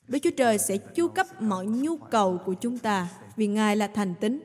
Đức 0.08 0.18
Chúa 0.22 0.30
Trời 0.36 0.58
sẽ 0.58 0.76
chu 0.78 1.08
cấp 1.08 1.42
mọi 1.42 1.66
nhu 1.66 1.96
cầu 1.96 2.38
của 2.46 2.54
chúng 2.54 2.78
ta 2.78 3.08
vì 3.36 3.46
Ngài 3.46 3.76
là 3.76 3.86
thành 3.86 4.14
tín. 4.20 4.42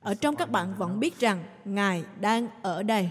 Ở 0.00 0.14
trong 0.14 0.36
các 0.36 0.50
bạn 0.50 0.74
vẫn 0.78 1.00
biết 1.00 1.18
rằng 1.18 1.44
Ngài 1.64 2.04
đang 2.20 2.48
ở 2.62 2.82
đây. 2.82 3.10